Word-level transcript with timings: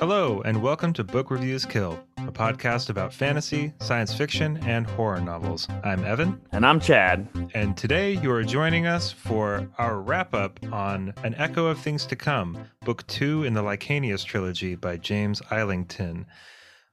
Hello, 0.00 0.40
and 0.46 0.62
welcome 0.62 0.94
to 0.94 1.04
Book 1.04 1.30
Reviews 1.30 1.66
Kill, 1.66 2.02
a 2.16 2.32
podcast 2.32 2.88
about 2.88 3.12
fantasy, 3.12 3.74
science 3.82 4.14
fiction, 4.14 4.56
and 4.66 4.86
horror 4.86 5.20
novels. 5.20 5.68
I'm 5.84 6.06
Evan. 6.06 6.40
And 6.52 6.64
I'm 6.64 6.80
Chad. 6.80 7.28
And 7.52 7.76
today 7.76 8.12
you 8.12 8.32
are 8.32 8.42
joining 8.42 8.86
us 8.86 9.12
for 9.12 9.68
our 9.76 10.00
wrap 10.00 10.32
up 10.32 10.58
on 10.72 11.12
An 11.22 11.34
Echo 11.34 11.66
of 11.66 11.78
Things 11.78 12.06
to 12.06 12.16
Come, 12.16 12.56
Book 12.82 13.06
Two 13.08 13.44
in 13.44 13.52
the 13.52 13.62
Licanius 13.62 14.24
trilogy 14.24 14.74
by 14.74 14.96
James 14.96 15.42
Islington. 15.50 16.24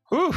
Whew. 0.09 0.33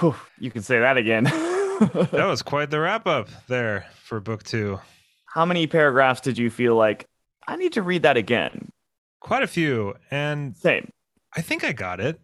Whew, 0.00 0.16
you 0.38 0.50
can 0.50 0.60
say 0.60 0.78
that 0.78 0.98
again. 0.98 1.24
that 2.10 2.26
was 2.28 2.42
quite 2.42 2.68
the 2.68 2.80
wrap 2.80 3.06
up 3.06 3.30
there 3.48 3.86
for 3.94 4.20
Book 4.20 4.42
Two. 4.42 4.78
How 5.24 5.46
many 5.46 5.66
paragraphs 5.66 6.20
did 6.20 6.36
you 6.36 6.50
feel 6.50 6.76
like 6.76 7.06
I 7.48 7.56
need 7.56 7.72
to 7.72 7.82
read 7.82 8.02
that 8.02 8.18
again? 8.18 8.68
Quite 9.20 9.42
a 9.42 9.46
few. 9.46 9.94
And 10.10 10.54
Same. 10.54 10.92
I 11.34 11.42
think 11.42 11.64
I 11.64 11.72
got 11.72 12.00
it. 12.00 12.20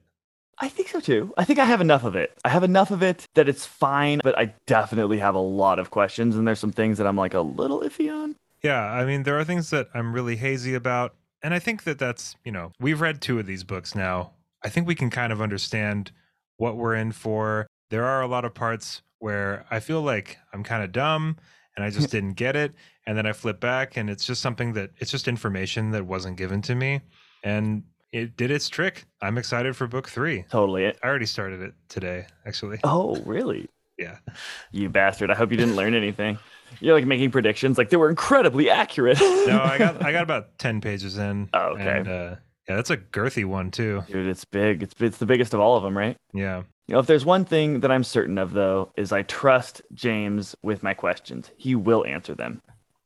I 0.58 0.68
think 0.68 0.88
so 0.88 1.00
too. 1.00 1.34
I 1.36 1.44
think 1.44 1.58
I 1.58 1.66
have 1.66 1.80
enough 1.80 2.04
of 2.04 2.16
it. 2.16 2.36
I 2.44 2.48
have 2.48 2.64
enough 2.64 2.90
of 2.90 3.02
it 3.02 3.26
that 3.34 3.48
it's 3.48 3.66
fine, 3.66 4.20
but 4.24 4.38
I 4.38 4.54
definitely 4.66 5.18
have 5.18 5.34
a 5.34 5.40
lot 5.40 5.78
of 5.78 5.90
questions, 5.90 6.34
and 6.34 6.48
there's 6.48 6.58
some 6.58 6.72
things 6.72 6.98
that 6.98 7.06
I'm 7.06 7.16
like 7.16 7.34
a 7.34 7.40
little 7.40 7.80
iffy 7.80 8.10
on. 8.10 8.36
Yeah, 8.62 8.82
I 8.82 9.04
mean, 9.04 9.24
there 9.24 9.38
are 9.38 9.44
things 9.44 9.70
that 9.70 9.88
I'm 9.94 10.12
really 10.12 10.36
hazy 10.36 10.74
about. 10.74 11.14
And 11.42 11.54
I 11.54 11.58
think 11.58 11.84
that 11.84 11.98
that's, 11.98 12.34
you 12.44 12.50
know, 12.50 12.72
we've 12.80 13.00
read 13.00 13.20
two 13.20 13.38
of 13.38 13.46
these 13.46 13.62
books 13.62 13.94
now. 13.94 14.32
I 14.64 14.68
think 14.68 14.86
we 14.86 14.94
can 14.94 15.10
kind 15.10 15.32
of 15.32 15.40
understand 15.40 16.10
what 16.56 16.76
we're 16.76 16.94
in 16.94 17.12
for. 17.12 17.68
There 17.90 18.04
are 18.04 18.22
a 18.22 18.26
lot 18.26 18.44
of 18.44 18.54
parts 18.54 19.02
where 19.18 19.64
I 19.70 19.80
feel 19.80 20.02
like 20.02 20.38
I'm 20.52 20.64
kind 20.64 20.82
of 20.82 20.90
dumb 20.92 21.36
and 21.76 21.84
I 21.84 21.90
just 21.90 22.10
didn't 22.16 22.32
get 22.32 22.56
it. 22.56 22.74
And 23.06 23.16
then 23.16 23.26
I 23.26 23.32
flip 23.32 23.60
back 23.60 23.96
and 23.96 24.10
it's 24.10 24.24
just 24.24 24.42
something 24.42 24.72
that 24.72 24.90
it's 24.96 25.10
just 25.10 25.28
information 25.28 25.92
that 25.92 26.06
wasn't 26.06 26.36
given 26.36 26.62
to 26.62 26.74
me. 26.74 27.02
And 27.44 27.84
it 28.16 28.36
did 28.36 28.50
its 28.50 28.68
trick. 28.68 29.06
I'm 29.20 29.38
excited 29.38 29.76
for 29.76 29.86
book 29.86 30.08
three. 30.08 30.44
Totally. 30.50 30.86
I 30.86 30.94
already 31.04 31.26
started 31.26 31.60
it 31.60 31.74
today, 31.88 32.26
actually. 32.46 32.78
Oh, 32.84 33.16
really? 33.24 33.68
Yeah. 33.98 34.18
You 34.72 34.90
bastard. 34.90 35.30
I 35.30 35.34
hope 35.34 35.50
you 35.50 35.56
didn't 35.56 35.74
learn 35.74 35.94
anything. 35.94 36.38
You're 36.80 36.94
like 36.94 37.06
making 37.06 37.30
predictions 37.30 37.78
like 37.78 37.88
they 37.88 37.96
were 37.96 38.10
incredibly 38.10 38.68
accurate. 38.68 39.18
No, 39.18 39.58
I 39.64 39.78
got 39.78 40.04
I 40.04 40.12
got 40.12 40.22
about 40.22 40.58
ten 40.58 40.82
pages 40.82 41.16
in. 41.16 41.48
Oh, 41.54 41.68
okay. 41.68 42.00
And, 42.00 42.06
uh, 42.06 42.34
yeah, 42.68 42.76
that's 42.76 42.90
a 42.90 42.98
girthy 42.98 43.46
one 43.46 43.70
too. 43.70 44.04
Dude, 44.06 44.26
it's 44.26 44.44
big. 44.44 44.82
It's 44.82 44.92
it's 45.00 45.16
the 45.16 45.24
biggest 45.24 45.54
of 45.54 45.60
all 45.60 45.78
of 45.78 45.82
them, 45.82 45.96
right? 45.96 46.14
Yeah. 46.34 46.64
You 46.88 46.92
know, 46.92 46.98
if 46.98 47.06
there's 47.06 47.24
one 47.24 47.46
thing 47.46 47.80
that 47.80 47.90
I'm 47.90 48.04
certain 48.04 48.36
of 48.36 48.52
though, 48.52 48.92
is 48.98 49.12
I 49.12 49.22
trust 49.22 49.80
James 49.94 50.54
with 50.62 50.82
my 50.82 50.92
questions. 50.92 51.50
He 51.56 51.74
will 51.74 52.04
answer 52.04 52.34
them. 52.34 52.60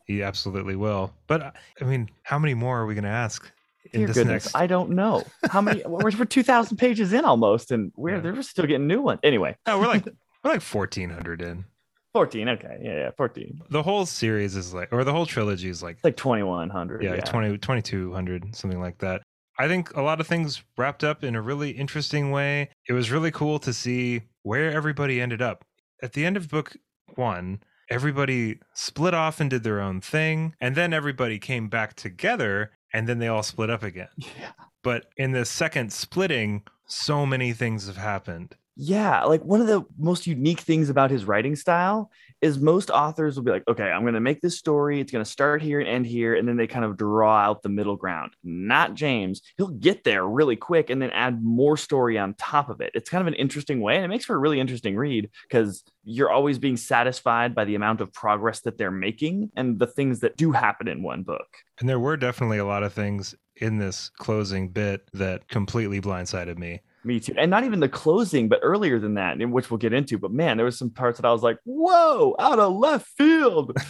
He 0.07 0.25
absolutely 0.25 0.75
will. 0.75 1.13
But 1.29 1.55
I 1.81 1.85
mean, 1.85 2.11
how 2.25 2.41
many 2.41 2.55
more 2.55 2.81
are 2.81 2.87
we 2.87 2.95
going 2.95 3.05
to 3.05 3.11
ask 3.11 3.49
in 3.93 4.01
Dear 4.01 4.07
this 4.09 4.17
goodness, 4.17 4.45
next? 4.47 4.55
I 4.57 4.67
don't 4.67 4.91
know 4.91 5.25
how 5.51 5.61
many. 5.61 5.83
we're, 5.87 6.11
we're 6.17 6.25
2,000 6.25 6.77
pages 6.77 7.13
in 7.13 7.25
almost, 7.25 7.71
and 7.71 7.93
we're 7.97 8.17
Yeah. 8.17 8.21
they're 8.21 8.43
still 8.43 8.67
getting 8.67 8.87
new 8.87 9.01
ones. 9.01 9.21
Anyway, 9.23 9.57
No, 9.67 9.79
we're 9.79 9.87
like 9.89 10.05
we're 10.45 10.53
like 10.53 10.61
fourteen 10.63 11.11
hundred 11.11 11.43
in. 11.43 11.65
14. 12.13 12.49
Okay, 12.49 12.79
yeah, 12.83 12.95
yeah, 12.97 13.11
14. 13.17 13.61
The 13.71 13.85
whole 13.85 14.05
series 14.05 14.57
is 14.57 14.75
like, 14.75 14.89
or 14.93 15.05
the 15.05 15.13
whole 15.13 15.27
trilogy 15.27 15.69
is 15.69 15.81
like, 15.81 15.95
It's 15.95 16.03
like 16.05 16.17
2,100. 16.17 17.05
yeah, 17.05 17.15
Yeah, 17.15 17.21
20, 17.21 17.59
2200, 17.59 18.57
something 18.57 18.81
like 18.81 18.99
that. 18.99 19.23
I 19.61 19.69
think 19.69 19.95
a 19.97 20.03
lot 20.03 20.21
of 20.21 20.27
things 20.27 20.61
wrapped 20.77 21.05
up 21.05 21.23
in 21.23 21.37
a 21.37 21.41
really 21.41 21.71
interesting 21.71 22.33
way. 22.33 22.71
It 22.89 22.95
was 22.95 23.13
really 23.13 23.31
cool 23.31 23.61
to 23.61 23.73
see 23.73 24.23
where 24.43 24.73
everybody 24.73 25.21
ended 25.21 25.41
up. 25.41 25.65
At 26.03 26.15
the 26.15 26.25
end 26.27 26.37
of 26.37 26.49
book 26.49 26.77
one, 27.15 27.61
everybody 27.89 28.59
split 28.75 29.15
off 29.15 29.39
and 29.39 29.49
did 29.49 29.63
their 29.63 29.81
own 29.81 30.01
thing, 30.01 30.55
and 30.61 30.75
then 30.75 30.93
everybody 30.93 31.39
came 31.39 31.69
back 31.69 31.95
together, 31.95 32.73
and 32.93 33.09
then 33.09 33.19
they 33.19 33.29
all 33.29 33.43
split 33.43 33.71
up 33.71 33.83
again. 33.83 34.09
yeah. 34.17 34.53
But 34.83 35.07
in 35.17 35.33
the 35.33 35.45
second 35.45 35.93
splitting, 35.93 36.63
so 36.87 37.27
many 37.27 37.53
things 37.53 37.87
have 37.87 37.97
happened. 37.97 38.57
Yeah, 38.83 39.25
like 39.25 39.45
one 39.45 39.61
of 39.61 39.67
the 39.67 39.85
most 39.99 40.27
unique 40.27 40.61
things 40.61 40.89
about 40.89 41.11
his 41.11 41.27
writing 41.27 41.55
style 41.55 42.11
is 42.41 42.59
most 42.59 42.89
authors 42.89 43.37
will 43.37 43.43
be 43.43 43.51
like, 43.51 43.69
okay, 43.69 43.91
I'm 43.91 44.01
going 44.01 44.15
to 44.15 44.21
make 44.21 44.41
this 44.41 44.57
story. 44.57 45.01
It's 45.01 45.13
going 45.13 45.23
to 45.23 45.31
start 45.31 45.61
here 45.61 45.81
and 45.81 45.89
end 45.89 46.07
here. 46.07 46.35
And 46.35 46.49
then 46.49 46.57
they 46.57 46.67
kind 46.67 46.87
of 46.87 46.97
draw 46.97 47.37
out 47.37 47.63
the 47.63 47.69
middle 47.69 47.97
ground. 47.97 48.33
Not 48.43 48.95
James. 48.95 49.43
He'll 49.59 49.69
get 49.69 50.05
there 50.05 50.27
really 50.27 50.57
quick 50.57 50.89
and 50.89 51.03
then 51.03 51.11
add 51.11 51.45
more 51.45 51.77
story 51.77 52.17
on 52.17 52.33
top 52.39 52.71
of 52.71 52.81
it. 52.81 52.93
It's 52.95 53.11
kind 53.11 53.21
of 53.21 53.27
an 53.27 53.35
interesting 53.35 53.83
way. 53.83 53.97
And 53.97 54.05
it 54.07 54.09
makes 54.09 54.25
for 54.25 54.35
a 54.35 54.39
really 54.39 54.61
interesting 54.61 54.97
read 54.97 55.29
because 55.43 55.85
you're 56.03 56.31
always 56.31 56.59
being 56.59 56.79
satisfied 56.79 57.55
by 57.55 57.67
the 57.67 57.75
amount 57.75 58.01
of 58.01 58.15
progress 58.15 58.61
that 58.61 58.79
they're 58.79 58.91
making 58.91 59.51
and 59.57 59.79
the 59.79 59.87
things 59.87 60.21
that 60.21 60.39
do 60.39 60.53
happen 60.53 60.89
in 60.89 61.03
one 61.03 61.23
book. 61.23 61.49
And 61.81 61.87
there 61.87 62.01
were 62.01 62.17
definitely 62.17 62.57
a 62.57 62.65
lot 62.65 62.83
of 62.83 62.95
things 62.95 63.35
in 63.57 63.77
this 63.77 64.11
closing 64.17 64.71
bit 64.71 65.07
that 65.13 65.49
completely 65.49 66.01
blindsided 66.01 66.57
me. 66.57 66.81
Me 67.05 67.21
too. 67.21 67.35
And 67.39 67.51
not 67.51 67.65
even 67.65 67.81
the 67.81 67.89
closing, 67.89 68.49
but 68.49 68.61
earlier 68.63 68.99
than 68.99 69.15
that, 69.15 69.39
which 69.39 69.71
we'll 69.71 69.79
get 69.79 69.93
into. 69.93 70.19
But 70.19 70.33
man, 70.33 70.57
there 70.57 70.67
was 70.67 70.79
some 70.79 70.91
parts 70.91 71.19
that 71.19 71.27
I 71.27 71.33
was 71.33 71.43
like, 71.43 71.59
whoa, 71.65 72.37
out 72.39 72.59
of 72.59 72.75
left 72.75 73.07
field. 73.17 73.77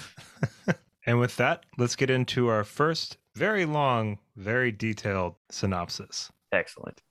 And 1.06 1.19
with 1.19 1.37
that, 1.37 1.65
let's 1.78 1.97
get 1.97 2.10
into 2.10 2.48
our 2.48 2.62
first 2.62 3.16
very 3.34 3.65
long, 3.65 4.19
very 4.37 4.71
detailed 4.71 5.34
synopsis. 5.50 6.31
Excellent. 6.53 7.03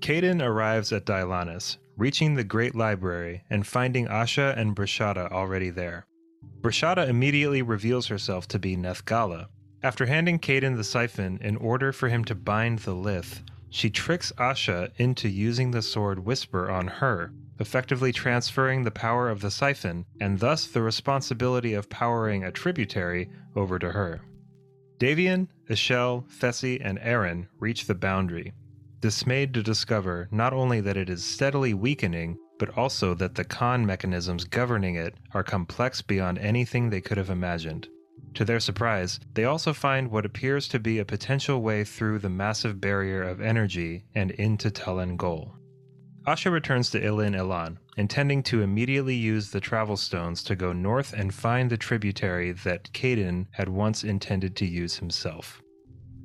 Caeden 0.00 0.42
arrives 0.42 0.92
at 0.92 1.06
Deilannis, 1.06 1.78
reaching 1.96 2.34
the 2.34 2.44
Great 2.44 2.74
Library 2.74 3.44
and 3.50 3.66
finding 3.66 4.06
Asha 4.06 4.56
and 4.56 4.74
Breshada 4.74 5.30
already 5.30 5.70
there. 5.70 6.06
Breshada 6.60 7.08
immediately 7.08 7.62
reveals 7.62 8.06
herself 8.06 8.48
to 8.48 8.58
be 8.58 8.76
Nethgalla. 8.76 9.46
After 9.82 10.06
handing 10.06 10.38
Caeden 10.38 10.76
the 10.76 10.84
siphon 10.84 11.38
in 11.42 11.56
order 11.56 11.92
for 11.92 12.08
him 12.08 12.24
to 12.24 12.34
bind 12.34 12.80
the 12.80 12.94
Lyth, 12.94 13.42
she 13.74 13.90
tricks 13.90 14.32
Asha 14.38 14.92
into 14.98 15.28
using 15.28 15.72
the 15.72 15.82
sword 15.82 16.24
Whisper 16.24 16.70
on 16.70 16.86
her, 16.86 17.32
effectively 17.58 18.12
transferring 18.12 18.84
the 18.84 18.92
power 18.92 19.28
of 19.28 19.40
the 19.40 19.50
siphon 19.50 20.04
and 20.20 20.38
thus 20.38 20.68
the 20.68 20.80
responsibility 20.80 21.74
of 21.74 21.90
powering 21.90 22.44
a 22.44 22.52
tributary 22.52 23.28
over 23.56 23.80
to 23.80 23.90
her. 23.90 24.20
Davian, 24.98 25.48
Ishelle, 25.68 26.24
Fessi, 26.30 26.80
and 26.84 27.00
Erran 27.00 27.48
reach 27.58 27.86
the 27.86 27.96
boundary, 27.96 28.52
dismayed 29.00 29.52
to 29.54 29.62
discover 29.64 30.28
not 30.30 30.52
only 30.52 30.80
that 30.80 30.96
it 30.96 31.10
is 31.10 31.24
steadily 31.24 31.74
weakening, 31.74 32.38
but 32.60 32.78
also 32.78 33.12
that 33.14 33.34
the 33.34 33.44
kan 33.44 33.84
mechanisms 33.84 34.44
governing 34.44 34.94
it 34.94 35.16
are 35.32 35.42
complex 35.42 36.00
beyond 36.00 36.38
anything 36.38 36.90
they 36.90 37.00
could 37.00 37.16
have 37.16 37.28
imagined. 37.28 37.88
To 38.34 38.44
their 38.44 38.60
surprise, 38.60 39.20
they 39.34 39.44
also 39.44 39.72
find 39.72 40.10
what 40.10 40.26
appears 40.26 40.66
to 40.68 40.80
be 40.80 40.98
a 40.98 41.04
potential 41.04 41.62
way 41.62 41.84
through 41.84 42.18
the 42.18 42.28
massive 42.28 42.80
barrier 42.80 43.22
of 43.22 43.40
energy 43.40 44.04
and 44.14 44.32
into 44.32 44.70
Talan 44.70 45.16
Gol. 45.16 45.54
Asha 46.26 46.50
returns 46.50 46.90
to 46.90 47.00
Ilin 47.00 47.36
Illan, 47.36 47.76
intending 47.96 48.42
to 48.44 48.62
immediately 48.62 49.14
use 49.14 49.50
the 49.50 49.60
travel 49.60 49.96
stones 49.96 50.42
to 50.44 50.56
go 50.56 50.72
north 50.72 51.12
and 51.12 51.32
find 51.32 51.70
the 51.70 51.76
tributary 51.76 52.50
that 52.50 52.90
Caeden 52.92 53.46
had 53.52 53.68
once 53.68 54.02
intended 54.02 54.56
to 54.56 54.66
use 54.66 54.96
himself. 54.96 55.62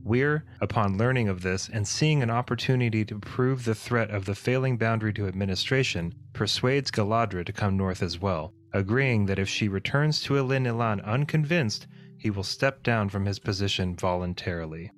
Wirr, 0.03 0.43
upon 0.61 0.97
learning 0.97 1.27
of 1.27 1.41
this 1.41 1.69
and 1.69 1.87
seeing 1.87 2.23
an 2.23 2.29
opportunity 2.29 3.03
to 3.05 3.19
prove 3.19 3.65
the 3.65 3.75
threat 3.75 4.09
of 4.09 4.25
the 4.25 4.33
failing 4.33 4.77
boundary 4.77 5.13
to 5.13 5.27
administration, 5.27 6.15
persuades 6.33 6.89
Geladra 6.89 7.45
to 7.45 7.53
come 7.53 7.75
north 7.77 8.01
as 8.01 8.19
well, 8.19 8.53
agreeing 8.73 9.25
that 9.25 9.37
if 9.37 9.49
she 9.49 9.67
returns 9.67 10.21
to 10.21 10.35
Ilin 10.35 10.65
Illan 10.65 11.03
unconvinced, 11.03 11.85
he 12.19 12.29
will 12.29 12.43
step 12.43 12.83
down 12.83 13.09
from 13.09 13.25
his 13.25 13.39
position 13.39 13.95
voluntarily. 13.95 14.91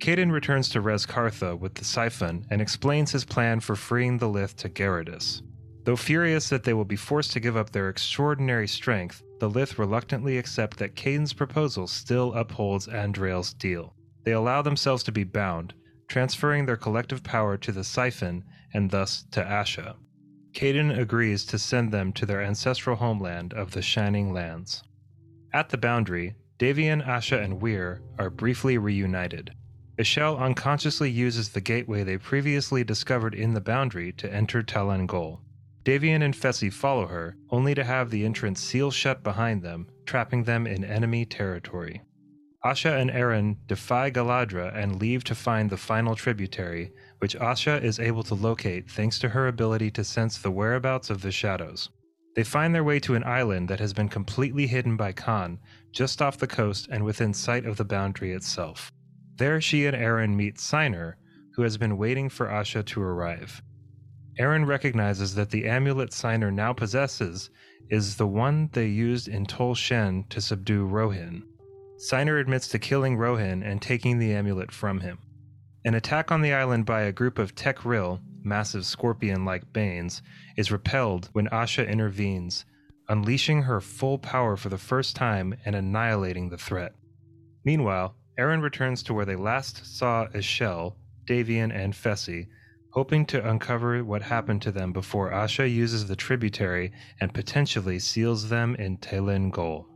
Caeden 0.00 0.32
returns 0.32 0.68
to 0.70 0.80
Res 0.80 1.06
Kartha 1.06 1.58
with 1.58 1.74
the 1.74 1.84
siphon 1.84 2.46
and 2.50 2.62
explains 2.62 3.12
his 3.12 3.24
plan 3.24 3.60
for 3.60 3.76
freeing 3.76 4.18
the 4.18 4.28
Lyth 4.28 4.56
to 4.56 4.68
Geradus. 4.68 5.42
Though 5.84 5.96
furious 5.96 6.48
that 6.48 6.64
they 6.64 6.74
will 6.74 6.84
be 6.84 6.96
forced 6.96 7.32
to 7.32 7.40
give 7.40 7.56
up 7.56 7.70
their 7.70 7.88
extraordinary 7.88 8.68
strength, 8.68 9.22
the 9.40 9.50
Lyth 9.50 9.78
reluctantly 9.78 10.38
accept 10.38 10.78
that 10.78 10.94
Caeden's 10.94 11.32
proposal 11.32 11.86
still 11.86 12.32
upholds 12.34 12.86
Andrael's 12.86 13.54
deal. 13.54 13.94
They 14.24 14.32
allow 14.32 14.62
themselves 14.62 15.02
to 15.04 15.12
be 15.12 15.24
bound, 15.24 15.74
transferring 16.08 16.66
their 16.66 16.76
collective 16.76 17.22
power 17.22 17.56
to 17.56 17.72
the 17.72 17.84
siphon 17.84 18.44
and 18.72 18.90
thus 18.90 19.24
to 19.32 19.42
Asha. 19.42 19.96
Caeden 20.52 20.90
agrees 20.90 21.44
to 21.46 21.58
send 21.58 21.92
them 21.92 22.12
to 22.12 22.26
their 22.26 22.42
ancestral 22.42 22.96
homeland 22.96 23.54
of 23.54 23.72
the 23.72 23.82
Shining 23.82 24.32
Lands. 24.32 24.82
At 25.52 25.70
the 25.70 25.78
boundary, 25.78 26.34
Davian, 26.58 27.06
Asha, 27.06 27.42
and 27.42 27.60
Wirr 27.60 28.00
are 28.18 28.30
briefly 28.30 28.78
reunited. 28.78 29.52
Ishelle 29.96 30.38
unconsciously 30.38 31.08
uses 31.08 31.50
the 31.50 31.60
gateway 31.60 32.02
they 32.02 32.18
previously 32.18 32.82
discovered 32.82 33.34
in 33.34 33.54
the 33.54 33.60
boundary 33.60 34.12
to 34.14 34.32
enter 34.32 34.62
Talan 34.62 35.06
Gol. 35.06 35.40
Davian 35.84 36.22
and 36.22 36.34
Fessi 36.34 36.72
follow 36.72 37.06
her, 37.06 37.36
only 37.50 37.74
to 37.74 37.84
have 37.84 38.10
the 38.10 38.24
entrance 38.24 38.60
seal 38.60 38.90
shut 38.90 39.22
behind 39.22 39.62
them, 39.62 39.88
trapping 40.04 40.44
them 40.44 40.66
in 40.66 40.84
enemy 40.84 41.24
territory. 41.24 42.02
Asha 42.64 43.00
and 43.00 43.10
Erran 43.10 43.56
defy 43.68 44.10
Geladra 44.10 44.76
and 44.76 45.00
leave 45.00 45.22
to 45.24 45.36
find 45.36 45.70
the 45.70 45.76
final 45.76 46.16
tributary, 46.16 46.90
which 47.18 47.36
Asha 47.36 47.80
is 47.80 48.00
able 48.00 48.24
to 48.24 48.34
locate 48.34 48.90
thanks 48.90 49.20
to 49.20 49.28
her 49.28 49.46
ability 49.46 49.92
to 49.92 50.02
sense 50.02 50.38
the 50.38 50.50
whereabouts 50.50 51.08
of 51.08 51.22
the 51.22 51.30
shadows. 51.30 51.88
They 52.34 52.44
find 52.44 52.74
their 52.74 52.84
way 52.84 53.00
to 53.00 53.14
an 53.14 53.24
island 53.24 53.68
that 53.68 53.80
has 53.80 53.92
been 53.92 54.08
completely 54.08 54.66
hidden 54.66 54.96
by 54.96 55.12
kan, 55.12 55.58
just 55.92 56.20
off 56.22 56.38
the 56.38 56.46
coast 56.46 56.88
and 56.90 57.04
within 57.04 57.32
sight 57.32 57.66
of 57.66 57.76
the 57.76 57.84
boundary 57.84 58.32
itself. 58.32 58.92
There, 59.36 59.60
she 59.60 59.86
and 59.86 59.96
Erran 59.96 60.34
meet 60.34 60.56
Scyner, 60.56 61.14
who 61.54 61.62
has 61.62 61.76
been 61.76 61.96
waiting 61.96 62.28
for 62.28 62.46
Asha 62.46 62.84
to 62.86 63.02
arrive. 63.02 63.62
Erran 64.38 64.66
recognizes 64.66 65.34
that 65.34 65.50
the 65.50 65.66
amulet 65.66 66.10
Scyner 66.10 66.52
now 66.52 66.72
possesses 66.72 67.50
is 67.90 68.16
the 68.16 68.26
one 68.26 68.68
they 68.72 68.86
used 68.86 69.28
in 69.28 69.46
Tol 69.46 69.74
Shen 69.74 70.24
to 70.28 70.40
subdue 70.40 70.86
Rohin. 70.86 71.42
Scyner 71.96 72.40
admits 72.40 72.68
to 72.68 72.78
killing 72.78 73.16
Rohin 73.16 73.64
and 73.64 73.82
taking 73.82 74.18
the 74.18 74.32
amulet 74.32 74.70
from 74.70 75.00
him. 75.00 75.18
An 75.84 75.94
attack 75.94 76.30
on 76.30 76.42
the 76.42 76.52
island 76.52 76.86
by 76.86 77.02
a 77.02 77.12
group 77.12 77.38
of 77.38 77.54
Tek 77.54 77.84
Ril, 77.84 78.20
massive 78.42 78.84
scorpion 78.84 79.44
like 79.44 79.72
Banes, 79.72 80.22
is 80.56 80.70
repelled 80.70 81.28
when 81.32 81.48
Asha 81.48 81.88
intervenes, 81.88 82.64
unleashing 83.08 83.62
her 83.62 83.80
full 83.80 84.18
power 84.18 84.56
for 84.56 84.68
the 84.68 84.78
first 84.78 85.16
time 85.16 85.54
and 85.64 85.74
annihilating 85.74 86.48
the 86.48 86.58
threat. 86.58 86.92
Meanwhile, 87.64 88.14
Erran 88.38 88.62
returns 88.62 89.02
to 89.04 89.14
where 89.14 89.24
they 89.24 89.36
last 89.36 89.84
saw 89.98 90.26
Ishelle, 90.28 90.94
Davian, 91.26 91.74
and 91.74 91.92
Fessi, 91.92 92.46
hoping 92.90 93.26
to 93.26 93.48
uncover 93.48 94.04
what 94.04 94.22
happened 94.22 94.62
to 94.62 94.72
them 94.72 94.92
before 94.92 95.30
Asha 95.30 95.70
uses 95.70 96.06
the 96.06 96.16
tributary 96.16 96.92
and 97.20 97.34
potentially 97.34 97.98
seals 97.98 98.48
them 98.48 98.74
in 98.76 98.98
Talan 98.98 99.50
Gol. 99.50 99.88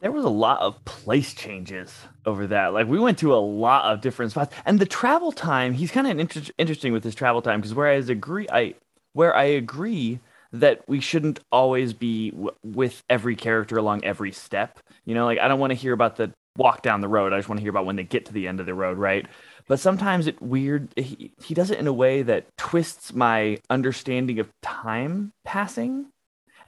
There 0.00 0.12
was 0.12 0.24
a 0.24 0.30
lot 0.30 0.60
of 0.60 0.84
place 0.84 1.34
changes 1.34 1.92
over 2.24 2.46
that. 2.48 2.72
Like 2.72 2.86
we 2.86 2.98
went 2.98 3.18
to 3.18 3.34
a 3.34 3.36
lot 3.36 3.92
of 3.92 4.00
different 4.00 4.30
spots, 4.32 4.54
and 4.64 4.78
the 4.78 4.86
travel 4.86 5.32
time. 5.32 5.72
He's 5.74 5.90
kind 5.90 6.06
of 6.06 6.18
inter- 6.18 6.52
interesting 6.58 6.92
with 6.92 7.04
his 7.04 7.14
travel 7.14 7.42
time 7.42 7.60
because 7.60 7.74
whereas 7.74 8.08
agree, 8.08 8.46
I 8.50 8.74
where 9.12 9.34
I 9.34 9.44
agree 9.44 10.20
that 10.52 10.88
we 10.88 11.00
shouldn't 11.00 11.40
always 11.52 11.92
be 11.92 12.30
w- 12.30 12.50
with 12.64 13.02
every 13.10 13.36
character 13.36 13.76
along 13.76 14.04
every 14.04 14.32
step. 14.32 14.78
You 15.04 15.14
know, 15.14 15.26
like 15.26 15.38
I 15.38 15.48
don't 15.48 15.60
want 15.60 15.70
to 15.72 15.74
hear 15.76 15.92
about 15.92 16.16
the 16.16 16.32
walk 16.56 16.82
down 16.82 17.00
the 17.00 17.08
road. 17.08 17.32
I 17.32 17.38
just 17.38 17.48
want 17.48 17.58
to 17.58 17.62
hear 17.62 17.70
about 17.70 17.86
when 17.86 17.96
they 17.96 18.04
get 18.04 18.26
to 18.26 18.32
the 18.32 18.48
end 18.48 18.60
of 18.60 18.66
the 18.66 18.74
road, 18.74 18.98
right? 18.98 19.26
But 19.68 19.80
sometimes 19.80 20.26
it 20.26 20.40
weird. 20.40 20.88
He, 20.96 21.32
he 21.42 21.54
does 21.54 21.70
it 21.70 21.78
in 21.78 21.86
a 21.86 21.92
way 21.92 22.22
that 22.22 22.46
twists 22.56 23.12
my 23.14 23.58
understanding 23.70 24.38
of 24.38 24.48
time 24.62 25.32
passing. 25.44 26.06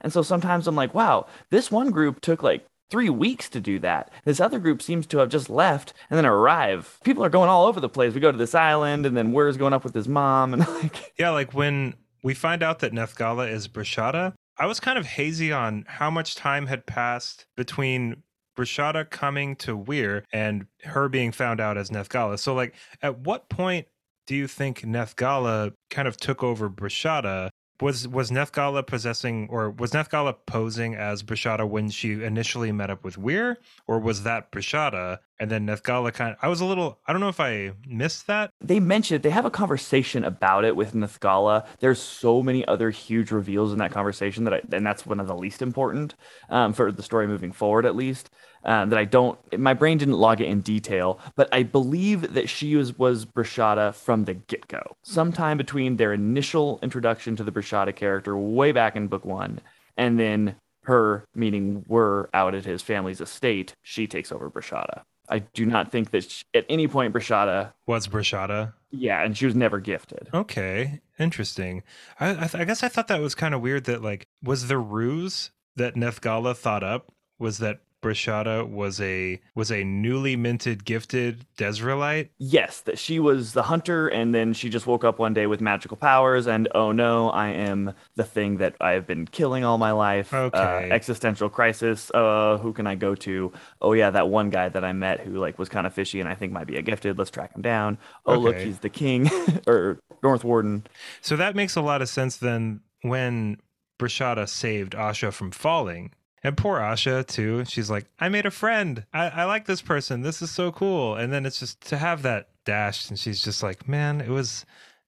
And 0.01 0.11
so 0.11 0.21
sometimes 0.21 0.67
I'm 0.67 0.75
like, 0.75 0.93
wow, 0.93 1.27
this 1.49 1.71
one 1.71 1.91
group 1.91 2.21
took 2.21 2.41
like 2.43 2.65
three 2.91 3.09
weeks 3.09 3.49
to 3.49 3.59
do 3.59 3.79
that. 3.79 4.11
This 4.25 4.39
other 4.39 4.59
group 4.59 4.81
seems 4.81 5.07
to 5.07 5.17
have 5.19 5.29
just 5.29 5.49
left 5.49 5.93
and 6.09 6.17
then 6.17 6.25
arrive. 6.25 6.99
People 7.03 7.23
are 7.23 7.29
going 7.29 7.49
all 7.49 7.65
over 7.65 7.79
the 7.79 7.89
place. 7.89 8.13
We 8.13 8.19
go 8.19 8.31
to 8.31 8.37
this 8.37 8.53
island, 8.53 9.05
and 9.05 9.17
then 9.17 9.31
where's 9.31 9.57
going 9.57 9.73
up 9.73 9.83
with 9.83 9.95
his 9.95 10.07
mom, 10.07 10.53
and 10.53 10.67
like 10.83 11.13
yeah, 11.17 11.31
like 11.31 11.53
when 11.53 11.95
we 12.23 12.33
find 12.33 12.61
out 12.61 12.79
that 12.79 12.91
Nethgalla 12.91 13.49
is 13.49 13.67
Breshada. 13.67 14.33
I 14.57 14.67
was 14.67 14.79
kind 14.79 14.99
of 14.99 15.07
hazy 15.07 15.51
on 15.51 15.85
how 15.87 16.11
much 16.11 16.35
time 16.35 16.67
had 16.67 16.85
passed 16.85 17.47
between 17.57 18.21
Breshada 18.55 19.09
coming 19.09 19.55
to 19.57 19.75
Wirr 19.75 20.23
and 20.31 20.67
her 20.83 21.09
being 21.09 21.31
found 21.31 21.59
out 21.59 21.77
as 21.77 21.89
Nethgalla. 21.89 22.37
So, 22.37 22.53
like, 22.53 22.75
at 23.01 23.19
what 23.19 23.49
point 23.49 23.87
do 24.27 24.35
you 24.35 24.47
think 24.47 24.81
Nethgalla 24.81 25.73
kind 25.89 26.07
of 26.07 26.17
took 26.17 26.43
over 26.43 26.69
Breshada 26.69 27.49
was 27.81 28.07
was 28.07 28.31
Nethgalla 28.31 28.85
possessing 28.85 29.47
or 29.49 29.69
was 29.71 29.91
Nethgalla 29.91 30.35
posing 30.45 30.95
as 30.95 31.23
Breshada 31.23 31.67
when 31.67 31.89
she 31.89 32.23
initially 32.23 32.71
met 32.71 32.89
up 32.89 33.03
with 33.03 33.17
Wirr, 33.17 33.57
or 33.87 33.99
was 33.99 34.23
that 34.23 34.51
Breshada 34.51 35.19
and 35.41 35.49
then 35.49 35.65
Nethgalla 35.65 36.13
kind 36.13 36.33
of 36.33 36.37
I 36.41 36.47
was 36.47 36.61
a 36.61 36.65
little 36.65 36.99
I 37.07 37.11
don't 37.11 37.19
know 37.19 37.27
if 37.27 37.39
I 37.39 37.71
missed 37.87 38.27
that. 38.27 38.51
They 38.61 38.79
mentioned 38.79 39.23
they 39.23 39.31
have 39.31 39.43
a 39.43 39.49
conversation 39.49 40.23
about 40.23 40.63
it 40.63 40.75
with 40.75 40.93
Nethgalla. 40.93 41.65
There's 41.79 41.99
so 41.99 42.43
many 42.43 42.63
other 42.67 42.91
huge 42.91 43.31
reveals 43.31 43.73
in 43.73 43.79
that 43.79 43.91
conversation 43.91 44.43
that 44.43 44.53
I 44.53 44.61
and 44.71 44.85
that's 44.85 45.05
one 45.05 45.19
of 45.19 45.27
the 45.27 45.35
least 45.35 45.63
important 45.63 46.13
um, 46.49 46.73
for 46.73 46.91
the 46.91 47.01
story 47.01 47.27
moving 47.27 47.51
forward 47.51 47.85
at 47.85 47.95
least. 47.95 48.29
Um, 48.63 48.89
that 48.91 48.99
I 48.99 49.05
don't 49.05 49.39
my 49.57 49.73
brain 49.73 49.97
didn't 49.97 50.19
log 50.19 50.39
it 50.39 50.45
in 50.45 50.61
detail, 50.61 51.19
but 51.35 51.49
I 51.51 51.63
believe 51.63 52.35
that 52.35 52.47
she 52.47 52.75
was 52.75 52.97
was 52.99 53.25
Breshada 53.25 53.95
from 53.95 54.25
the 54.25 54.35
get 54.35 54.67
go. 54.67 54.95
Sometime 55.01 55.57
between 55.57 55.97
their 55.97 56.13
initial 56.13 56.77
introduction 56.83 57.35
to 57.37 57.43
the 57.43 57.51
Breshada 57.51 57.95
character 57.95 58.37
way 58.37 58.71
back 58.71 58.95
in 58.95 59.07
book 59.07 59.25
one, 59.25 59.59
and 59.97 60.19
then 60.19 60.55
her 60.83 61.25
meeting 61.33 61.83
were 61.87 62.29
out 62.33 62.53
at 62.53 62.65
his 62.65 62.81
family's 62.81 63.21
estate, 63.21 63.73
she 63.81 64.07
takes 64.07 64.31
over 64.31 64.49
Breshada. 64.49 65.03
I 65.31 65.39
do 65.39 65.65
not 65.65 65.91
think 65.91 66.11
that 66.11 66.29
she, 66.29 66.43
at 66.53 66.65
any 66.69 66.87
point 66.87 67.13
Breshada 67.13 67.73
was 67.87 68.07
Breshada. 68.07 68.73
Yeah, 68.91 69.23
and 69.23 69.37
she 69.37 69.45
was 69.45 69.55
never 69.55 69.79
gifted. 69.79 70.29
Okay, 70.33 70.99
interesting. 71.17 71.83
I, 72.19 72.29
I, 72.31 72.49
I 72.53 72.63
guess 72.65 72.83
I 72.83 72.89
thought 72.89 73.07
that 73.07 73.21
was 73.21 73.33
kind 73.33 73.55
of 73.55 73.61
weird. 73.61 73.85
That 73.85 74.01
like 74.01 74.27
was 74.43 74.67
the 74.67 74.77
ruse 74.77 75.51
that 75.77 75.95
Nethgalla 75.95 76.55
thought 76.55 76.83
up 76.83 77.11
was 77.39 77.59
that 77.59 77.79
Breshada 78.01 78.67
was 78.67 78.99
a 78.99 79.39
was 79.55 79.71
a 79.71 79.83
newly 79.83 80.35
minted 80.35 80.85
gifted 80.85 81.45
Desrilite? 81.57 82.29
Yes, 82.37 82.81
that 82.81 82.97
she 82.97 83.19
was 83.19 83.53
the 83.53 83.63
hunter 83.63 84.07
and 84.07 84.33
then 84.33 84.53
she 84.53 84.69
just 84.69 84.87
woke 84.87 85.03
up 85.03 85.19
one 85.19 85.33
day 85.33 85.47
with 85.47 85.61
magical 85.61 85.97
powers 85.97 86.47
and 86.47 86.67
oh 86.73 86.91
no, 86.91 87.29
I 87.29 87.49
am 87.49 87.93
the 88.15 88.23
thing 88.23 88.57
that 88.57 88.75
I've 88.81 89.05
been 89.05 89.27
killing 89.27 89.63
all 89.63 89.77
my 89.77 89.91
life. 89.91 90.33
Okay. 90.33 90.57
Uh, 90.57 90.93
existential 90.93 91.49
crisis. 91.49 92.11
Uh 92.13 92.57
who 92.57 92.73
can 92.73 92.87
I 92.87 92.95
go 92.95 93.15
to? 93.15 93.51
Oh 93.81 93.93
yeah, 93.93 94.09
that 94.09 94.29
one 94.29 94.49
guy 94.49 94.69
that 94.69 94.83
I 94.83 94.93
met 94.93 95.19
who 95.21 95.33
like 95.37 95.59
was 95.59 95.69
kind 95.69 95.85
of 95.85 95.93
fishy 95.93 96.19
and 96.19 96.27
I 96.27 96.35
think 96.35 96.51
might 96.51 96.67
be 96.67 96.77
a 96.77 96.81
gifted. 96.81 97.17
Let's 97.17 97.31
track 97.31 97.55
him 97.55 97.61
down. 97.61 97.97
Oh 98.25 98.33
okay. 98.33 98.41
look, 98.41 98.57
he's 98.57 98.79
the 98.79 98.89
king 98.89 99.29
or 99.67 99.99
North 100.23 100.43
Warden. 100.43 100.85
So 101.21 101.35
that 101.35 101.55
makes 101.55 101.75
a 101.75 101.81
lot 101.81 102.01
of 102.01 102.09
sense 102.09 102.37
then 102.37 102.81
when 103.01 103.57
Breshada 103.99 104.49
saved 104.49 104.93
Asha 104.93 105.31
from 105.31 105.51
falling 105.51 106.11
and 106.43 106.57
poor 106.57 106.79
Asha 106.79 107.25
too. 107.25 107.65
She's 107.65 107.89
like, 107.89 108.05
I 108.19 108.29
made 108.29 108.45
a 108.45 108.51
friend. 108.51 109.05
I, 109.13 109.29
I 109.29 109.43
like 109.45 109.65
this 109.65 109.81
person. 109.81 110.21
This 110.21 110.41
is 110.41 110.51
so 110.51 110.71
cool. 110.71 111.15
And 111.15 111.31
then 111.31 111.45
it's 111.45 111.59
just 111.59 111.81
to 111.89 111.97
have 111.97 112.21
that 112.23 112.49
dashed, 112.65 113.09
and 113.09 113.19
she's 113.19 113.43
just 113.43 113.63
like, 113.63 113.87
man, 113.87 114.21
it 114.21 114.29
was 114.29 114.65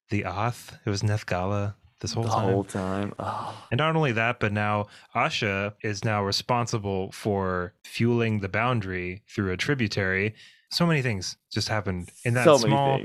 the 0.09 0.25
Oth. 0.25 0.77
It 0.85 0.89
was 0.89 1.01
Nethgalla 1.01 1.75
this 2.03 2.13
whole 2.13 2.23
the 2.23 2.29
time. 2.29 2.49
whole 2.49 2.63
time. 2.63 3.13
Oh. 3.17 3.65
And 3.71 3.79
not 3.79 3.95
only 3.95 4.11
that, 4.11 4.39
but 4.39 4.51
now 4.51 4.87
Asha 5.15 5.73
is 5.81 6.03
now 6.03 6.23
responsible 6.23 7.11
for 7.11 7.73
fueling 7.83 8.41
the 8.41 8.49
boundary 8.49 9.23
through 9.27 9.51
a 9.51 9.57
tributary. 9.57 10.35
So 10.69 10.85
many 10.85 11.01
things 11.01 11.37
just 11.51 11.69
happened 11.69 12.11
in 12.25 12.33
that 12.35 12.43
so 12.43 12.57
small. 12.57 12.99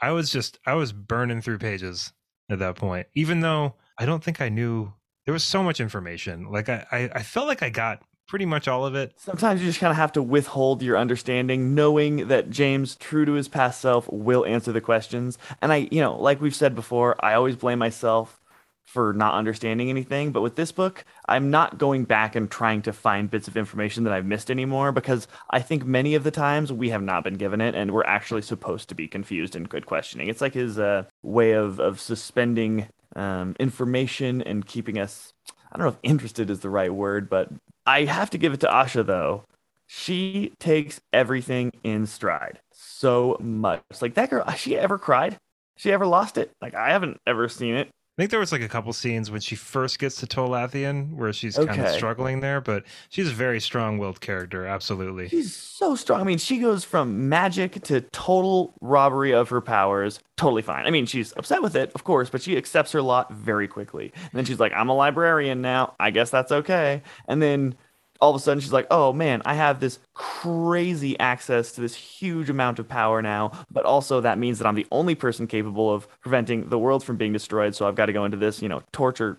I 0.00 0.12
was 0.12 0.30
just 0.30 0.58
I 0.64 0.74
was 0.74 0.92
burning 0.92 1.42
through 1.42 1.58
pages 1.58 2.12
at 2.48 2.60
that 2.60 2.76
point, 2.76 3.08
even 3.14 3.40
though 3.40 3.74
I 3.98 4.06
don't 4.06 4.22
think 4.22 4.40
I 4.40 4.48
knew 4.48 4.92
there 5.24 5.32
was 5.32 5.44
so 5.44 5.62
much 5.62 5.80
information. 5.80 6.50
Like 6.50 6.68
I, 6.68 6.86
I, 6.90 7.10
I 7.14 7.22
felt 7.22 7.46
like 7.46 7.62
I 7.62 7.70
got 7.70 8.02
pretty 8.26 8.46
much 8.46 8.68
all 8.68 8.86
of 8.86 8.94
it. 8.94 9.12
Sometimes 9.16 9.60
you 9.60 9.66
just 9.66 9.80
kind 9.80 9.90
of 9.90 9.96
have 9.96 10.12
to 10.12 10.22
withhold 10.22 10.82
your 10.82 10.96
understanding, 10.96 11.74
knowing 11.74 12.28
that 12.28 12.50
James, 12.50 12.96
true 12.96 13.24
to 13.24 13.32
his 13.32 13.48
past 13.48 13.80
self, 13.80 14.10
will 14.10 14.44
answer 14.46 14.72
the 14.72 14.80
questions. 14.80 15.38
And 15.60 15.72
I, 15.72 15.88
you 15.90 16.00
know, 16.00 16.16
like 16.16 16.40
we've 16.40 16.54
said 16.54 16.74
before, 16.74 17.22
I 17.24 17.34
always 17.34 17.56
blame 17.56 17.78
myself 17.78 18.40
for 18.84 19.12
not 19.12 19.34
understanding 19.34 19.90
anything. 19.90 20.30
But 20.30 20.42
with 20.42 20.56
this 20.56 20.70
book, 20.70 21.04
I'm 21.28 21.50
not 21.50 21.78
going 21.78 22.04
back 22.04 22.36
and 22.36 22.50
trying 22.50 22.82
to 22.82 22.92
find 22.92 23.30
bits 23.30 23.48
of 23.48 23.56
information 23.56 24.04
that 24.04 24.12
I've 24.12 24.26
missed 24.26 24.50
anymore 24.50 24.92
because 24.92 25.26
I 25.50 25.60
think 25.60 25.84
many 25.84 26.14
of 26.14 26.22
the 26.22 26.30
times 26.30 26.72
we 26.72 26.90
have 26.90 27.02
not 27.02 27.24
been 27.24 27.34
given 27.34 27.60
it 27.60 27.74
and 27.74 27.90
we're 27.90 28.04
actually 28.04 28.42
supposed 28.42 28.88
to 28.90 28.94
be 28.94 29.08
confused 29.08 29.56
and 29.56 29.68
good 29.68 29.86
questioning. 29.86 30.28
It's 30.28 30.40
like 30.40 30.54
his 30.54 30.78
uh, 30.78 31.04
way 31.22 31.52
of, 31.52 31.80
of 31.80 31.98
suspending 31.98 32.86
um, 33.16 33.54
information 33.58 34.42
and 34.42 34.66
keeping 34.66 34.98
us 34.98 35.32
I 35.74 35.78
don't 35.78 35.86
know 35.86 35.92
if 35.92 35.98
interested 36.04 36.50
is 36.50 36.60
the 36.60 36.70
right 36.70 36.92
word, 36.92 37.28
but 37.28 37.48
I 37.84 38.04
have 38.04 38.30
to 38.30 38.38
give 38.38 38.52
it 38.52 38.60
to 38.60 38.68
Asha 38.68 39.04
though. 39.04 39.42
She 39.86 40.52
takes 40.60 41.00
everything 41.12 41.72
in 41.82 42.06
stride 42.06 42.60
so 42.72 43.36
much. 43.40 43.82
like 44.00 44.14
that 44.14 44.30
girl, 44.30 44.48
she 44.56 44.78
ever 44.78 44.98
cried? 44.98 45.36
She 45.76 45.92
ever 45.92 46.06
lost 46.06 46.38
it? 46.38 46.52
Like 46.62 46.74
I 46.74 46.90
haven't 46.90 47.18
ever 47.26 47.48
seen 47.48 47.74
it. 47.74 47.88
I 48.16 48.22
think 48.22 48.30
there 48.30 48.38
was 48.38 48.52
like 48.52 48.62
a 48.62 48.68
couple 48.68 48.92
scenes 48.92 49.28
when 49.28 49.40
she 49.40 49.56
first 49.56 49.98
gets 49.98 50.14
to 50.16 50.26
Tol 50.28 50.50
Athian 50.50 51.14
where 51.14 51.32
she's 51.32 51.58
okay. 51.58 51.74
kind 51.74 51.84
of 51.84 51.92
struggling 51.94 52.38
there, 52.38 52.60
but 52.60 52.84
she's 53.08 53.26
a 53.26 53.32
very 53.32 53.60
strong-willed 53.60 54.20
character, 54.20 54.66
absolutely. 54.66 55.28
She's 55.28 55.52
so 55.52 55.96
strong. 55.96 56.20
I 56.20 56.24
mean, 56.24 56.38
she 56.38 56.58
goes 56.58 56.84
from 56.84 57.28
magic 57.28 57.82
to 57.84 58.02
total 58.02 58.72
robbery 58.80 59.34
of 59.34 59.48
her 59.48 59.60
powers, 59.60 60.20
totally 60.36 60.62
fine. 60.62 60.86
I 60.86 60.90
mean, 60.90 61.06
she's 61.06 61.32
upset 61.36 61.60
with 61.60 61.74
it, 61.74 61.90
of 61.96 62.04
course, 62.04 62.30
but 62.30 62.40
she 62.40 62.56
accepts 62.56 62.92
her 62.92 63.02
lot 63.02 63.32
very 63.32 63.66
quickly. 63.66 64.12
And 64.14 64.32
then 64.32 64.44
she's 64.44 64.60
like, 64.60 64.72
"I'm 64.72 64.88
a 64.88 64.94
librarian 64.94 65.60
now. 65.60 65.96
I 65.98 66.12
guess 66.12 66.30
that's 66.30 66.52
okay." 66.52 67.02
And 67.26 67.42
then 67.42 67.74
all 68.20 68.30
of 68.30 68.36
a 68.36 68.38
sudden 68.38 68.60
she's 68.60 68.72
like, 68.72 68.86
oh 68.90 69.12
man, 69.12 69.42
I 69.44 69.54
have 69.54 69.80
this 69.80 69.98
crazy 70.14 71.18
access 71.18 71.72
to 71.72 71.80
this 71.80 71.94
huge 71.94 72.50
amount 72.50 72.78
of 72.78 72.88
power 72.88 73.20
now, 73.20 73.52
but 73.70 73.84
also 73.84 74.20
that 74.20 74.38
means 74.38 74.58
that 74.58 74.66
I'm 74.66 74.74
the 74.74 74.86
only 74.90 75.14
person 75.14 75.46
capable 75.46 75.92
of 75.92 76.08
preventing 76.20 76.68
the 76.68 76.78
world 76.78 77.04
from 77.04 77.16
being 77.16 77.32
destroyed. 77.32 77.74
So 77.74 77.86
I've 77.86 77.96
got 77.96 78.06
to 78.06 78.12
go 78.12 78.24
into 78.24 78.36
this, 78.36 78.62
you 78.62 78.68
know, 78.68 78.82
torture 78.92 79.38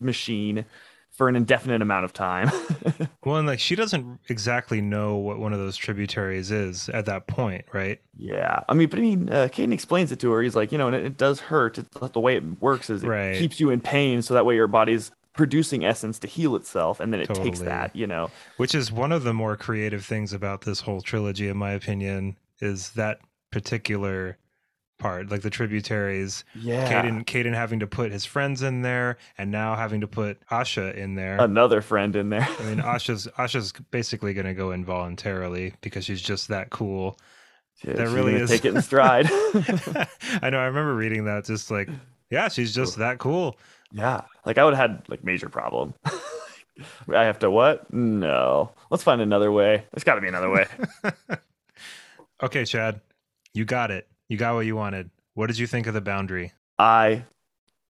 machine 0.00 0.64
for 1.14 1.28
an 1.28 1.36
indefinite 1.36 1.80
amount 1.80 2.04
of 2.04 2.12
time. 2.12 2.50
well, 3.24 3.36
and 3.36 3.46
like 3.46 3.60
she 3.60 3.76
doesn't 3.76 4.18
exactly 4.28 4.80
know 4.80 5.16
what 5.16 5.38
one 5.38 5.52
of 5.52 5.60
those 5.60 5.76
tributaries 5.76 6.50
is 6.50 6.88
at 6.88 7.06
that 7.06 7.28
point, 7.28 7.64
right? 7.72 8.00
Yeah, 8.16 8.60
I 8.68 8.74
mean, 8.74 8.88
but 8.88 8.98
I 8.98 9.02
mean, 9.02 9.30
uh, 9.30 9.48
Caeden 9.50 9.72
explains 9.72 10.10
it 10.10 10.18
to 10.20 10.32
her. 10.32 10.42
He's 10.42 10.56
like, 10.56 10.72
you 10.72 10.78
know, 10.78 10.88
and 10.88 10.96
it, 10.96 11.04
it 11.04 11.16
does 11.16 11.38
hurt. 11.40 11.78
It's, 11.78 11.88
the 12.12 12.20
way 12.20 12.36
it 12.36 12.60
works 12.60 12.90
is 12.90 13.04
it 13.04 13.08
right. 13.08 13.36
keeps 13.36 13.60
you 13.60 13.70
in 13.70 13.80
pain, 13.80 14.22
so 14.22 14.34
that 14.34 14.44
way 14.44 14.56
your 14.56 14.66
body's 14.66 15.12
producing 15.34 15.84
essence 15.84 16.18
to 16.20 16.26
heal 16.26 16.56
itself, 16.56 17.00
and 17.00 17.12
then 17.12 17.20
it 17.20 17.32
takes 17.34 17.60
that, 17.60 17.94
you 17.94 18.06
know. 18.06 18.30
Which 18.56 18.74
is 18.74 18.90
one 18.90 19.12
of 19.12 19.24
the 19.24 19.34
more 19.34 19.56
creative 19.56 20.04
things 20.04 20.32
about 20.32 20.62
this 20.62 20.80
whole 20.80 21.00
trilogy, 21.00 21.48
in 21.48 21.56
my 21.56 21.72
opinion, 21.72 22.36
is 22.60 22.90
that 22.90 23.18
particular 23.50 24.38
part, 24.98 25.28
like 25.30 25.42
the 25.42 25.50
tributaries. 25.50 26.44
Yeah. 26.54 26.88
Caeden, 26.88 27.24
Caeden 27.24 27.52
having 27.54 27.80
to 27.80 27.86
put 27.86 28.12
his 28.12 28.24
friends 28.24 28.62
in 28.62 28.82
there, 28.82 29.18
and 29.36 29.50
now 29.50 29.74
having 29.74 30.00
to 30.02 30.06
put 30.06 30.38
Asha 30.50 30.94
in 30.94 31.16
there. 31.16 31.36
Another 31.40 31.80
friend 31.80 32.14
in 32.14 32.30
there. 32.30 32.46
I 32.60 32.62
mean, 32.64 32.78
Asha's 32.78 33.26
Asha's 33.36 33.72
basically 33.90 34.34
going 34.34 34.46
to 34.46 34.54
go 34.54 34.70
involuntarily 34.70 35.74
because 35.80 36.04
she's 36.04 36.22
just 36.22 36.48
that 36.48 36.70
cool. 36.70 37.18
Yeah, 37.82 37.94
That 37.94 38.08
really 38.10 38.34
is- 38.34 38.50
take 38.50 38.64
it 38.64 38.74
in 38.74 38.80
stride. 38.82 39.26
I 40.42 40.50
know. 40.50 40.58
I 40.58 40.66
remember 40.66 40.94
reading 40.94 41.24
that. 41.24 41.44
Just 41.44 41.70
like, 41.72 41.88
yeah, 42.30 42.48
she's 42.48 42.72
just 42.74 42.96
that 42.98 43.18
cool. 43.18 43.58
Yeah. 43.94 44.22
Like 44.44 44.58
I 44.58 44.64
would 44.64 44.74
have 44.74 44.90
had 44.90 45.08
like 45.08 45.24
major 45.24 45.48
problem. 45.48 45.94
I 47.08 47.24
have 47.24 47.38
to 47.38 47.50
what? 47.50 47.90
No. 47.92 48.72
Let's 48.90 49.04
find 49.04 49.20
another 49.20 49.50
way. 49.50 49.84
There's 49.92 50.04
got 50.04 50.16
to 50.16 50.20
be 50.20 50.28
another 50.28 50.50
way. 50.50 50.66
Okay, 52.42 52.64
Chad, 52.64 53.00
you 53.54 53.64
got 53.64 53.90
it. 53.90 54.06
You 54.28 54.36
got 54.36 54.54
what 54.54 54.66
you 54.66 54.76
wanted. 54.76 55.08
What 55.34 55.46
did 55.46 55.58
you 55.58 55.66
think 55.66 55.86
of 55.86 55.94
the 55.94 56.00
boundary? 56.00 56.52
I 56.78 57.24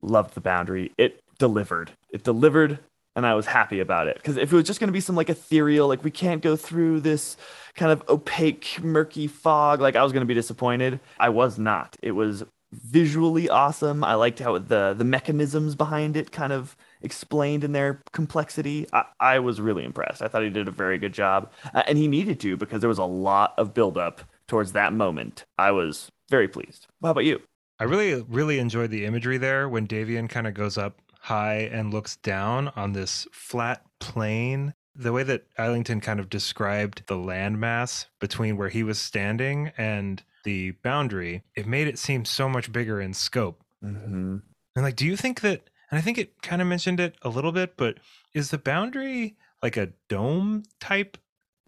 loved 0.03 0.35
the 0.35 0.41
boundary. 0.41 0.93
It 0.99 1.23
delivered. 1.39 1.91
It 2.13 2.23
delivered, 2.23 2.79
and 3.17 3.27
I 3.27 3.35
was 3.35 3.47
happy 3.47 3.81
about 3.81 4.07
it. 4.07 4.17
Because 4.17 4.37
if 4.37 4.53
it 4.53 4.57
was 4.57 4.65
just 4.65 4.81
going 4.81 4.89
to 4.89 4.93
be 4.93 5.01
some 5.01 5.17
like 5.17 5.31
ethereal, 5.31 5.89
like 5.89 6.05
we 6.05 6.11
can't 6.11 6.43
go 6.43 6.57
through 6.57 7.01
this 7.01 7.37
kind 7.75 7.91
of 7.91 8.03
opaque, 8.09 8.79
murky 8.83 9.27
fog, 9.27 9.81
like 9.81 9.97
I 9.97 10.03
was 10.05 10.13
going 10.13 10.23
to 10.23 10.27
be 10.27 10.35
disappointed. 10.35 11.01
I 11.19 11.31
was 11.31 11.59
not. 11.59 11.97
It 12.03 12.13
was 12.13 12.45
visually 12.75 13.49
awesome. 13.49 14.05
I 14.05 14.15
liked 14.15 14.39
how 14.39 14.59
the 14.59 14.95
the 14.97 15.05
mechanisms 15.05 15.75
behind 15.75 16.17
it 16.17 16.33
kind 16.33 16.53
of 16.53 16.77
explained 17.03 17.65
in 17.65 17.73
their 17.73 18.03
complexity. 18.13 18.87
I, 18.93 19.05
I 19.21 19.39
was 19.39 19.61
really 19.61 19.85
impressed. 19.85 20.23
I 20.23 20.29
thought 20.29 20.43
he 20.43 20.51
did 20.51 20.69
a 20.69 20.73
very 20.73 20.99
good 20.99 21.13
job, 21.13 21.51
uh, 21.73 21.83
and 21.87 21.99
he 21.99 22.09
needed 22.09 22.41
to 22.41 22.57
because 22.57 22.81
there 22.81 22.89
was 22.89 22.99
a 22.99 23.05
lot 23.05 23.55
of 23.59 23.75
buildup 23.75 24.23
towards 24.47 24.73
that 24.73 24.93
moment. 24.93 25.45
I 25.59 25.71
was 25.71 26.11
very 26.31 26.49
pleased. 26.49 26.87
How 27.03 27.11
about 27.11 27.25
you? 27.25 27.41
I 27.79 27.85
really, 27.85 28.25
really 28.29 28.59
enjoyed 28.59 28.91
the 28.91 29.05
imagery 29.05 29.39
there 29.39 29.69
when 29.69 29.87
Davian 29.87 30.29
kind 30.29 30.47
of 30.47 30.55
goes 30.55 30.79
up 30.79 31.01
high 31.21 31.69
and 31.73 31.93
looks 31.93 32.17
down 32.17 32.69
on 32.77 32.93
this 32.93 33.27
flat 33.33 33.83
plain. 33.99 34.75
The 34.95 35.13
way 35.13 35.25
that 35.25 35.47
Islington 35.59 36.01
kind 36.01 36.21
of 36.21 36.31
described 36.31 37.03
the 37.07 37.17
landmass 37.17 38.07
between 38.21 38.57
where 38.57 38.69
he 38.69 38.85
was 38.85 38.99
standing 38.99 39.73
and 39.77 40.23
the 40.45 40.73
boundary, 40.83 41.43
it 41.55 41.67
made 41.67 41.89
it 41.89 41.99
seem 41.99 42.25
so 42.25 42.49
much 42.49 42.73
bigger 42.73 43.01
in 43.01 43.13
scope. 43.15 43.63
Mm-hmm. 43.83 44.37
And 44.77 44.85
like, 44.85 44.97
do 44.97 45.07
you 45.07 45.17
think 45.17 45.41
that? 45.41 45.69
And 45.91 45.99
I 45.99 46.01
think 46.01 46.19
it 46.19 46.41
kind 46.43 46.63
of 46.63 46.69
mentioned 46.69 47.01
it 47.01 47.17
a 47.23 47.29
little 47.29 47.53
bit, 47.53 47.77
but 47.77 47.99
is 48.33 48.51
the 48.51 48.59
boundary 48.59 49.37
like 49.63 49.77
a 49.77 49.91
dome 50.09 50.65
type? 50.81 51.19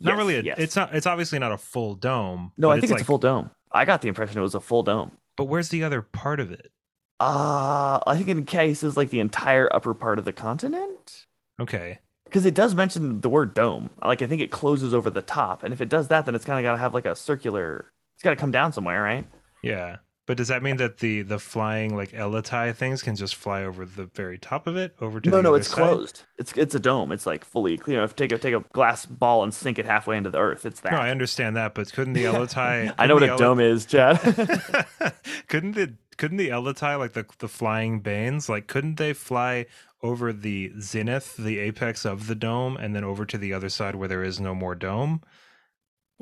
Not 0.00 0.12
Yes, 0.12 0.18
really. 0.18 0.36
A, 0.36 0.42
yes. 0.42 0.58
It's 0.58 0.76
not. 0.76 0.94
It's 0.94 1.06
obviously 1.06 1.38
not 1.38 1.52
a 1.52 1.58
full 1.58 1.94
dome. 1.94 2.52
No, 2.56 2.70
I 2.70 2.74
think 2.74 2.84
it's, 2.84 2.92
like, 2.92 3.02
a 3.02 3.04
full 3.04 3.18
dome. 3.18 3.50
I 3.72 3.84
got 3.84 4.02
the 4.02 4.08
impression 4.08 4.38
it 4.38 4.42
was 4.42 4.54
a 4.54 4.60
full 4.60 4.82
dome. 4.82 5.12
But 5.36 5.44
where's 5.44 5.68
the 5.68 5.84
other 5.84 6.02
part 6.02 6.40
of 6.40 6.50
it? 6.50 6.70
Uh, 7.18 7.98
I 8.06 8.16
think 8.16 8.28
in 8.28 8.44
cases 8.44 8.96
like 8.96 9.10
the 9.10 9.20
entire 9.20 9.74
upper 9.74 9.94
part 9.94 10.18
of 10.18 10.24
the 10.24 10.32
continent. 10.32 11.26
Okay. 11.60 11.98
Because 12.24 12.44
it 12.44 12.54
does 12.54 12.74
mention 12.74 13.20
the 13.20 13.28
word 13.28 13.54
dome. 13.54 13.90
Like 14.04 14.20
I 14.20 14.26
think 14.26 14.42
it 14.42 14.50
closes 14.50 14.92
over 14.92 15.08
the 15.08 15.22
top. 15.22 15.62
And 15.62 15.72
if 15.72 15.80
it 15.80 15.88
does 15.88 16.08
that, 16.08 16.26
then 16.26 16.34
it's 16.34 16.44
kind 16.44 16.58
of 16.58 16.68
got 16.68 16.72
to 16.72 16.78
have 16.78 16.92
like 16.92 17.06
a 17.06 17.16
circular. 17.16 17.92
It's 18.16 18.22
got 18.22 18.30
to 18.30 18.36
come 18.36 18.50
down 18.50 18.72
somewhere, 18.72 19.02
right? 19.02 19.26
Yeah. 19.62 19.98
But 20.26 20.38
does 20.38 20.48
that 20.48 20.60
mean 20.62 20.78
that 20.78 20.98
the 20.98 21.22
the 21.22 21.38
flying 21.38 21.94
like 21.94 22.10
eletai 22.10 22.74
things 22.74 23.00
can 23.00 23.14
just 23.14 23.36
fly 23.36 23.62
over 23.62 23.86
the 23.86 24.06
very 24.06 24.38
top 24.38 24.66
of 24.66 24.76
it 24.76 24.96
over 25.00 25.20
to 25.20 25.30
no, 25.30 25.40
no, 25.40 25.54
it's 25.54 25.68
side? 25.68 25.76
closed. 25.76 26.22
It's 26.36 26.52
it's 26.56 26.74
a 26.74 26.80
dome. 26.80 27.12
It's 27.12 27.26
like 27.26 27.44
fully 27.44 27.76
clear. 27.78 28.02
If 28.02 28.16
take 28.16 28.32
a 28.32 28.38
take 28.38 28.54
a 28.54 28.64
glass 28.72 29.06
ball 29.06 29.44
and 29.44 29.54
sink 29.54 29.78
it 29.78 29.86
halfway 29.86 30.16
into 30.16 30.30
the 30.30 30.38
earth, 30.38 30.66
it's 30.66 30.80
that. 30.80 30.92
No, 30.92 30.98
I 30.98 31.10
understand 31.10 31.54
that, 31.56 31.74
but 31.74 31.92
couldn't 31.92 32.14
the 32.14 32.24
eletai? 32.32 32.92
I 32.98 33.06
know 33.06 33.14
what 33.14 33.22
a 33.22 33.28
the 33.28 33.36
dome 33.36 33.60
is, 33.60 33.86
Chad. 33.86 34.18
Couldn't 35.48 35.72
the 35.72 35.94
couldn't 36.16 36.38
the 36.38 36.48
eletai 36.48 36.98
like 36.98 37.12
the 37.12 37.24
the 37.38 37.48
flying 37.48 38.00
banes 38.00 38.48
like 38.48 38.66
couldn't 38.66 38.96
they 38.96 39.12
fly 39.12 39.66
over 40.02 40.32
the 40.32 40.72
zenith, 40.80 41.36
the 41.36 41.58
apex 41.60 42.04
of 42.04 42.26
the 42.26 42.34
dome, 42.34 42.76
and 42.76 42.96
then 42.96 43.04
over 43.04 43.24
to 43.26 43.38
the 43.38 43.52
other 43.52 43.68
side 43.68 43.94
where 43.94 44.08
there 44.08 44.24
is 44.24 44.40
no 44.40 44.56
more 44.56 44.74
dome? 44.74 45.20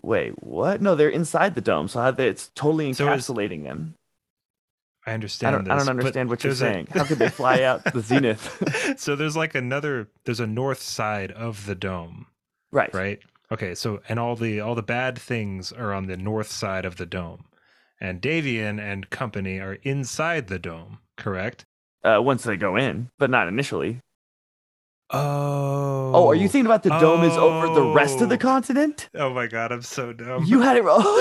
Wait, 0.02 0.32
what? 0.42 0.82
No, 0.82 0.94
they're 0.94 1.08
inside 1.08 1.54
the 1.54 1.60
dome, 1.60 1.88
so 1.88 2.00
how 2.00 2.10
they, 2.10 2.28
it's 2.28 2.48
totally 2.54 2.92
So 2.92 3.06
encapsulating 3.06 3.62
them. 3.64 3.94
I 5.06 5.10
I 5.10 5.14
understand. 5.14 5.66
don't, 5.66 5.70
I 5.70 5.78
don't 5.78 5.88
understand 5.88 6.28
what 6.30 6.42
you're 6.42 6.52
there's 6.52 6.62
a- 6.62 6.72
saying. 6.72 6.88
How 6.90 7.04
could 7.04 7.18
they 7.18 7.28
fly 7.28 7.62
out 7.62 7.84
the 7.84 8.00
zenith? 8.10 8.94
so 8.98 9.14
there's 9.16 9.36
like 9.36 9.54
another 9.54 10.08
there's 10.24 10.40
a 10.40 10.46
north 10.46 10.80
side 10.80 11.30
of 11.32 11.66
the 11.66 11.74
dome 11.74 12.26
right. 12.72 12.92
right 12.94 13.20
okay 13.52 13.74
so 13.74 14.00
and 14.08 14.18
all 14.18 14.34
the 14.34 14.60
all 14.60 14.74
the 14.74 14.82
bad 14.82 15.18
things 15.18 15.70
are 15.72 15.92
on 15.92 16.06
the 16.06 16.16
north 16.16 16.50
side 16.50 16.84
of 16.86 16.96
the 16.96 17.04
dome 17.06 17.44
and 18.00 18.22
davian 18.22 18.80
and 18.80 19.10
company 19.10 19.58
are 19.60 19.74
inside 19.82 20.46
the 20.48 20.58
dome 20.58 20.98
correct 21.18 21.64
Uh, 22.02 22.20
once 22.22 22.42
they 22.44 22.56
go 22.56 22.76
in, 22.76 23.10
but 23.18 23.28
not 23.30 23.46
initially. 23.48 24.00
Oh 25.14 26.12
Oh, 26.16 26.28
are 26.28 26.34
you 26.34 26.48
thinking 26.48 26.66
about 26.66 26.82
the 26.84 26.90
dome 27.00 27.24
is 27.24 27.36
over 27.36 27.66
the 27.74 27.86
rest 27.94 28.20
of 28.20 28.28
the 28.28 28.36
Oh. 28.36 28.38
continent? 28.38 29.08
oh 29.14 29.30
my 29.34 29.46
god 29.46 29.72
i'm 29.72 29.82
so 29.82 30.12
dumb 30.12 30.44
You 30.44 30.60
had 30.60 30.76
it 30.76 30.84
wrong. 30.84 31.02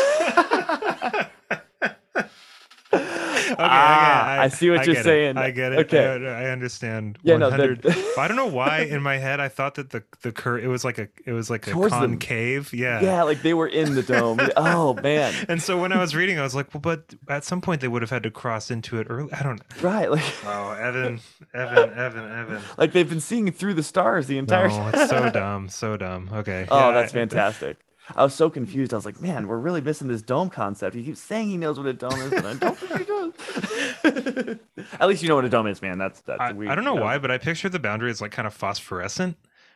okay, 3.54 3.64
Ah, 3.64 4.34
okay, 4.34 4.42
I 4.42 4.48
see 4.50 4.70
what 4.70 4.86
you're 4.86 4.96
get 4.96 5.02
it. 5.02 5.04
saying. 5.04 5.38
I 5.38 5.52
get 5.52 5.72
it. 5.74 5.80
Okay. 5.94 6.06
I, 6.28 6.44
I 6.44 6.50
understand. 6.52 7.18
yeah, 7.24 7.38
no, 7.38 7.50
100 7.50 7.82
the, 7.84 8.14
I 8.20 8.28
don't 8.28 8.38
know 8.38 8.48
why 8.48 8.80
in 8.82 9.02
my 9.02 9.18
head 9.18 9.40
I 9.40 9.48
thought 9.50 9.76
that 9.76 9.90
the 9.92 10.04
the 10.22 10.32
cur 10.32 10.58
it 10.60 10.68
was 10.68 10.84
like 10.86 10.98
a 10.98 11.08
it 11.26 11.32
was 11.34 11.50
like 11.50 11.68
a 11.68 11.72
Towards 11.72 11.94
the- 11.94 12.00
concave. 12.00 12.74
Yeah. 12.74 13.02
yeah, 13.02 13.24
like 13.24 13.42
they 13.42 13.54
were 13.54 13.68
in 13.68 13.96
the 13.96 14.04
dome. 14.04 14.40
Oh 14.58 14.94
man, 14.96 15.34
And 15.50 15.62
so 15.62 15.80
when 15.80 15.92
I 15.92 16.00
was 16.00 16.16
reading, 16.16 16.38
I 16.40 16.44
was 16.44 16.56
like, 16.56 16.74
well, 16.74 16.82
but 16.82 17.14
at 17.30 17.44
some 17.44 17.62
point 17.62 17.82
they 17.82 17.88
would 17.88 18.02
have 18.02 18.12
had 18.12 18.24
to 18.24 18.32
cross 18.32 18.70
into 18.72 18.98
it 19.00 19.08
early. 19.10 19.32
I 19.34 19.42
don't. 19.44 19.56
know. 19.60 19.90
right? 19.90 20.10
Like, 20.12 20.24
Oh, 20.46 20.72
Evan, 20.72 21.20
Evan, 21.54 21.94
Evan, 21.98 22.32
Evan. 22.32 22.62
like 22.78 22.92
they've 22.92 23.10
been 23.10 23.20
seeing 23.22 23.52
through 23.52 23.74
the 23.76 23.84
stars 23.84 24.28
the 24.28 24.38
entire 24.38 24.68
No, 24.70 24.76
time. 24.76 24.92
it's 24.94 25.10
so 25.10 25.30
dumb, 25.34 25.70
so 25.70 25.98
dumb. 25.98 26.30
Okay. 26.34 26.68
Oh, 26.70 26.90
Yeah, 26.90 26.92
that's 26.94 27.12
I- 27.12 27.16
fantastic. 27.16 27.78
I 28.16 28.24
was 28.24 28.34
so 28.34 28.50
confused. 28.50 28.94
I 28.94 28.98
was 28.98 29.06
like, 29.06 29.22
man, 29.22 29.48
we're 29.48 29.58
really 29.58 29.82
missing 29.82 30.08
this 30.08 30.22
dome 30.22 30.50
concept. 30.50 30.96
He 30.96 31.04
keeps 31.04 31.20
saying 31.22 31.48
he 31.50 31.58
knows 31.58 31.78
what 31.78 31.88
a 31.88 31.94
dome 31.94 32.14
is, 32.20 32.30
but 32.32 32.46
I 32.46 32.54
don't 32.56 32.78
think 32.78 32.98
he 32.98 33.06
does. 33.06 34.58
At 35.00 35.08
least 35.08 35.24
you 35.24 35.30
know 35.30 35.36
what 35.36 35.46
a 35.46 35.50
dome 35.50 35.68
is, 35.68 35.82
man. 35.82 35.98
That's 35.98 36.22
that's 36.22 36.40
I, 36.42 36.52
weird. 36.52 36.72
I 36.72 36.76
don't 36.76 36.84
know 36.84 36.96
why, 36.96 37.18
but 37.18 37.32
I 37.32 37.38
picture 37.38 37.70
the 37.70 37.80
boundary 37.80 38.12
as 38.12 38.22
like 38.22 38.32
kind 38.32 38.46
of 38.48 38.54
phosphorescent, 38.54 39.36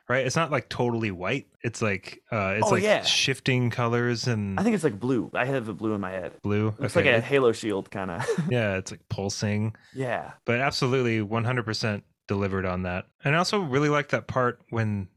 right? 0.10 0.26
It's 0.26 0.36
not 0.36 0.52
like 0.52 0.68
totally 0.70 1.12
white. 1.12 1.48
It's 1.64 1.82
like 1.82 2.22
uh, 2.32 2.56
it's 2.58 2.68
Oh, 2.68 2.72
like 2.72 2.84
yeah. 2.84 3.04
shifting 3.04 3.70
colors 3.70 4.28
and 4.28 4.60
I 4.60 4.64
think 4.64 4.76
it's 4.76 4.84
like 4.84 5.00
blue. 5.00 5.32
I 5.34 5.46
have 5.46 5.66
the 5.66 5.74
blue 5.74 5.94
in 5.94 6.02
my 6.02 6.12
head. 6.12 6.34
blue. 6.44 6.76
It's 6.80 6.96
Okay. 6.98 7.12
like 7.14 7.20
a 7.20 7.26
halo 7.26 7.52
shield 7.54 7.90
kind 7.92 8.12
of. 8.12 8.26
yeah, 8.50 8.76
it's 8.78 8.92
like 8.92 9.08
pulsing. 9.10 9.76
yeah. 9.94 10.32
but 10.46 10.60
absolutely 10.60 11.20
100% 11.26 12.02
delivered 12.28 12.66
on 12.66 12.84
that 12.84 13.06
and 13.24 13.34
i 13.34 13.38
also 13.38 13.58
really 13.58 13.88
like 13.88 14.10
that 14.10 14.28
part 14.28 14.60
when 14.70 15.08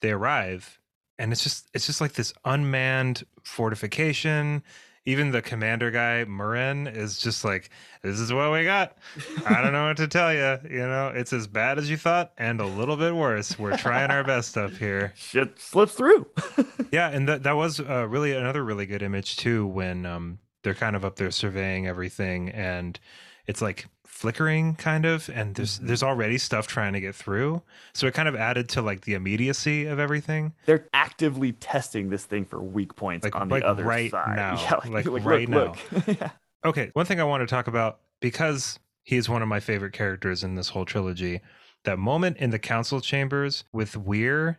they 0.00 0.10
arrive 0.10 0.78
and 1.18 1.32
it's 1.32 1.42
just 1.42 1.68
it's 1.74 1.86
just 1.86 2.00
like 2.00 2.12
this 2.12 2.32
unmanned 2.44 3.24
fortification. 3.42 4.62
Even 5.06 5.32
the 5.32 5.42
commander 5.42 5.90
guy 5.90 6.24
Muren 6.26 6.86
is 6.86 7.18
just 7.18 7.44
like 7.44 7.68
this 8.02 8.18
is 8.18 8.32
what 8.32 8.50
we 8.52 8.64
got. 8.64 8.96
I 9.44 9.60
don't 9.60 9.72
know 9.72 9.86
what 9.86 9.98
to 9.98 10.08
tell 10.08 10.32
you 10.32 10.58
you 10.70 10.78
know? 10.78 11.12
It's 11.14 11.32
as 11.34 11.46
bad 11.46 11.78
as 11.78 11.90
you 11.90 11.98
thought 11.98 12.32
and 12.38 12.58
a 12.60 12.66
little 12.66 12.96
bit 12.96 13.14
worse. 13.14 13.58
We're 13.58 13.76
trying 13.76 14.10
our 14.10 14.24
best 14.24 14.56
up 14.56 14.70
here. 14.70 15.12
Shit 15.16 15.58
slips 15.58 15.92
through. 15.92 16.26
yeah 16.90 17.10
and 17.10 17.28
that, 17.28 17.42
that 17.42 17.52
was 17.52 17.80
uh, 17.80 18.06
really 18.08 18.32
another 18.32 18.64
really 18.64 18.86
good 18.86 19.02
image 19.02 19.36
too 19.36 19.66
when 19.66 20.06
um 20.06 20.38
they're 20.62 20.74
kind 20.74 20.96
of 20.96 21.04
up 21.04 21.16
there 21.16 21.30
surveying 21.30 21.86
everything 21.86 22.48
and 22.48 22.98
it's 23.46 23.60
like 23.62 23.86
flickering 24.06 24.74
kind 24.76 25.04
of 25.04 25.28
and 25.28 25.54
there's 25.56 25.78
Mhm. 25.80 25.86
there's 25.88 26.02
already 26.02 26.38
stuff 26.38 26.66
trying 26.68 26.92
to 26.92 27.00
get 27.00 27.14
through 27.16 27.62
so 27.92 28.06
it 28.06 28.14
kind 28.14 28.28
of 28.28 28.36
added 28.36 28.68
to 28.70 28.80
like 28.82 29.02
the 29.02 29.14
immediacy 29.14 29.86
of 29.86 29.98
everything 29.98 30.52
They're 30.66 30.86
actively 30.94 31.52
testing 31.52 32.10
this 32.10 32.24
thing 32.24 32.44
for 32.44 32.62
weak 32.62 32.94
points 32.94 33.24
Like- 33.24 33.34
on 33.34 33.48
like 33.48 33.62
the 33.62 33.68
other 33.68 33.82
right 33.84 34.10
side. 34.10 34.36
now. 34.36 34.54
Yeah, 34.86 34.90
Like 34.92 35.06
look, 35.06 35.24
right 35.24 35.48
look, 35.48 35.76
look. 35.92 36.06
yeah. 36.20 36.30
okay 36.64 36.90
one 36.94 37.06
thing 37.06 37.20
i 37.20 37.24
want 37.24 37.40
to 37.42 37.46
talk 37.46 37.66
about 37.66 37.98
because 38.20 38.78
he's 39.02 39.28
one 39.28 39.42
of 39.42 39.48
my 39.48 39.60
favorite 39.60 39.92
characters 39.92 40.44
in 40.44 40.54
this 40.54 40.68
whole 40.70 40.84
trilogy 40.84 41.40
that 41.82 41.98
moment 41.98 42.36
in 42.38 42.50
the 42.50 42.58
council 42.58 43.00
chambers 43.00 43.64
with 43.72 43.94
Wirr 43.96 44.56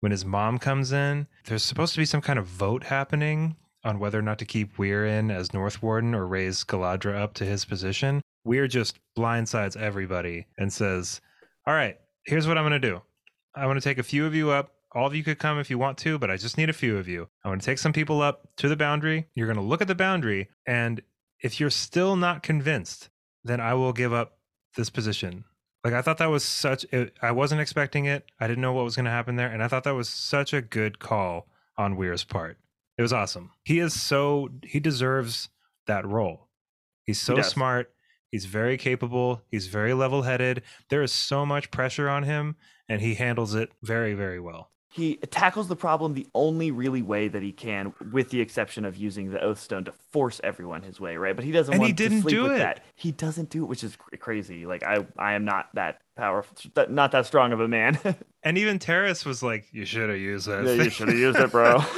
when 0.00 0.12
his 0.12 0.24
mom 0.24 0.58
comes 0.58 0.92
in 0.92 1.26
there's 1.46 1.62
supposed 1.64 1.94
to 1.94 2.00
be 2.00 2.04
some 2.04 2.20
kind 2.20 2.38
of 2.38 2.46
vote 2.46 2.84
happening 2.84 3.56
on 3.84 3.98
whether 3.98 4.18
or 4.18 4.22
not 4.22 4.38
to 4.38 4.44
keep 4.44 4.76
Wirr 4.76 5.06
in 5.06 5.30
as 5.30 5.52
north 5.52 5.82
warden 5.82 6.14
or 6.14 6.26
raise 6.26 6.64
Geladra 6.64 7.20
up 7.20 7.34
to 7.34 7.44
his 7.44 7.64
position 7.64 8.22
Wirr 8.46 8.68
just 8.68 8.98
blindsides 9.16 9.76
everybody 9.76 10.46
and 10.58 10.72
says 10.72 11.20
all 11.66 11.74
right 11.74 11.98
here's 12.24 12.46
what 12.46 12.58
i'm 12.58 12.64
going 12.64 12.80
to 12.80 12.88
do 12.88 13.00
i 13.54 13.66
want 13.66 13.80
to 13.80 13.86
take 13.86 13.98
a 13.98 14.02
few 14.02 14.26
of 14.26 14.34
you 14.34 14.50
up 14.50 14.72
all 14.92 15.06
of 15.06 15.14
you 15.14 15.22
could 15.22 15.38
come 15.38 15.58
if 15.58 15.70
you 15.70 15.78
want 15.78 15.98
to, 15.98 16.18
but 16.18 16.30
I 16.30 16.36
just 16.36 16.58
need 16.58 16.68
a 16.68 16.74
few 16.74 16.96
of 16.96 17.06
you. 17.06 17.28
I 17.44 17.48
want 17.48 17.60
to 17.60 17.66
take 17.66 17.78
some 17.78 17.92
people 17.92 18.22
up 18.22 18.48
to 18.56 18.68
the 18.68 18.76
boundary. 18.76 19.26
You're 19.34 19.46
going 19.46 19.56
to 19.56 19.62
look 19.62 19.80
at 19.80 19.88
the 19.88 19.94
boundary, 19.94 20.48
and 20.66 21.00
if 21.40 21.60
you're 21.60 21.70
still 21.70 22.16
not 22.16 22.42
convinced, 22.42 23.08
then 23.44 23.60
I 23.60 23.74
will 23.74 23.92
give 23.92 24.12
up 24.12 24.38
this 24.76 24.90
position. 24.90 25.44
Like 25.84 25.94
I 25.94 26.02
thought 26.02 26.18
that 26.18 26.30
was 26.30 26.44
such. 26.44 26.84
It, 26.92 27.14
I 27.22 27.32
wasn't 27.32 27.60
expecting 27.60 28.04
it. 28.04 28.24
I 28.38 28.46
didn't 28.46 28.60
know 28.60 28.72
what 28.72 28.84
was 28.84 28.96
going 28.96 29.06
to 29.06 29.10
happen 29.10 29.36
there, 29.36 29.48
and 29.48 29.62
I 29.62 29.68
thought 29.68 29.84
that 29.84 29.94
was 29.94 30.08
such 30.08 30.52
a 30.52 30.60
good 30.60 30.98
call 30.98 31.46
on 31.78 31.96
Wirr's 31.96 32.24
part. 32.24 32.58
It 33.00 33.02
was 33.02 33.14
awesome. 33.14 33.52
He 33.64 33.78
is 33.78 33.98
so 33.98 34.50
he 34.62 34.78
deserves 34.78 35.48
that 35.86 36.06
role. 36.06 36.48
He's 37.06 37.18
so 37.18 37.36
does. 37.36 37.48
smart. 37.48 37.94
He's 38.30 38.44
very 38.44 38.76
capable. 38.76 39.40
He's 39.50 39.68
very 39.68 39.94
level-headed. 39.94 40.60
There 40.90 41.02
is 41.02 41.10
so 41.10 41.46
much 41.46 41.70
pressure 41.70 42.10
on 42.10 42.24
him, 42.24 42.56
and 42.90 43.00
he 43.00 43.14
handles 43.14 43.54
it 43.54 43.72
very, 43.82 44.12
very 44.12 44.38
well. 44.38 44.70
He 44.92 45.16
tackles 45.16 45.68
the 45.68 45.76
problem 45.76 46.14
the 46.14 46.26
only 46.34 46.72
really 46.72 47.00
way 47.00 47.28
that 47.28 47.42
he 47.44 47.52
can, 47.52 47.94
with 48.10 48.30
the 48.30 48.40
exception 48.40 48.84
of 48.84 48.96
using 48.96 49.30
the 49.30 49.40
oath 49.40 49.60
stone 49.60 49.84
to 49.84 49.92
force 49.92 50.40
everyone 50.42 50.82
his 50.82 50.98
way, 50.98 51.16
right? 51.16 51.36
But 51.36 51.44
he 51.44 51.52
doesn't 51.52 51.72
And 51.72 51.80
he 51.80 51.90
want 51.90 51.96
didn't 51.96 52.16
to 52.18 52.22
sleep 52.22 52.34
do 52.34 52.42
with 52.42 52.52
it. 52.52 52.58
that. 52.58 52.84
He 52.96 53.12
doesn't 53.12 53.50
do 53.50 53.62
it, 53.62 53.66
which 53.68 53.84
is 53.84 53.96
crazy. 54.18 54.66
Like 54.66 54.82
I, 54.82 55.06
I 55.16 55.34
am 55.34 55.44
not 55.44 55.68
that 55.74 56.00
powerful, 56.16 56.56
not 56.88 57.12
that 57.12 57.24
strong 57.26 57.52
of 57.52 57.60
a 57.60 57.68
man. 57.68 57.98
And 58.42 58.56
even 58.56 58.78
Taeris 58.78 59.26
was 59.26 59.42
like, 59.42 59.66
"You 59.70 59.84
should 59.84 60.08
have 60.08 60.18
used 60.18 60.46
that. 60.48 60.64
yeah, 60.64 60.84
you 60.84 60.88
should 60.88 61.08
have 61.08 61.18
used 61.18 61.38
it, 61.38 61.50
bro. 61.50 61.76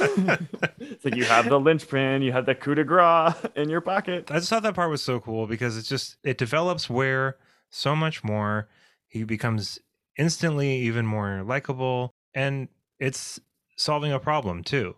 it's 0.77 1.05
like 1.05 1.15
you 1.15 1.23
have 1.23 1.47
the 1.47 1.57
linchpin, 1.57 2.21
you 2.21 2.33
have 2.33 2.45
the 2.45 2.53
coup 2.53 2.75
de 2.75 2.83
grace 2.83 3.33
in 3.55 3.69
your 3.69 3.79
pocket. 3.79 4.29
I 4.29 4.35
just 4.39 4.49
thought 4.49 4.63
that 4.63 4.75
part 4.75 4.89
was 4.89 5.01
so 5.01 5.21
cool 5.21 5.47
because 5.47 5.77
it's 5.77 5.87
just 5.87 6.17
it 6.21 6.37
develops 6.37 6.89
where 6.89 7.37
so 7.69 7.95
much 7.95 8.25
more. 8.25 8.67
He 9.07 9.23
becomes 9.23 9.79
instantly 10.17 10.79
even 10.81 11.05
more 11.05 11.43
likable, 11.43 12.13
and 12.33 12.67
it's 13.07 13.39
solving 13.77 14.11
a 14.11 14.19
problem 14.19 14.63
too. 14.63 14.95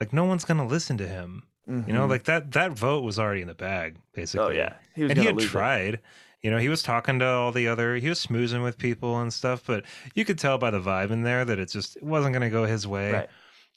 Like 0.00 0.12
no 0.12 0.24
one's 0.24 0.44
gonna 0.44 0.66
listen 0.66 0.96
to 0.98 1.08
him. 1.08 1.44
You 1.68 1.92
know, 1.92 2.06
Mhm. 2.06 2.10
like 2.10 2.24
that 2.24 2.52
that 2.52 2.72
vote 2.72 3.02
was 3.02 3.18
already 3.18 3.40
in 3.42 3.48
the 3.48 3.54
bag, 3.54 3.96
basically. 4.14 4.46
oh 4.46 4.50
yeah, 4.50 4.74
he 4.94 5.02
was 5.02 5.10
and 5.10 5.18
he 5.18 5.26
had 5.26 5.34
lose 5.34 5.46
it. 5.46 5.48
tried. 5.48 6.00
You 6.42 6.50
know, 6.52 6.58
he 6.58 6.68
was 6.68 6.80
talking 6.82 7.18
to 7.18 7.26
all 7.26 7.50
the 7.50 7.66
other, 7.66 7.96
he 7.96 8.08
was 8.08 8.24
smoozing 8.24 8.62
with 8.62 8.78
people 8.78 9.18
and 9.20 9.32
stuff, 9.32 9.64
but 9.66 9.84
you 10.14 10.24
could 10.24 10.38
tell 10.38 10.58
by 10.58 10.70
the 10.70 10.78
vibe 10.80 11.10
in 11.10 11.22
there 11.22 11.44
that 11.44 11.58
it 11.58 11.68
just 11.70 11.96
it 11.96 12.04
wasn't 12.04 12.34
to 12.42 12.50
go 12.50 12.66
his 12.66 12.86
way. 12.86 13.10
Right. 13.12 13.28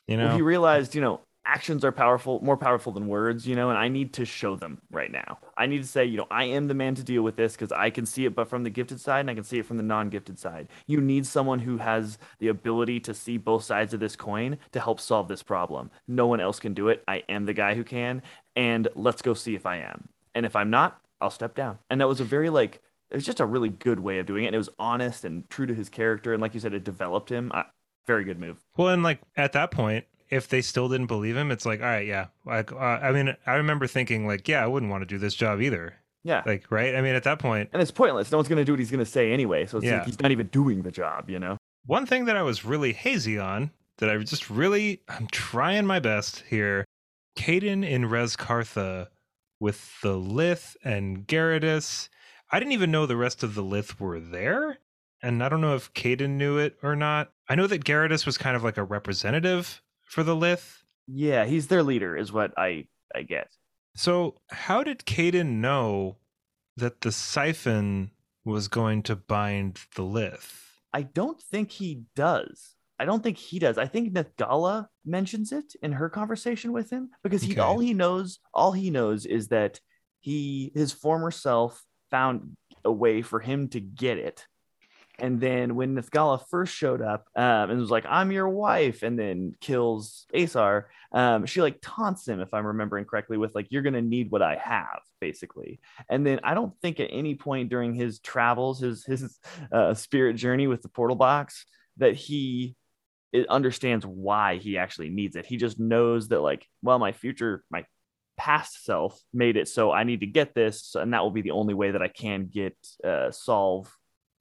You 0.08 0.18
know, 0.18 0.28
Well, 0.28 0.36
he 0.36 0.42
realized, 0.44 0.94
you 0.94 1.02
know, 1.02 1.22
actions 1.50 1.84
are 1.84 1.92
powerful, 1.92 2.40
more 2.44 2.58
powerful 2.58 2.92
than 2.92 3.08
words, 3.08 3.48
you 3.48 3.56
know, 3.56 3.70
and 3.70 3.78
I 3.78 3.88
need 3.88 4.14
to 4.14 4.26
show 4.26 4.56
them 4.56 4.80
right 4.92 5.12
now. 5.12 5.40
I 5.58 5.66
need 5.66 5.82
to 5.82 5.88
say, 5.88 6.06
you 6.06 6.16
know, 6.16 6.28
I 6.30 6.44
am 6.46 6.68
the 6.68 6.76
man 6.76 6.94
to 6.96 7.04
deal 7.04 7.24
with 7.24 7.38
this 7.38 7.54
because 7.54 7.72
I 7.72 7.90
can 7.90 8.06
see 8.06 8.26
it, 8.26 8.36
but 8.36 8.48
from 8.48 8.64
the 8.64 8.70
gifted 8.70 9.02
side 9.02 9.22
and 9.22 9.32
I 9.32 9.34
can 9.34 9.44
see 9.44 9.58
it 9.58 9.66
from 9.66 9.78
the 9.78 9.84
non 9.84 10.10
gifted 10.10 10.38
side. 10.38 10.68
You 10.86 11.02
need 11.02 11.26
someone 11.26 11.60
who 11.60 11.78
has 11.78 12.20
the 12.38 12.50
ability 12.50 13.00
to 13.02 13.16
see 13.16 13.38
both 13.38 13.64
sides 13.64 13.96
of 13.96 14.00
this 14.00 14.16
coin 14.16 14.60
to 14.74 14.80
help 14.80 15.00
solve 15.00 15.28
this 15.28 15.42
problem. 15.42 15.90
No 16.08 16.28
one 16.28 16.40
else 16.40 16.60
can 16.60 16.76
do 16.76 16.88
it. 16.90 17.04
I 17.08 17.24
am 17.28 17.46
the 17.46 17.54
guy 17.54 17.74
who 17.74 17.84
can. 17.84 18.22
And 18.56 18.88
let's 18.94 19.24
go 19.24 19.34
see 19.34 19.56
if 19.56 19.66
I 19.66 19.78
am. 19.78 20.08
And 20.36 20.46
if 20.46 20.56
I'm 20.56 20.70
not, 20.70 21.02
I'll 21.20 21.32
step 21.32 21.56
down. 21.56 21.80
And 21.90 22.00
that 22.00 22.08
was 22.08 22.20
a 22.20 22.26
very, 22.26 22.52
like, 22.52 22.82
it 23.10 23.16
was 23.16 23.26
just 23.26 23.40
a 23.40 23.46
really 23.46 23.70
good 23.70 24.00
way 24.00 24.20
of 24.20 24.28
doing 24.28 24.44
it. 24.44 24.48
And 24.48 24.56
it 24.56 24.60
was 24.60 24.70
honest 24.78 25.26
and 25.26 25.50
true 25.50 25.66
to 25.66 25.74
his 25.74 25.90
character. 25.90 26.32
And 26.32 26.42
like 26.42 26.54
you 26.54 26.60
said, 26.60 26.76
it 26.76 26.84
developed 26.84 27.32
him. 27.32 27.52
I, 27.56 27.66
very 28.06 28.24
good 28.24 28.40
move. 28.40 28.58
Well, 28.78 28.90
and 28.90 29.04
like 29.04 29.20
at 29.36 29.54
that 29.54 29.72
point, 29.72 30.06
if 30.30 30.48
they 30.48 30.62
still 30.62 30.88
didn't 30.90 31.08
believe 31.08 31.36
him, 31.36 31.52
it's 31.52 31.66
like, 31.66 31.80
all 31.82 31.88
right, 31.88 32.06
yeah. 32.06 32.28
Like, 32.46 32.72
uh, 32.72 32.76
I 32.78 33.12
mean, 33.12 33.36
I 33.46 33.56
remember 33.56 33.88
thinking, 33.88 34.28
like, 34.28 34.48
yeah, 34.48 34.64
I 34.64 34.68
wouldn't 34.68 34.92
want 34.92 35.02
to 35.02 35.06
do 35.08 35.18
this 35.18 35.34
job 35.34 35.62
either. 35.62 35.96
Yeah. 36.24 36.44
Like, 36.46 36.70
right? 36.70 36.96
I 36.96 37.02
mean, 37.02 37.16
at 37.16 37.24
that 37.24 37.40
point, 37.40 37.70
and 37.74 37.82
it's 37.82 37.92
pointless. 37.92 38.32
No 38.32 38.38
one's 38.38 38.48
going 38.48 38.58
to 38.58 38.66
do 38.66 38.74
what 38.74 38.80
he's 38.80 38.92
going 38.92 39.04
to 39.04 39.10
say 39.10 39.32
anyway. 39.32 39.66
So 39.66 39.78
it's 39.78 39.88
Yeah. 39.88 39.98
like 40.00 40.06
he's 40.06 40.20
not 40.20 40.32
even 40.32 40.48
doing 40.48 40.82
the 40.84 40.92
job, 40.92 41.30
you 41.30 41.40
know? 41.40 41.58
one 41.86 42.06
thing 42.06 42.26
that 42.26 42.36
I 42.38 42.44
was 42.44 42.64
really 42.66 42.94
hazy 42.94 43.40
on, 43.40 43.72
that 43.98 44.10
I 44.10 44.18
just 44.18 44.50
really, 44.50 45.02
I'm 45.08 45.28
trying 45.32 45.88
my 45.88 46.00
best 46.00 46.44
here. 46.48 46.86
Caeden 47.36 47.88
in 47.88 48.06
Res 48.06 48.36
Kartha 48.36 49.08
with 49.60 50.00
the 50.02 50.14
Lyth 50.14 50.76
and 50.84 51.26
Gyarados. 51.26 52.10
I 52.52 52.60
didn't 52.60 52.74
even 52.74 52.92
know 52.92 53.06
the 53.06 53.18
rest 53.18 53.42
of 53.44 53.56
the 53.56 53.64
Lyth 53.64 54.00
were 54.00 54.20
there. 54.20 54.78
And 55.24 55.44
I 55.44 55.50
don't 55.50 55.62
know 55.62 55.76
if 55.76 55.92
Caeden 55.94 56.32
knew 56.38 56.58
it 56.58 56.78
or 56.84 56.96
not. 56.96 57.32
I 57.48 57.56
know 57.56 57.66
that 57.68 57.84
Gyarados 57.84 58.26
was 58.26 58.38
kind 58.38 58.56
of 58.56 58.64
like 58.64 58.78
a 58.78 58.84
representative 58.84 59.82
for 60.10 60.24
the 60.24 60.36
Lyth. 60.36 60.80
Yeah, 61.08 61.46
he's 61.46 61.68
their 61.68 61.84
leader, 61.84 62.18
is 62.18 62.32
what 62.32 62.52
I 62.58 62.86
I 63.16 63.22
get. 63.24 63.50
So, 63.96 64.36
how 64.50 64.84
did 64.84 65.06
Caeden 65.06 65.62
know 65.62 66.18
that 66.78 67.02
the 67.02 67.12
siphon 67.12 68.12
was 68.46 68.68
going 68.68 69.04
to 69.04 69.16
bind 69.16 69.80
the 69.96 70.04
Lyth? 70.04 70.64
I 70.94 71.04
don't 71.04 71.42
think 71.42 71.72
he 71.72 72.04
does. 72.16 72.76
I 73.00 73.06
don't 73.06 73.24
think 73.24 73.38
he 73.38 73.60
does. 73.60 73.78
I 73.78 73.86
think 73.88 74.14
Nethgalla 74.14 74.88
mentions 75.06 75.52
it 75.52 75.74
in 75.82 75.94
her 75.94 76.10
conversation 76.10 76.72
with 76.74 76.90
him 76.90 77.10
because 77.24 77.42
he 77.42 77.54
Okay. 77.54 77.62
all 77.62 77.80
he 77.80 77.94
knows 77.94 78.40
all 78.54 78.72
he 78.72 78.90
knows 78.90 79.26
is 79.26 79.48
that 79.50 79.80
he 80.20 80.72
his 80.76 80.92
former 80.92 81.32
self 81.32 81.84
found 82.12 82.58
a 82.84 82.92
way 82.92 83.22
for 83.22 83.40
him 83.40 83.68
to 83.70 83.80
get 83.80 84.18
it. 84.18 84.46
And 85.22 85.40
then 85.40 85.76
when 85.76 85.96
Nethgalla 85.96 86.48
first 86.50 86.74
showed 86.74 87.02
up 87.02 87.28
um, 87.36 87.70
and 87.70 87.80
was 87.80 87.92
like, 87.92 88.06
"I'm 88.08 88.32
your 88.32 88.50
wife," 88.50 89.04
and 89.04 89.18
then 89.18 89.56
kills 89.60 90.26
Asar, 90.34 90.90
um, 91.12 91.46
she 91.46 91.62
like 91.62 91.80
taunts 91.82 92.28
him, 92.28 92.40
if 92.40 92.54
I'm 92.54 92.66
remembering 92.66 93.06
correctly, 93.06 93.38
with 93.38 93.56
like, 93.56 93.68
"You're 93.70 93.82
gonna 93.82 94.02
need 94.02 94.32
what 94.32 94.42
I 94.42 94.56
have," 94.56 95.02
basically. 95.20 95.80
And 96.10 96.26
then 96.26 96.40
I 96.44 96.54
don't 96.54 96.74
think 96.82 97.00
at 97.00 97.10
any 97.12 97.36
point 97.36 97.70
during 97.70 97.94
his 97.94 98.20
travels, 98.20 98.80
his 98.80 99.06
his 99.06 99.40
uh, 99.72 99.94
spirit 99.94 100.36
journey 100.36 100.68
with 100.68 100.82
the 100.82 100.90
portal 100.90 101.16
box, 101.16 101.66
that 101.98 102.16
he 102.16 102.76
understands 103.50 104.06
why 104.06 104.58
he 104.58 104.78
actually 104.78 105.10
needs 105.10 105.36
it. 105.36 105.46
He 105.46 105.58
just 105.58 105.80
knows 105.80 106.30
that 106.30 106.42
like, 106.42 106.66
well, 106.82 107.00
my 107.00 107.12
future, 107.12 107.64
my 107.70 107.86
past 108.38 108.86
self 108.86 109.20
made 109.34 109.58
it 109.58 109.68
so 109.68 109.92
I 109.92 110.04
need 110.04 110.22
to 110.22 110.26
get 110.26 110.56
this, 110.56 110.96
and 110.96 111.14
that 111.14 111.22
will 111.22 111.32
be 111.32 111.42
the 111.42 111.52
only 111.52 111.74
way 111.74 111.92
that 111.92 112.02
I 112.02 112.08
can 112.08 112.48
get 112.52 112.76
uh, 113.04 113.32
solve 113.32 113.92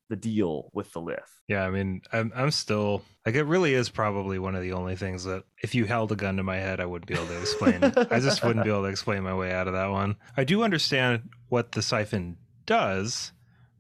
the 0.09 0.17
deal 0.17 0.71
with 0.73 0.93
the 0.93 1.01
Lyth. 1.01 1.19
Yeah, 1.49 1.65
I 1.65 1.71
mean, 1.71 2.03
I'm 2.13 2.33
I'm 2.35 2.51
still 2.51 3.03
like 3.25 3.35
it 3.35 3.45
really 3.45 3.75
is 3.75 3.89
probably 3.89 4.39
one 4.39 4.55
of 4.55 4.63
the 4.63 4.73
only 4.73 4.97
things 4.97 5.25
that 5.25 5.45
if 5.63 5.75
you 5.75 5.85
held 5.85 6.13
a 6.13 6.17
gun 6.17 6.37
to 6.37 6.43
my 6.43 6.57
head, 6.57 6.81
I 6.81 6.87
wouldn't 6.87 7.07
be 7.07 7.15
able 7.15 7.27
to 7.27 7.41
explain. 7.41 7.85
I 7.85 8.21
just 8.21 8.45
wouldn't 8.45 8.65
be 8.65 8.71
able 8.71 8.83
to 8.83 8.89
explain 8.89 9.23
my 9.23 9.35
way 9.35 9.53
out 9.53 9.69
of 9.69 9.75
that 9.75 9.91
one. 9.91 10.17
I 10.37 10.45
do 10.45 10.63
understand 10.63 11.31
what 11.49 11.73
the 11.73 11.83
siphon 11.83 12.37
does, 12.67 13.33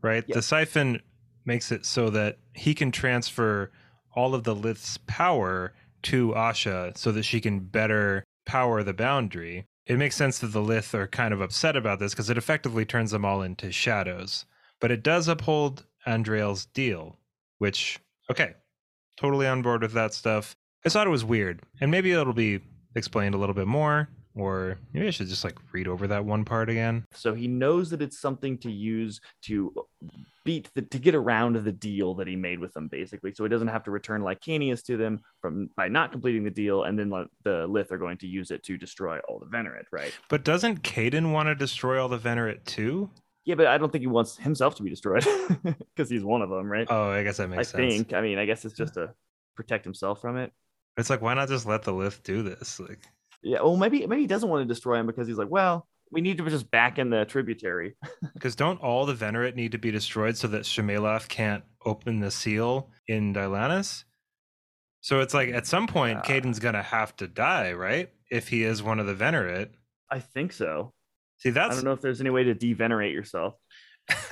right? 0.03 0.25
Yeah. 0.27 0.37
The 0.37 0.43
siphon 0.43 1.03
makes 1.45 1.73
it 1.73 1.87
so 1.87 2.11
that 2.11 2.39
he 2.53 2.75
can 2.75 2.91
transfer 2.91 3.71
all 4.15 4.35
of 4.35 4.45
the 4.45 4.55
Lyth's 4.55 4.99
power 5.07 5.73
to 6.03 6.29
Asha 6.33 6.97
so 6.97 7.13
that 7.13 7.25
she 7.25 7.41
can 7.41 7.61
better 7.61 8.25
power 8.47 8.83
the 8.83 8.95
boundary. 8.95 9.67
It 9.87 9.99
makes 9.99 10.17
sense 10.17 10.39
that 10.41 10.49
the 10.49 10.61
Lyth 10.61 10.93
are 10.95 11.07
kind 11.07 11.33
of 11.33 11.41
upset 11.41 11.77
about 11.77 11.99
this 11.99 12.13
because 12.13 12.31
it 12.31 12.39
effectively 12.39 12.85
turns 12.85 13.11
them 13.11 13.25
all 13.25 13.43
into 13.43 13.73
shadows. 13.73 14.45
But 14.81 14.91
it 14.91 15.03
does 15.03 15.29
uphold 15.29 15.87
Andrael's 16.09 16.67
deal, 16.67 17.17
which, 17.59 17.99
okay, 18.31 18.55
totally 19.21 19.47
on 19.47 19.63
board 19.63 19.83
with 19.83 19.93
that 19.93 20.15
stuff. 20.15 20.57
I 20.87 20.89
thought 20.89 21.07
it 21.07 21.11
was 21.11 21.25
weird, 21.25 21.61
and 21.81 21.91
maybe 21.91 22.13
it'll 22.13 22.33
be 22.33 22.61
explained 22.95 23.35
a 23.35 23.39
little 23.39 23.55
bit 23.55 23.67
more, 23.67 24.09
or 24.35 24.79
maybe 24.93 25.07
I 25.07 25.11
should 25.11 25.29
just 25.29 25.45
like 25.45 25.57
read 25.73 25.89
over 25.89 26.07
that 26.07 26.25
one 26.25 26.45
part 26.45 26.71
again. 26.71 27.05
So 27.13 27.35
he 27.35 27.49
knows 27.49 27.91
that 27.91 28.01
it's 28.01 28.21
something 28.21 28.57
to 28.59 28.71
use 28.71 29.21
to 29.43 29.75
beat 30.45 30.71
the 30.75 30.83
to 30.83 30.99
get 30.99 31.15
around 31.15 31.57
the 31.57 31.73
deal 31.73 32.15
that 32.15 32.27
he 32.27 32.37
made 32.37 32.59
with 32.61 32.73
them, 32.73 32.89
basically. 32.89 33.35
So 33.35 33.43
he 33.45 33.51
doesn't 33.51 33.69
have 33.69 33.83
to 33.85 33.91
return 33.91 34.23
Licanius 34.23 34.83
to 34.85 34.97
them 34.97 35.21
from 35.43 35.69
by 35.77 35.89
not 35.89 36.13
completing 36.13 36.45
the 36.45 36.51
deal, 36.51 36.85
and 36.85 36.99
then 36.99 37.11
the 37.11 37.67
Lyth 37.69 37.91
are 37.91 37.99
going 37.99 38.17
to 38.19 38.27
use 38.27 38.51
it 38.51 38.63
to 38.63 38.79
destroy 38.79 39.19
all 39.29 39.39
the 39.39 39.47
Venerate, 39.47 39.87
right? 39.93 40.13
But 40.31 40.45
doesn't 40.45 40.83
Caeden 40.83 41.33
want 41.33 41.49
to 41.49 41.55
destroy 41.55 42.01
all 42.01 42.09
the 42.09 42.19
Venerate 42.19 42.65
too? 42.65 43.11
Yeah, 43.49 43.55
but 43.55 43.67
I 43.67 43.79
don't 43.79 43.91
think 43.91 44.03
he 44.03 44.07
wants 44.09 44.37
himself 44.37 44.75
to 44.75 44.83
be 44.83 44.91
destroyed 44.91 45.25
because 45.65 46.11
he's 46.11 46.23
one 46.23 46.43
of 46.43 46.51
them, 46.51 46.71
right? 46.71 46.87
Oh, 46.91 47.09
I 47.09 47.23
guess 47.23 47.39
that 47.39 47.45
I 47.45 47.47
makes 47.47 47.71
sense. 47.71 47.83
I 47.83 47.89
think. 47.89 48.13
I 48.13 48.21
mean, 48.21 48.37
I 48.39 48.45
guess 48.45 48.67
it's 48.67 48.77
just 48.77 48.93
to 48.95 49.15
protect 49.57 49.87
himself 49.87 50.21
from 50.21 50.37
it. 50.37 50.53
It's 50.99 51.09
like, 51.09 51.23
why 51.23 51.33
not 51.33 51.49
just 51.49 51.65
let 51.65 51.83
the 51.83 51.93
Lyth 51.93 52.23
do 52.23 52.43
this? 52.43 52.79
Like, 52.79 53.01
Yeah. 53.43 53.63
Well, 53.63 53.79
maybe 53.79 54.07
maybe 54.07 54.21
he 54.21 54.27
doesn't 54.27 54.51
want 54.51 54.61
to 54.61 54.67
destroy 54.69 54.99
him 55.01 55.07
because 55.07 55.27
he's 55.27 55.39
like, 55.39 55.49
well, 55.49 55.89
we 56.13 56.21
need 56.21 56.37
to 56.37 56.51
just 56.51 56.71
back 56.71 56.99
in 56.99 57.09
the 57.09 57.25
tributary. 57.25 57.97
because 58.35 58.55
don't 58.55 58.83
all 58.83 59.07
the 59.07 59.15
Venerate 59.15 59.57
need 59.57 59.73
to 59.73 59.79
be 59.79 59.91
destroyed 59.91 60.37
so 60.37 60.47
that 60.49 60.65
Shammaeloth 60.65 61.29
can't 61.29 61.65
open 61.87 62.21
the 62.21 62.31
seal 62.31 62.91
in 63.07 63.33
Deilannis? 63.33 64.05
So 65.01 65.21
it's 65.21 65.33
like 65.33 65.49
at 65.49 65.67
some 65.67 65.87
point, 65.87 66.19
Ah. 66.19 66.27
Caeden's 66.27 66.59
gonna 66.59 66.83
have 66.83 67.17
to 67.17 67.27
die, 67.27 67.73
right? 67.73 68.11
If 68.31 68.49
he 68.49 68.65
is 68.65 68.83
one 68.83 69.01
of 69.01 69.07
the 69.07 69.15
Venerate. 69.15 69.71
I 70.11 70.19
think 70.21 70.53
so. 70.53 70.93
See, 71.39 71.51
that's 71.51 71.73
I 71.73 71.75
don't 71.77 71.85
know 71.85 71.93
if 71.93 72.01
there's 72.01 72.21
any 72.21 72.31
way 72.31 72.45
to 72.45 72.55
devenerate 72.55 73.13
yourself. 73.13 73.55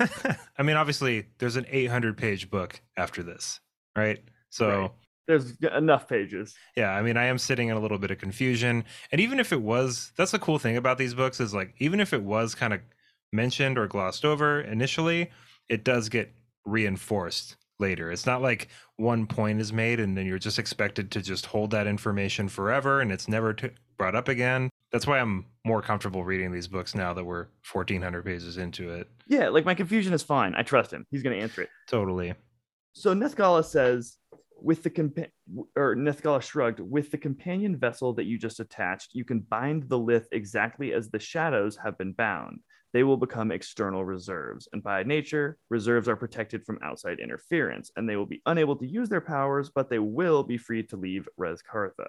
I 0.57 0.63
mean, 0.63 0.75
obviously, 0.75 1.27
there's 1.37 1.55
an 1.55 1.65
800 1.69 2.17
page 2.17 2.49
book 2.49 2.81
after 2.97 3.23
this, 3.23 3.59
right? 3.95 4.19
So, 4.49 4.69
Right. 4.69 4.91
There's 5.27 5.57
enough 5.75 6.07
pages. 6.07 6.55
yeah, 6.77 6.91
I 6.91 7.01
mean, 7.01 7.17
I 7.17 7.25
am 7.25 7.37
sitting 7.37 7.67
in 7.67 7.75
a 7.75 7.81
little 7.81 7.97
bit 7.97 8.11
of 8.11 8.17
confusion. 8.17 8.85
And 9.11 9.19
even 9.19 9.41
if 9.41 9.51
it 9.51 9.61
was, 9.61 10.13
that's 10.15 10.31
the 10.31 10.39
cool 10.39 10.57
thing 10.57 10.77
about 10.77 10.97
these 10.97 11.13
books 11.13 11.41
is 11.41 11.53
like, 11.53 11.75
even 11.79 11.99
if 11.99 12.13
it 12.13 12.23
was 12.23 12.55
kind 12.55 12.73
of 12.73 12.79
mentioned 13.33 13.77
or 13.77 13.87
glossed 13.87 14.23
over 14.23 14.61
initially, 14.61 15.29
it 15.67 15.83
does 15.83 16.07
get 16.07 16.33
reinforced 16.63 17.57
later. 17.77 18.09
It's 18.09 18.25
not 18.25 18.41
like 18.41 18.69
one 18.95 19.27
point 19.27 19.59
is 19.59 19.73
made 19.73 19.99
and 19.99 20.17
then 20.17 20.25
you're 20.25 20.39
just 20.39 20.59
expected 20.59 21.11
to 21.11 21.21
just 21.21 21.45
hold 21.45 21.71
that 21.71 21.87
information 21.87 22.47
forever 22.47 23.01
and 23.01 23.11
it's 23.11 23.27
never 23.27 23.53
to 23.55 23.71
brought 23.97 24.15
up 24.15 24.29
again. 24.29 24.69
That's 24.93 25.05
why 25.05 25.19
I'm 25.19 25.45
more 25.67 25.81
comfortable 25.81 26.23
reading 26.23 26.51
these 26.51 26.67
books 26.67 26.95
now 26.95 27.13
that 27.13 27.23
we're 27.23 27.47
1400 27.71 28.23
pages 28.23 28.57
into 28.57 28.89
it. 28.91 29.07
Yeah, 29.27 29.49
like 29.49 29.65
my 29.65 29.75
confusion 29.75 30.13
is 30.13 30.23
fine. 30.23 30.55
I 30.55 30.63
trust 30.63 30.91
him. 30.91 31.05
He's 31.11 31.21
going 31.21 31.35
to 31.35 31.43
answer 31.43 31.61
it. 31.63 31.69
Totally. 31.87 32.33
So 32.93 33.13
Nethgalla 33.13 33.63
says, 33.63 34.17
with 34.59 34.81
the 34.81 34.89
compa- 34.89 35.29
or 35.75 35.95
Nethgalla 35.95 36.41
shrugged, 36.41 36.79
with 36.79 37.11
the 37.11 37.17
companion 37.17 37.77
vessel 37.77 38.13
that 38.13 38.23
you 38.25 38.39
just 38.39 38.59
attached, 38.59 39.13
you 39.13 39.23
can 39.23 39.41
bind 39.41 39.87
the 39.87 39.99
Lyth 39.99 40.25
exactly 40.31 40.93
as 40.93 41.09
the 41.09 41.19
shadows 41.19 41.77
have 41.83 41.97
been 41.97 42.13
bound. 42.13 42.61
They 42.93 43.03
will 43.03 43.17
become 43.17 43.51
external 43.51 44.05
reserves, 44.05 44.67
and 44.71 44.81
by 44.81 45.03
nature, 45.03 45.57
reserves 45.69 46.07
are 46.07 46.15
protected 46.15 46.65
from 46.65 46.79
outside 46.81 47.19
interference, 47.19 47.91
and 47.95 48.09
they 48.09 48.15
will 48.15 48.25
be 48.25 48.41
unable 48.45 48.77
to 48.77 48.87
use 48.87 49.09
their 49.09 49.21
powers, 49.21 49.69
but 49.69 49.89
they 49.89 49.99
will 49.99 50.41
be 50.41 50.57
free 50.57 50.83
to 50.83 50.95
leave 50.95 51.27
Res-Kartha. 51.37 52.07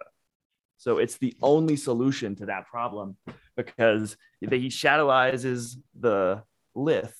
So 0.79 0.99
it's 0.99 1.19
the 1.19 1.35
only 1.43 1.77
solution 1.77 2.37
to 2.37 2.47
that 2.47 2.67
problem 2.69 3.17
because 3.57 4.17
he 4.41 4.69
shadowizes 4.69 5.77
the 5.99 6.43
Lyth 6.77 7.15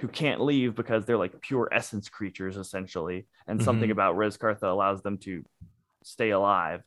who 0.00 0.08
can't 0.08 0.40
leave 0.40 0.74
because 0.74 1.04
they're 1.04 1.18
like 1.18 1.40
pure 1.42 1.68
essence 1.70 2.08
creatures 2.08 2.56
essentially. 2.56 3.26
And 3.46 3.62
something 3.62 3.88
Mhm. 3.90 3.92
about 3.92 4.16
Res-Kartha 4.16 4.62
allows 4.62 5.02
them 5.02 5.18
to 5.18 5.44
stay 6.02 6.30
alive. 6.30 6.82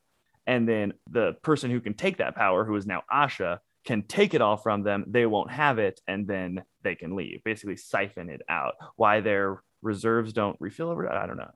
And 0.48 0.68
then 0.68 0.94
the 1.10 1.34
person 1.44 1.70
who 1.70 1.80
can 1.80 1.94
take 1.94 2.18
that 2.18 2.36
power 2.36 2.66
who 2.66 2.76
is 2.76 2.88
now 2.88 3.04
Asha 3.14 3.60
can 3.86 4.02
take 4.04 4.34
it 4.34 4.42
all 4.42 4.58
from 4.58 4.82
them. 4.84 5.06
They 5.08 5.26
won't 5.28 5.52
have 5.52 5.78
it 5.78 6.02
and 6.08 6.26
then 6.28 6.64
they 6.82 6.96
can 6.96 7.16
leave. 7.16 7.44
Basically 7.44 7.78
siphon 7.78 8.30
it 8.30 8.42
out. 8.50 8.76
Why 8.96 9.20
their 9.22 9.62
reserves 9.84 10.34
don't 10.34 10.58
refill 10.60 10.90
over 10.90 11.12
I 11.12 11.28
don't 11.28 11.38
know. 11.38 11.52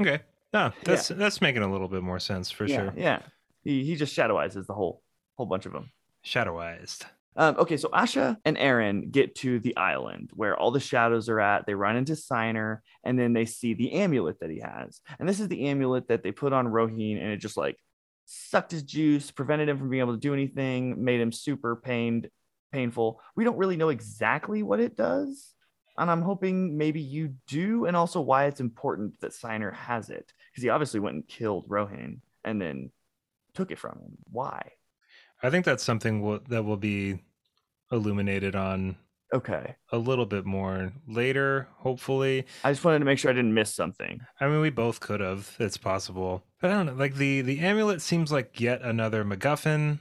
Okay. 0.00 0.20
No, 0.52 0.72
that's 0.84 1.08
that's 1.08 1.40
making 1.40 1.62
a 1.62 1.70
little 1.70 1.88
bit 1.88 2.02
more 2.02 2.18
sense 2.18 2.50
for 2.50 2.66
yeah, 2.66 2.76
sure. 2.76 2.94
yeah 2.96 3.20
he, 3.64 3.84
he 3.84 3.96
just 3.96 4.16
shadowizes 4.16 4.66
the 4.66 4.74
whole 4.74 5.02
whole 5.36 5.46
bunch 5.46 5.66
of 5.66 5.72
them 5.72 5.90
Shadowized. 6.24 7.04
Um, 7.36 7.56
okay, 7.58 7.76
so 7.76 7.88
Asha 7.88 8.36
and 8.44 8.56
Erran 8.56 9.10
get 9.10 9.34
to 9.36 9.58
the 9.58 9.76
island 9.76 10.30
where 10.32 10.56
all 10.56 10.70
the 10.70 10.80
shadows 10.80 11.28
are 11.28 11.40
at. 11.40 11.66
They 11.66 11.74
run 11.74 11.96
into 11.96 12.12
Scyner 12.12 12.78
and 13.02 13.18
then 13.18 13.32
they 13.32 13.44
see 13.44 13.74
the 13.74 13.92
amulet 13.92 14.38
that 14.40 14.50
he 14.50 14.60
has. 14.60 15.00
And 15.18 15.28
this 15.28 15.40
is 15.40 15.48
the 15.48 15.66
amulet 15.66 16.08
that 16.08 16.22
they 16.22 16.30
put 16.30 16.52
on 16.52 16.68
Rohini 16.68 17.20
and 17.20 17.32
it 17.32 17.38
just 17.38 17.56
like 17.56 17.76
sucked 18.24 18.70
his 18.70 18.84
juice, 18.84 19.30
prevented 19.30 19.68
him 19.68 19.78
from 19.78 19.90
being 19.90 20.00
able 20.00 20.14
to 20.14 20.20
do 20.20 20.32
anything, 20.32 21.04
made 21.04 21.20
him 21.20 21.32
super 21.32 21.76
pained, 21.76 22.28
painful. 22.72 23.20
We 23.34 23.44
don't 23.44 23.58
really 23.58 23.76
know 23.76 23.88
exactly 23.88 24.62
what 24.62 24.80
it 24.80 24.96
does. 24.96 25.52
And 25.98 26.10
I'm 26.10 26.22
hoping 26.22 26.78
maybe 26.78 27.00
you 27.00 27.34
do, 27.46 27.84
and 27.84 27.96
also 27.96 28.20
why 28.20 28.46
it's 28.46 28.60
important 28.60 29.20
that 29.20 29.32
Scyner 29.32 29.72
has 29.74 30.10
it. 30.10 30.32
Because 30.50 30.62
he 30.62 30.68
obviously 30.68 30.98
went 30.98 31.14
and 31.14 31.28
killed 31.28 31.68
Rohin 31.68 32.18
and 32.44 32.60
then 32.60 32.90
took 33.54 33.70
it 33.70 33.78
from 33.78 33.98
him. 33.98 34.18
Why? 34.30 34.72
I 35.42 35.50
think 35.50 35.64
that's 35.64 35.82
something 35.82 36.22
will, 36.22 36.40
that 36.48 36.64
will 36.64 36.76
be 36.76 37.20
illuminated 37.92 38.54
on 38.56 38.96
Okay. 39.32 39.74
a 39.90 39.98
little 39.98 40.26
bit 40.26 40.44
more 40.46 40.92
later, 41.08 41.68
hopefully. 41.78 42.44
I 42.62 42.70
just 42.72 42.84
wanted 42.84 43.00
to 43.00 43.04
make 43.04 43.18
sure 43.18 43.30
I 43.30 43.34
didn't 43.34 43.54
miss 43.54 43.74
something. 43.74 44.20
I 44.40 44.46
mean, 44.48 44.60
we 44.60 44.70
both 44.70 45.00
could 45.00 45.20
have. 45.20 45.56
It's 45.58 45.76
possible, 45.76 46.44
but 46.60 46.70
I 46.70 46.74
don't 46.74 46.86
know. 46.86 46.94
Like 46.94 47.16
the 47.16 47.40
the 47.40 47.58
amulet 47.60 48.00
seems 48.00 48.30
like 48.30 48.60
yet 48.60 48.82
another 48.82 49.24
MacGuffin. 49.24 49.98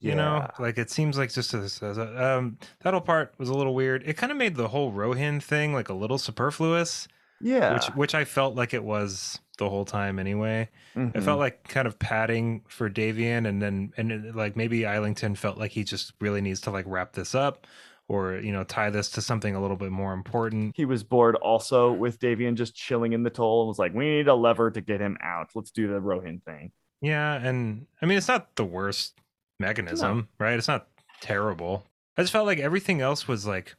You 0.00 0.14
know, 0.14 0.46
like 0.58 0.76
it 0.76 0.90
seems 0.90 1.16
like 1.16 1.32
just 1.32 1.54
a, 1.54 2.36
um 2.36 2.58
that 2.82 2.92
whole 2.92 3.00
part 3.00 3.32
was 3.38 3.48
a 3.48 3.54
little 3.54 3.74
weird. 3.74 4.02
It 4.04 4.18
kind 4.18 4.30
of 4.32 4.36
made 4.36 4.54
the 4.54 4.68
whole 4.68 4.92
Rohin 4.92 5.42
thing 5.42 5.72
like 5.72 5.88
a 5.88 5.94
little 5.94 6.18
superfluous, 6.18 7.08
Yeah. 7.40 7.72
which 7.74 7.86
which 7.94 8.14
I 8.14 8.26
felt 8.26 8.54
like 8.54 8.74
it 8.74 8.84
was 8.84 9.38
the 9.58 9.68
whole 9.70 9.84
time 9.84 10.18
anyway. 10.18 10.68
It 10.94 10.98
Mhm. 11.12 11.22
felt 11.24 11.38
like 11.38 11.66
kind 11.68 11.86
of 11.86 11.98
padding 11.98 12.62
for 12.68 12.88
Davian, 12.90 13.46
and 13.46 13.60
then 13.62 13.92
and 13.96 14.10
it- 14.12 14.34
like 14.36 14.56
maybe 14.56 14.84
Islington 14.86 15.34
felt 15.36 15.58
like 15.58 15.70
he 15.72 15.84
just 15.84 16.12
really 16.20 16.40
needs 16.40 16.60
to 16.62 16.70
like 16.70 16.84
wrap 16.88 17.12
this 17.12 17.34
up, 17.34 17.66
or 18.08 18.34
you 18.34 18.52
know 18.52 18.64
tie 18.64 18.90
this 18.90 19.08
to 19.10 19.20
something 19.22 19.54
a 19.54 19.60
little 19.60 19.76
bit 19.76 19.90
more 19.90 20.12
important. 20.12 20.74
he 20.76 20.84
was 20.84 21.02
bored 21.04 21.36
also 21.36 21.92
with 21.92 22.18
Davian 22.18 22.54
just 22.54 22.74
chilling 22.74 23.12
in 23.12 23.22
the 23.22 23.30
toll 23.30 23.62
and 23.62 23.68
was 23.68 23.78
like, 23.78 23.94
we 23.94 24.04
need 24.16 24.28
a 24.28 24.34
lever 24.34 24.70
to 24.70 24.80
get 24.80 25.00
him 25.00 25.16
out. 25.22 25.50
Let's 25.54 25.70
do 25.70 25.86
the 25.88 26.00
Rohin 26.00 26.42
thing. 26.42 26.72
Yeah, 27.00 27.34
and 27.34 27.86
I 28.02 28.06
mean 28.06 28.18
it's 28.18 28.28
not 28.28 28.56
the 28.56 28.64
worst 28.64 29.18
mechanism, 29.60 30.28
right? 30.38 30.58
It's 30.58 30.68
not 30.68 30.88
terrible. 31.20 31.86
I 32.16 32.22
just 32.22 32.32
felt 32.32 32.46
like 32.46 32.58
everything 32.58 33.00
else 33.00 33.26
was 33.28 33.46
like 33.46 33.74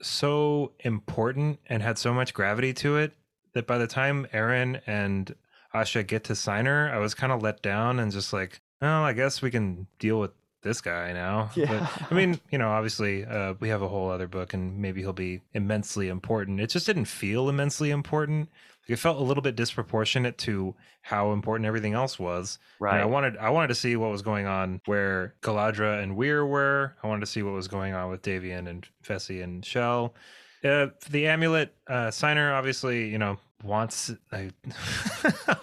so 0.00 0.72
important 0.80 1.60
and 1.68 1.82
had 1.82 1.98
so 1.98 2.12
much 2.12 2.34
gravity 2.34 2.72
to 2.74 2.96
it 2.96 3.12
that 3.54 3.66
by 3.66 3.78
the 3.78 3.86
time 3.86 4.26
Erran 4.32 4.80
and 4.86 5.34
Asha 5.74 6.06
get 6.06 6.24
to 6.24 6.34
Scyner, 6.34 6.90
I 6.92 6.98
was 6.98 7.14
kind 7.14 7.32
of 7.32 7.42
let 7.42 7.62
down 7.62 7.98
and 7.98 8.12
just 8.12 8.32
like, 8.32 8.60
well, 8.80 9.02
I 9.04 9.12
guess 9.12 9.40
we 9.42 9.50
can 9.50 9.86
deal 9.98 10.18
with 10.20 10.32
this 10.62 10.80
guy 10.80 11.12
now. 11.12 11.50
Yeah. 11.56 11.88
But, 11.98 12.12
I 12.12 12.14
mean, 12.14 12.40
you 12.50 12.58
know, 12.58 12.70
obviously, 12.70 13.24
uh, 13.24 13.54
we 13.60 13.68
have 13.68 13.82
a 13.82 13.88
whole 13.88 14.10
other 14.10 14.28
book, 14.28 14.54
and 14.54 14.78
maybe 14.78 15.00
he'll 15.00 15.12
be 15.12 15.40
immensely 15.54 16.08
important. 16.08 16.60
It 16.60 16.68
just 16.68 16.86
didn't 16.86 17.06
feel 17.06 17.48
immensely 17.48 17.90
important. 17.90 18.48
It 18.88 18.96
felt 18.96 19.18
a 19.18 19.22
little 19.22 19.42
bit 19.42 19.54
disproportionate 19.56 20.38
to 20.38 20.74
how 21.02 21.32
important 21.32 21.66
everything 21.66 21.94
else 21.94 22.18
was. 22.18 22.58
And 22.80 22.84
Right. 22.86 23.00
I 23.00 23.04
wanted 23.04 23.36
I 23.38 23.50
wanted 23.50 23.68
to 23.68 23.74
see 23.76 23.94
what 23.96 24.10
was 24.10 24.22
going 24.22 24.46
on 24.46 24.80
where 24.86 25.34
Geladra 25.40 26.02
and 26.02 26.16
Wirr 26.16 26.44
were. 26.46 26.96
I 27.02 27.06
wanted 27.06 27.20
to 27.20 27.26
see 27.26 27.42
what 27.42 27.54
was 27.54 27.68
going 27.68 27.94
on 27.94 28.10
with 28.10 28.22
Davian 28.22 28.68
and 28.68 28.86
Fessi 29.04 29.42
and 29.42 29.64
Shell. 29.64 30.14
Uh, 30.64 30.88
the 31.10 31.26
amulet 31.26 31.74
uh, 31.88 32.08
Scyner 32.08 32.52
obviously, 32.52 33.08
you 33.08 33.18
know, 33.18 33.38
wants 33.64 34.10
like, 34.32 34.52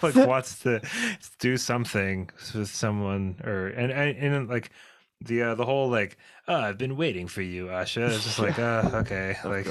like 0.02 0.16
wants 0.28 0.60
to 0.60 0.82
do 1.40 1.58
something 1.58 2.30
with 2.54 2.70
someone 2.70 3.40
or 3.44 3.68
and 3.68 3.92
and, 3.92 4.18
and 4.18 4.50
like 4.50 4.72
the 5.22 5.42
uh, 5.42 5.56
the 5.56 5.66
whole 5.66 5.90
like 5.90 6.18
oh, 6.48 6.56
I've 6.56 6.78
been 6.78 6.98
waiting 6.98 7.28
for 7.28 7.42
you, 7.42 7.68
Asha. 7.68 8.10
It's 8.10 8.24
just 8.24 8.40
like 8.40 8.60
uh, 8.60 8.90
okay, 8.94 9.38
like 9.44 9.68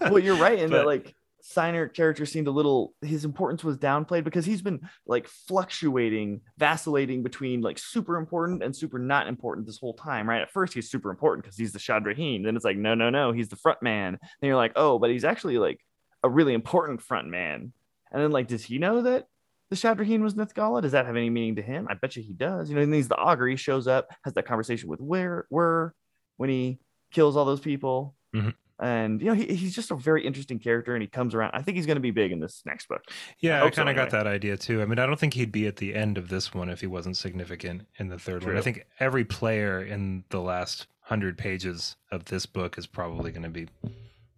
well, 0.00 0.18
you're 0.18 0.36
right 0.36 0.58
in 0.58 0.70
that 0.70 0.86
like 0.86 1.14
Scyner 1.44 1.92
character 1.92 2.24
seemed 2.24 2.46
a 2.46 2.50
little 2.50 2.94
his 3.02 3.24
importance 3.26 3.62
was 3.62 3.76
downplayed 3.76 4.24
because 4.24 4.46
he's 4.46 4.62
been 4.62 4.80
like 5.06 5.28
fluctuating, 5.28 6.40
vacillating 6.56 7.22
between 7.22 7.60
like 7.60 7.78
super 7.78 8.16
important 8.16 8.62
and 8.62 8.74
super 8.74 8.98
not 8.98 9.28
important 9.28 9.66
this 9.66 9.78
whole 9.78 9.92
time, 9.92 10.26
right? 10.26 10.40
At 10.40 10.50
first 10.50 10.72
he's 10.72 10.90
super 10.90 11.10
important 11.10 11.44
because 11.44 11.58
he's 11.58 11.72
the 11.72 11.78
Shadraehin. 11.78 12.44
Then 12.44 12.56
it's 12.56 12.64
like, 12.64 12.78
no, 12.78 12.94
no, 12.94 13.10
no, 13.10 13.32
he's 13.32 13.50
the 13.50 13.56
front 13.56 13.82
man. 13.82 14.18
Then 14.40 14.48
you're 14.48 14.56
like, 14.56 14.72
oh, 14.76 14.98
but 14.98 15.10
he's 15.10 15.24
actually 15.24 15.58
like 15.58 15.80
a 16.22 16.30
really 16.30 16.54
important 16.54 17.02
front 17.02 17.28
man. 17.28 17.72
And 18.10 18.22
then 18.22 18.30
like, 18.30 18.48
does 18.48 18.64
he 18.64 18.78
know 18.78 19.02
that 19.02 19.26
the 19.68 19.76
Shadraehin 19.76 20.22
was 20.22 20.34
Nethgalla? 20.34 20.80
Does 20.80 20.92
that 20.92 21.04
have 21.04 21.16
any 21.16 21.28
meaning 21.28 21.56
to 21.56 21.62
him? 21.62 21.86
I 21.90 21.94
bet 21.94 22.16
you 22.16 22.22
he 22.22 22.32
does. 22.32 22.70
You 22.70 22.76
know, 22.76 22.82
and 22.82 22.94
he's 22.94 23.08
the 23.08 23.16
augur. 23.16 23.46
He 23.46 23.56
shows 23.56 23.86
up, 23.86 24.08
has 24.24 24.32
that 24.34 24.46
conversation 24.46 24.88
with 24.88 25.00
where 25.00 25.46
were 25.50 25.94
when 26.38 26.48
he 26.48 26.78
kills 27.10 27.36
all 27.36 27.44
those 27.44 27.60
people. 27.60 28.14
Mhm. 28.34 28.54
And 28.80 29.20
you 29.20 29.28
know, 29.28 29.34
he, 29.34 29.46
he's 29.54 29.74
just 29.74 29.90
a 29.90 29.94
very 29.94 30.26
interesting 30.26 30.58
character 30.58 30.94
and 30.94 31.02
he 31.02 31.06
comes 31.08 31.34
around. 31.34 31.52
I 31.54 31.62
think 31.62 31.76
he's 31.76 31.86
gonna 31.86 32.00
be 32.00 32.10
big 32.10 32.32
in 32.32 32.40
this 32.40 32.62
next 32.66 32.88
book. 32.88 33.02
Yeah, 33.38 33.62
I, 33.62 33.70
so, 33.70 33.76
kind 33.76 33.88
of 33.88 33.94
got 33.96 34.08
anyway. 34.08 34.24
that 34.24 34.26
idea 34.26 34.56
too. 34.56 34.82
I 34.82 34.86
mean, 34.86 34.98
I 34.98 35.06
don't 35.06 35.18
think 35.18 35.34
he'd 35.34 35.52
be 35.52 35.66
at 35.66 35.76
the 35.76 35.94
end 35.94 36.18
of 36.18 36.28
this 36.28 36.52
one 36.52 36.68
if 36.68 36.80
he 36.80 36.86
wasn't 36.88 37.16
significant 37.16 37.86
in 37.98 38.08
the 38.08 38.18
third 38.18 38.44
one. 38.44 38.56
I 38.56 38.60
think 38.60 38.84
every 38.98 39.24
player 39.24 39.80
in 39.82 40.24
the 40.30 40.40
last 40.40 40.86
hundred 41.00 41.38
pages 41.38 41.96
of 42.10 42.24
this 42.24 42.46
book 42.46 42.76
is 42.78 42.86
probably 42.86 43.30
going 43.30 43.42
to 43.44 43.48
be 43.48 43.68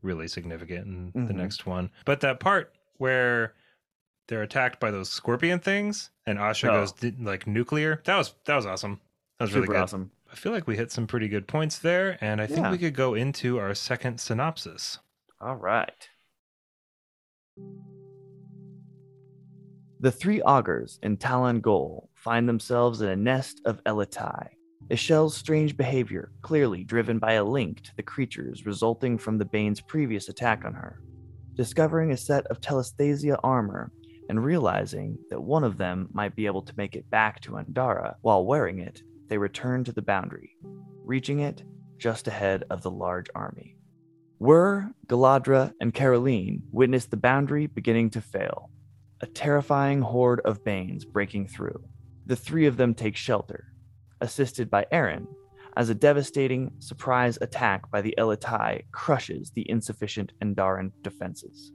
really 0.03 0.29
significant 0.29 0.87
in 1.15 1.27
the 1.27 1.33
Mhm. 1.33 1.37
next 1.37 1.65
one. 1.67 1.91
But 2.05 2.21
that 2.21 2.39
part 2.41 2.75
where 2.99 3.55
they're 4.29 4.43
attacked 4.43 4.81
by 4.81 4.91
those 4.91 5.09
scorpion 5.11 5.61
things 5.61 6.11
and 6.27 6.39
Asha 6.39 6.69
Oh. 6.69 6.81
goes 6.81 7.15
like 7.21 7.47
nuclear, 7.47 8.03
that 8.05 8.17
was 8.19 8.35
that 8.45 8.57
was 8.57 8.67
awesome. 8.67 9.01
That 9.39 9.45
was 9.45 9.55
really 9.55 9.69
good. 9.69 9.77
awesome. 9.77 10.11
I 10.37 10.39
feel 10.39 10.53
like 10.53 10.67
we 10.67 10.77
hit 10.77 10.93
some 10.93 11.07
pretty 11.07 11.29
good 11.29 11.49
points 11.49 11.79
there, 11.79 12.19
and 12.21 12.43
I 12.43 12.47
think 12.47 12.59
Yeah. 12.59 12.71
we 12.71 12.77
could 12.77 12.93
go 12.95 13.15
into 13.15 13.59
our 13.59 13.75
second 13.75 14.21
synopsis. 14.21 14.99
All 15.41 15.57
right. 15.57 16.11
The 19.99 20.13
three 20.13 20.43
augurs 20.43 20.99
in 21.03 21.17
Talan 21.17 21.63
Gol 21.63 22.11
find 22.13 22.47
themselves 22.47 23.01
in 23.01 23.09
a 23.09 23.17
nest 23.17 23.63
of 23.65 23.83
eletai. 23.85 24.51
Ishelle's 24.91 25.35
strange 25.35 25.75
behavior, 25.75 26.33
clearly 26.43 26.85
driven 26.85 27.19
by 27.19 27.33
a 27.33 27.45
link 27.45 27.81
to 27.85 27.97
the 27.97 28.03
creatures 28.03 28.67
resulting 28.67 29.17
from 29.17 29.39
the 29.39 29.47
Bane's 29.47 29.81
previous 29.81 30.29
attack 30.29 30.67
on 30.67 30.75
her. 30.75 31.01
Discovering 31.55 32.11
a 32.13 32.17
set 32.17 32.47
of 32.49 32.61
telesthesia 32.61 33.41
armor 33.43 33.91
and 34.29 34.45
realizing 34.45 35.17
that 35.31 35.41
one 35.41 35.65
of 35.65 35.79
them 35.79 36.11
might 36.13 36.37
be 36.37 36.45
able 36.45 36.61
to 36.61 36.75
make 36.77 36.95
it 36.95 37.09
back 37.09 37.41
to 37.41 37.53
Andarra 37.53 38.17
while 38.21 38.45
wearing 38.45 38.81
it, 38.81 39.03
they 39.29 39.39
return 39.39 39.85
to 39.85 39.93
the 39.93 40.03
boundary, 40.03 40.57
reaching 41.05 41.41
it 41.41 41.63
just 41.99 42.29
ahead 42.29 42.65
of 42.71 42.83
the 42.83 42.91
large 42.91 43.27
army. 43.35 43.77
Wirr, 44.39 44.93
Geladra, 45.07 45.73
and 45.81 45.95
Karaliene 45.95 46.61
witnessed 46.71 47.11
the 47.11 47.17
boundary 47.17 47.67
beginning 47.67 48.11
to 48.11 48.21
fail, 48.21 48.71
a 49.23 49.27
terrifying 49.27 50.03
horde 50.03 50.41
of 50.41 50.63
Banes 50.63 51.05
breaking 51.05 51.49
through. 51.49 51.83
The 52.27 52.37
three 52.37 52.67
of 52.67 52.77
them 52.77 52.95
take 52.95 53.17
shelter, 53.17 53.73
assisted 54.21 54.69
by 54.69 54.87
Erran, 54.93 55.27
as 55.77 55.91
a 55.91 55.95
devastating 55.95 56.73
surprise 56.79 57.39
attack 57.41 57.91
by 57.91 58.01
the 58.01 58.15
eletai 58.19 58.83
crushes 58.93 59.51
the 59.51 59.69
insufficient 59.71 60.33
Andarran 60.43 60.91
defenses. 61.03 61.73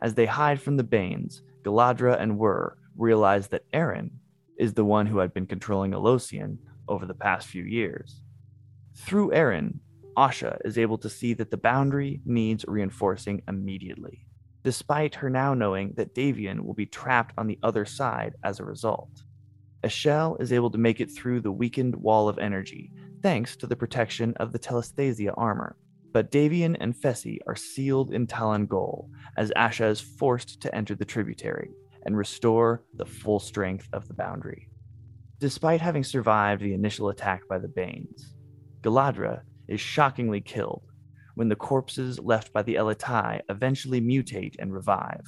As 0.00 0.14
they 0.14 0.26
hide 0.26 0.60
from 0.60 0.76
the 0.76 0.84
Banes, 0.84 1.42
Geladra 1.64 2.20
and 2.20 2.38
Wirr 2.38 2.76
realize 2.96 3.48
that 3.48 3.70
Erran 3.72 4.10
is 4.58 4.74
the 4.74 4.84
one 4.84 5.06
who 5.06 5.18
had 5.18 5.32
been 5.34 5.46
controlling 5.46 5.92
Elocien 5.92 6.58
over 6.88 7.06
the 7.06 7.14
past 7.14 7.48
few 7.48 7.64
years. 7.64 8.20
Through 8.94 9.30
Erran, 9.30 9.80
Asha 10.16 10.58
is 10.64 10.78
able 10.78 10.98
to 10.98 11.10
see 11.10 11.34
that 11.34 11.50
the 11.50 11.56
boundary 11.56 12.20
needs 12.24 12.64
reinforcing 12.68 13.42
immediately, 13.48 14.26
despite 14.62 15.16
her 15.16 15.28
now 15.28 15.54
knowing 15.54 15.92
that 15.96 16.14
Davian 16.14 16.60
will 16.60 16.74
be 16.74 16.86
trapped 16.86 17.34
on 17.36 17.46
the 17.46 17.58
other 17.62 17.84
side 17.84 18.34
as 18.44 18.60
a 18.60 18.64
result. 18.64 19.24
Ishelle 19.82 20.40
is 20.40 20.52
able 20.52 20.70
to 20.70 20.78
make 20.78 21.00
it 21.00 21.10
through 21.10 21.40
the 21.40 21.52
weakened 21.52 21.96
wall 21.96 22.28
of 22.28 22.38
energy, 22.38 22.92
thanks 23.22 23.56
to 23.56 23.66
the 23.66 23.76
protection 23.76 24.34
of 24.36 24.52
the 24.52 24.58
telesthesia 24.58 25.34
armor. 25.36 25.76
But 26.12 26.30
Davian 26.30 26.76
and 26.78 26.94
Fessi 26.94 27.38
are 27.46 27.56
sealed 27.56 28.12
in 28.12 28.28
Talan 28.28 28.68
Gol 28.68 29.10
as 29.36 29.50
Asha 29.56 29.90
is 29.90 30.00
forced 30.00 30.60
to 30.62 30.74
enter 30.74 30.94
the 30.94 31.04
tributary 31.04 31.70
and 32.04 32.16
restore 32.16 32.82
the 32.94 33.06
full 33.06 33.40
strength 33.40 33.88
of 33.92 34.08
the 34.08 34.14
boundary. 34.14 34.68
Despite 35.38 35.80
having 35.80 36.04
survived 36.04 36.62
the 36.62 36.74
initial 36.74 37.08
attack 37.08 37.42
by 37.48 37.58
the 37.58 37.68
Banes, 37.68 38.34
Geladra 38.82 39.42
is 39.68 39.80
shockingly 39.80 40.40
killed 40.40 40.82
when 41.34 41.48
the 41.48 41.56
corpses 41.56 42.20
left 42.20 42.52
by 42.52 42.62
the 42.62 42.76
eletai 42.76 43.40
eventually 43.48 44.00
mutate 44.00 44.56
and 44.58 44.72
revive, 44.72 45.24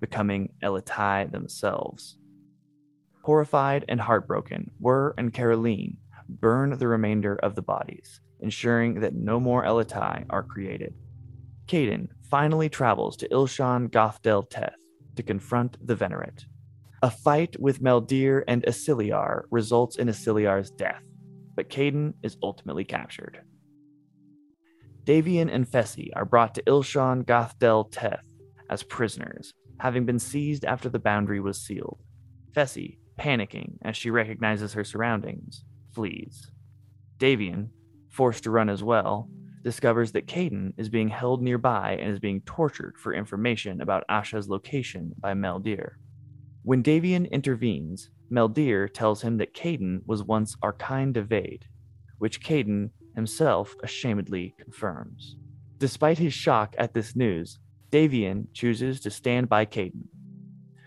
becoming 0.00 0.52
eletai 0.62 1.30
themselves. 1.30 2.16
Horrified 3.22 3.84
and 3.88 4.00
heartbroken, 4.00 4.70
Wirr 4.80 5.12
and 5.18 5.32
Karaliene 5.32 5.98
burn 6.28 6.70
the 6.78 6.88
remainder 6.88 7.36
of 7.36 7.54
the 7.54 7.62
bodies, 7.62 8.20
ensuring 8.40 9.00
that 9.00 9.14
no 9.14 9.38
more 9.38 9.64
eletai 9.64 10.24
are 10.30 10.42
created. 10.42 10.94
Caeden 11.66 12.08
finally 12.30 12.68
travels 12.68 13.16
to 13.18 13.28
Ilshan 13.28 13.90
Gathdel 13.90 14.48
Teth 14.48 14.74
to 15.16 15.22
confront 15.22 15.84
the 15.86 15.94
Venerate. 15.94 16.46
A 17.02 17.10
fight 17.10 17.58
with 17.58 17.82
Meldrin 17.82 18.44
and 18.46 18.64
Isiliar 18.66 19.46
results 19.50 19.96
in 19.96 20.08
Isiliar's 20.08 20.70
death, 20.70 21.02
but 21.54 21.70
Caeden 21.70 22.14
is 22.22 22.36
ultimately 22.42 22.84
captured. 22.84 23.40
Davian 25.04 25.52
and 25.52 25.66
Fessi 25.66 26.10
are 26.14 26.24
brought 26.24 26.54
to 26.54 26.62
Ilshan 26.64 27.24
Gathdel 27.24 27.90
Teth 27.90 28.24
as 28.68 28.82
prisoners, 28.82 29.54
having 29.78 30.04
been 30.04 30.18
seized 30.18 30.64
after 30.64 30.88
the 30.88 30.98
boundary 30.98 31.40
was 31.40 31.60
sealed. 31.60 32.02
Fessi, 32.52 32.98
panicking 33.18 33.78
as 33.82 33.96
she 33.96 34.10
recognizes 34.10 34.74
her 34.74 34.84
surroundings, 34.84 35.64
flees. 35.94 36.50
Davian, 37.18 37.70
forced 38.08 38.44
to 38.44 38.50
run 38.50 38.68
as 38.68 38.82
well, 38.82 39.28
discovers 39.62 40.12
that 40.12 40.26
Caeden 40.26 40.72
is 40.76 40.88
being 40.88 41.08
held 41.08 41.42
nearby 41.42 41.98
and 42.00 42.10
is 42.10 42.18
being 42.18 42.40
tortured 42.42 42.96
for 42.98 43.12
information 43.12 43.80
about 43.80 44.04
Asha's 44.08 44.48
location 44.48 45.12
by 45.18 45.34
Meldrin. 45.34 45.90
When 46.62 46.82
Davian 46.82 47.30
intervenes, 47.30 48.10
Meldrin 48.30 48.92
tells 48.92 49.22
him 49.22 49.38
that 49.38 49.54
Caeden 49.54 50.02
was 50.06 50.22
once 50.22 50.56
Aarkein 50.56 51.12
Devaed, 51.12 51.62
which 52.18 52.42
Caeden 52.42 52.90
himself 53.14 53.74
ashamedly 53.82 54.54
confirms. 54.58 55.36
Despite 55.78 56.18
his 56.18 56.34
shock 56.34 56.74
at 56.78 56.94
this 56.94 57.16
news, 57.16 57.58
Davian 57.90 58.46
chooses 58.52 59.00
to 59.00 59.10
stand 59.10 59.48
by 59.48 59.64
Caeden. 59.64 60.04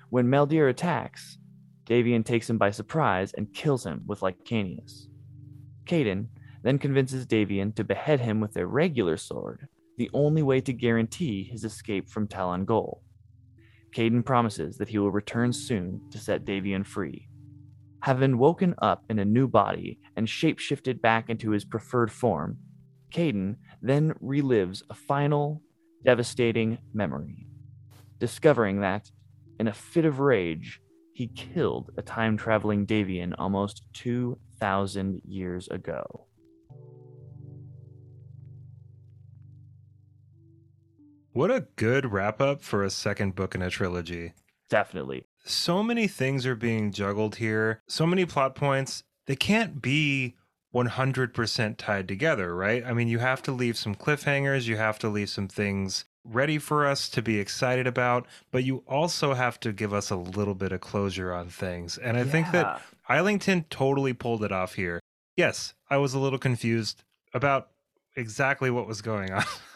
When 0.09 0.27
Meldrin 0.27 0.69
attacks, 0.69 1.38
Davian 1.86 2.23
takes 2.23 2.49
him 2.49 2.57
by 2.57 2.71
surprise 2.71 3.33
and 3.33 3.53
kills 3.53 3.86
him 3.86 4.03
with 4.05 4.21
Licanius. 4.21 5.07
Caeden 5.86 6.27
then 6.63 6.80
convinces 6.80 7.28
Davian 7.28 7.76
to 7.76 7.84
behead 7.84 8.21
him 8.21 8.39
with 8.39 8.56
a 8.56 8.65
regular 8.65 9.17
sword, 9.17 9.67
the 9.97 10.10
only 10.13 10.41
way 10.41 10.62
to 10.62 10.73
guarantee 10.73 11.43
his 11.43 11.63
escape 11.63 12.10
from 12.10 12.28
Talan 12.28 12.65
Gol. 12.65 13.04
Caeden 13.93 14.26
promises 14.26 14.78
that 14.78 14.89
he 14.89 14.97
will 14.97 15.12
return 15.12 15.54
soon 15.54 16.02
to 16.10 16.17
set 16.17 16.45
Davian 16.45 16.86
free. 16.86 17.28
Having 18.02 18.38
woken 18.38 18.76
up 18.82 19.04
in 19.10 19.19
a 19.19 19.26
new 19.26 19.47
body 19.47 19.99
and 20.15 20.28
shapeshifted 20.28 21.02
back 21.02 21.30
into 21.30 21.52
his 21.52 21.63
preferred 21.63 22.12
form, 22.12 22.58
Caeden 23.12 23.58
then 23.82 24.13
relives 24.21 24.82
a 24.89 24.93
final, 24.93 25.62
devastating 26.04 26.80
memory, 26.93 27.47
discovering 28.19 28.82
that, 28.82 29.12
in 29.60 29.67
a 29.67 29.73
fit 29.73 30.06
of 30.06 30.19
rage, 30.19 30.82
he 31.13 31.28
killed 31.28 31.91
a 31.95 32.02
time 32.02 32.36
traveling 32.36 32.88
Davian 32.88 33.34
almost 33.38 33.84
2,000 33.93 35.21
years 35.26 35.67
ago. 35.67 36.26
What 41.33 41.49
a 41.49 41.65
good 41.77 42.11
wrap 42.11 42.39
up 42.39 42.61
for 42.61 42.83
a 42.83 42.91
second 42.91 43.33
book 43.33 43.55
in 43.55 43.63
a 43.63 43.69
trilogy. 43.71 44.33
Definitely. 44.69 45.25
So 45.43 45.81
many 45.81 46.07
things 46.07 46.45
are 46.45 46.55
being 46.55 46.91
juggled 46.91 47.37
here, 47.37 47.81
so 47.87 48.05
many 48.05 48.23
plot 48.23 48.53
points. 48.53 49.03
They 49.25 49.35
can't 49.35 49.81
be 49.81 50.35
100% 50.75 51.77
tied 51.77 52.07
together, 52.07 52.55
right? 52.55 52.85
I 52.85 52.93
mean, 52.93 53.07
you 53.07 53.17
have 53.17 53.41
to 53.43 53.51
leave 53.51 53.77
some 53.77 53.95
cliffhangers, 53.95 54.67
you 54.67 54.77
have 54.77 54.99
to 54.99 55.09
leave 55.09 55.29
some 55.29 55.47
things 55.47 56.05
ready 56.23 56.59
for 56.59 56.85
us 56.85 57.09
to 57.09 57.23
be 57.23 57.39
excited 57.39 57.87
about, 57.87 58.27
but 58.51 58.63
you 58.63 58.83
also 58.87 59.33
have 59.33 59.59
to 59.61 59.73
give 59.73 59.91
us 59.91 60.11
a 60.11 60.15
little 60.15 60.55
bit 60.55 60.71
of 60.71 60.81
closure 60.81 61.33
on 61.33 61.49
things. 61.49 61.97
And 61.97 62.15
I 62.15 62.21
yeah. 62.21 62.31
think 62.31 62.51
that 62.51 62.81
Islington 63.09 63.65
totally 63.71 64.13
pulled 64.13 64.43
it 64.43 64.51
off 64.51 64.75
here. 64.75 64.99
Yes, 65.35 65.73
I 65.89 65.97
was 65.97 66.13
a 66.13 66.19
little 66.19 66.37
confused 66.37 67.03
about 67.33 67.69
exactly 68.15 68.69
what 68.69 68.88
was 68.88 69.02
going 69.02 69.32
on. 69.32 69.43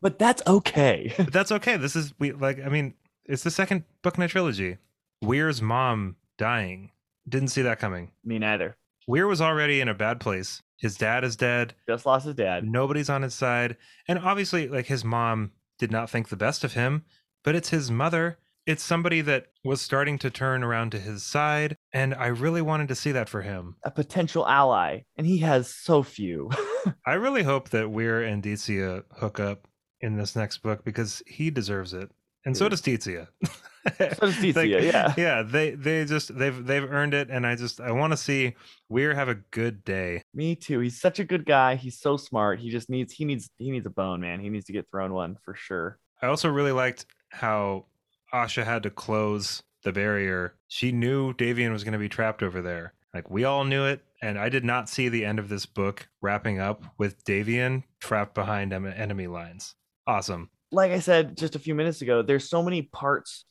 but 0.00 0.18
that's 0.18 0.42
okay. 0.46 1.12
But 1.16 1.32
that's 1.32 1.52
okay. 1.52 1.76
This 1.76 1.96
is 1.96 2.14
we 2.18 2.32
like 2.32 2.64
I 2.64 2.68
mean, 2.68 2.94
it's 3.24 3.42
the 3.42 3.50
second 3.50 3.84
book 4.02 4.16
in 4.16 4.22
a 4.22 4.28
trilogy. 4.28 4.78
Wirr's 5.22 5.62
mom 5.62 6.16
dying. 6.38 6.90
Didn't 7.28 7.48
see 7.48 7.62
that 7.62 7.78
coming. 7.78 8.10
Me 8.24 8.38
neither. 8.38 8.76
Wirr 9.08 9.26
was 9.26 9.40
already 9.40 9.80
in 9.80 9.88
a 9.88 9.94
bad 9.94 10.20
place. 10.20 10.62
His 10.76 10.96
dad 10.96 11.24
is 11.24 11.36
dead. 11.36 11.74
Just 11.88 12.06
lost 12.06 12.26
his 12.26 12.34
dad. 12.34 12.64
Nobody's 12.64 13.10
on 13.10 13.22
his 13.22 13.34
side. 13.34 13.76
And 14.08 14.18
obviously, 14.18 14.68
like 14.68 14.86
his 14.86 15.04
mom 15.04 15.52
did 15.78 15.90
not 15.90 16.10
think 16.10 16.28
the 16.28 16.36
best 16.36 16.64
of 16.64 16.72
him, 16.72 17.04
but 17.44 17.54
it's 17.54 17.70
his 17.70 17.90
mother. 17.90 18.38
It's 18.66 18.82
somebody 18.82 19.20
that 19.22 19.46
was 19.64 19.80
starting 19.80 20.18
to 20.18 20.30
turn 20.30 20.62
around 20.62 20.90
to 20.92 20.98
his 20.98 21.22
side. 21.22 21.76
And 21.92 22.14
I 22.14 22.28
really 22.28 22.62
wanted 22.62 22.88
to 22.88 22.94
see 22.94 23.12
that 23.12 23.28
for 23.28 23.42
him. 23.42 23.76
A 23.82 23.90
potential 23.90 24.46
ally. 24.46 25.00
And 25.16 25.26
he 25.26 25.38
has 25.38 25.68
so 25.68 26.02
few. 26.02 26.50
I 27.06 27.14
really 27.14 27.42
hope 27.42 27.70
that 27.70 27.86
Wirr 27.86 28.22
and 28.22 28.42
Dezia 28.42 29.02
hook 29.18 29.40
up 29.40 29.66
in 30.00 30.16
this 30.16 30.36
next 30.36 30.58
book 30.58 30.84
because 30.84 31.22
he 31.26 31.50
deserves 31.50 31.92
it. 31.92 32.10
And 32.44 32.56
so 32.56 32.68
does 32.68 32.80
Dezia. 32.80 33.28
so 33.98 34.06
does 34.20 34.56
like, 34.56 34.68
yeah. 34.68 35.14
Yeah, 35.16 35.42
they 35.42 35.72
they 35.72 36.04
just 36.04 36.36
they've 36.36 36.64
they've 36.64 36.84
earned 36.84 37.14
it 37.14 37.30
and 37.30 37.46
I 37.46 37.54
just 37.54 37.80
I 37.80 37.92
want 37.92 38.12
to 38.12 38.16
see 38.16 38.54
Wirr 38.90 39.14
have 39.14 39.28
a 39.28 39.36
good 39.36 39.84
day. 39.84 40.22
Me 40.34 40.56
too. 40.56 40.80
He's 40.80 41.00
such 41.00 41.20
a 41.20 41.24
good 41.24 41.46
guy. 41.46 41.76
He's 41.76 42.00
so 42.00 42.16
smart. 42.16 42.58
He 42.58 42.70
just 42.70 42.90
needs 42.90 43.12
he 43.12 43.24
needs 43.24 43.50
he 43.58 43.70
needs 43.70 43.86
a 43.86 43.90
bone, 43.90 44.20
man. 44.20 44.40
He 44.40 44.48
needs 44.48 44.66
to 44.66 44.72
get 44.72 44.88
thrown 44.90 45.12
one 45.12 45.36
for 45.44 45.54
sure. 45.54 45.98
I 46.20 46.26
also 46.26 46.48
really 46.48 46.72
liked 46.72 47.06
how 47.30 47.86
Asha 48.32 48.64
had 48.64 48.82
to 48.84 48.90
close 48.90 49.62
the 49.84 49.92
barrier. 49.92 50.54
She 50.68 50.92
knew 50.92 51.32
Davian 51.34 51.72
was 51.72 51.84
going 51.84 51.92
to 51.92 51.98
be 51.98 52.08
trapped 52.08 52.42
over 52.42 52.62
there. 52.62 52.94
Like 53.12 53.30
we 53.30 53.44
all 53.44 53.64
knew 53.64 53.84
it, 53.84 54.02
and 54.22 54.38
I 54.38 54.48
did 54.48 54.64
not 54.64 54.88
see 54.88 55.08
the 55.08 55.24
end 55.24 55.38
of 55.38 55.48
this 55.48 55.66
book 55.66 56.08
wrapping 56.22 56.58
up 56.58 56.82
with 56.98 57.24
Davian 57.24 57.84
trapped 58.00 58.34
behind 58.34 58.72
enemy 58.72 59.26
lines. 59.26 59.74
Awesome 60.06 60.48
like 60.72 60.90
I 60.90 60.98
said 60.98 61.36
just 61.36 61.54
a 61.54 61.60
few 61.60 61.74
minutes 61.74 62.02
ago, 62.02 62.22
there's 62.22 62.48
so 62.48 62.62
many 62.62 62.82
parts 62.82 63.44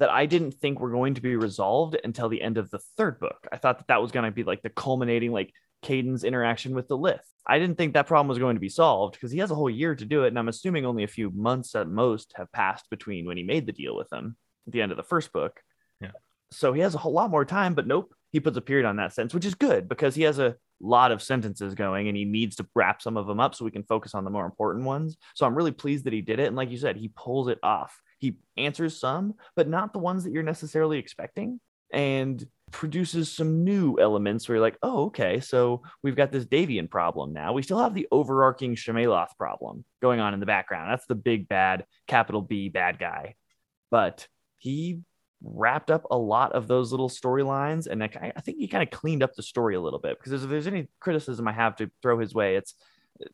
that 0.00 0.10
I 0.10 0.26
didn't 0.26 0.52
think 0.52 0.80
were 0.80 0.90
going 0.90 1.14
to 1.14 1.20
be 1.20 1.36
resolved 1.36 1.96
until 2.02 2.28
the 2.28 2.42
end 2.42 2.58
of 2.58 2.68
the 2.70 2.80
third 2.96 3.20
book. 3.20 3.46
I 3.52 3.56
thought 3.56 3.78
that 3.78 3.86
that 3.86 4.02
was 4.02 4.10
going 4.10 4.24
to 4.24 4.32
be 4.32 4.42
like 4.42 4.62
the 4.62 4.70
culminating, 4.70 5.30
like 5.30 5.52
Caeden's 5.84 6.24
interaction 6.24 6.74
with 6.74 6.88
the 6.88 6.98
Lyth. 6.98 7.20
I 7.46 7.58
didn't 7.58 7.78
think 7.78 7.94
that 7.94 8.06
problem 8.06 8.28
was 8.28 8.38
going 8.38 8.56
to 8.56 8.60
be 8.60 8.68
solved 8.68 9.14
because 9.14 9.30
he 9.30 9.38
has 9.38 9.50
a 9.50 9.54
whole 9.54 9.70
year 9.70 9.94
to 9.94 10.04
do 10.04 10.24
it. 10.24 10.28
And 10.28 10.38
I'm 10.38 10.48
assuming 10.48 10.86
only 10.86 11.04
a 11.04 11.08
few 11.08 11.30
months 11.30 11.74
at 11.74 11.88
most 11.88 12.32
have 12.36 12.50
passed 12.50 12.88
between 12.90 13.26
when 13.26 13.36
he 13.36 13.42
made 13.42 13.66
the 13.66 13.72
deal 13.72 13.96
with 13.96 14.08
them 14.08 14.36
at 14.66 14.72
the 14.72 14.82
end 14.82 14.90
of 14.90 14.96
the 14.96 15.02
first 15.02 15.32
book. 15.32 15.60
Yeah. 16.00 16.10
So 16.50 16.72
he 16.72 16.80
has 16.80 16.94
a 16.94 16.98
whole 16.98 17.12
lot 17.12 17.30
more 17.30 17.44
time, 17.44 17.74
but 17.74 17.86
nope, 17.86 18.14
he 18.32 18.40
puts 18.40 18.56
a 18.56 18.62
period 18.62 18.86
on 18.86 18.96
that 18.96 19.12
sentence, 19.12 19.34
which 19.34 19.44
is 19.44 19.54
good 19.54 19.88
because 19.88 20.14
he 20.14 20.22
has 20.22 20.38
a 20.38 20.56
lot 20.80 21.12
of 21.12 21.22
sentences 21.22 21.74
going 21.74 22.08
and 22.08 22.16
he 22.16 22.24
needs 22.24 22.56
to 22.56 22.66
wrap 22.74 23.02
some 23.02 23.16
of 23.16 23.26
them 23.26 23.40
up 23.40 23.54
so 23.54 23.64
we 23.64 23.70
can 23.70 23.84
focus 23.84 24.14
on 24.14 24.24
the 24.24 24.30
more 24.30 24.46
important 24.46 24.84
ones. 24.84 25.16
So 25.34 25.46
I'm 25.46 25.54
really 25.54 25.72
pleased 25.72 26.04
that 26.04 26.12
he 26.12 26.22
did 26.22 26.40
it. 26.40 26.46
And 26.46 26.56
like 26.56 26.70
you 26.70 26.78
said, 26.78 26.96
he 26.96 27.08
pulls 27.08 27.48
it 27.48 27.58
off. 27.62 28.00
He 28.18 28.36
answers 28.56 28.98
some, 28.98 29.34
but 29.54 29.68
not 29.68 29.92
the 29.92 29.98
ones 29.98 30.24
that 30.24 30.32
you're 30.32 30.42
necessarily 30.42 30.98
expecting. 30.98 31.60
And 31.92 32.44
produces 32.74 33.30
some 33.30 33.62
new 33.62 34.00
elements 34.00 34.48
where 34.48 34.56
you're 34.56 34.64
like, 34.64 34.78
oh, 34.82 35.04
okay, 35.04 35.38
so 35.38 35.80
we've 36.02 36.16
got 36.16 36.32
this 36.32 36.44
Davian 36.44 36.90
problem 36.90 37.32
now. 37.32 37.52
We 37.52 37.62
still 37.62 37.78
have 37.78 37.94
the 37.94 38.08
overarching 38.10 38.74
Shammaeloth 38.74 39.38
problem 39.38 39.84
going 40.02 40.18
on 40.18 40.34
in 40.34 40.40
the 40.40 40.46
background. 40.46 40.90
That's 40.90 41.06
the 41.06 41.14
big 41.14 41.46
bad, 41.46 41.86
capital 42.08 42.42
B 42.42 42.68
bad 42.68 42.98
guy. 42.98 43.36
But 43.92 44.26
he 44.58 45.02
wrapped 45.40 45.88
up 45.92 46.06
a 46.10 46.18
lot 46.18 46.50
of 46.52 46.66
those 46.66 46.90
little 46.90 47.08
storylines 47.08 47.86
and 47.86 48.02
I, 48.02 48.32
I 48.34 48.40
think 48.40 48.58
he 48.58 48.66
kind 48.66 48.82
of 48.82 48.90
cleaned 48.90 49.22
up 49.22 49.34
the 49.34 49.42
story 49.44 49.76
a 49.76 49.80
little 49.80 50.00
bit 50.00 50.18
because 50.18 50.42
if 50.42 50.50
there's 50.50 50.66
any 50.66 50.88
criticism 50.98 51.46
I 51.46 51.52
have 51.52 51.76
to 51.76 51.90
throw 52.02 52.18
his 52.18 52.34
way, 52.34 52.56
it's 52.56 52.74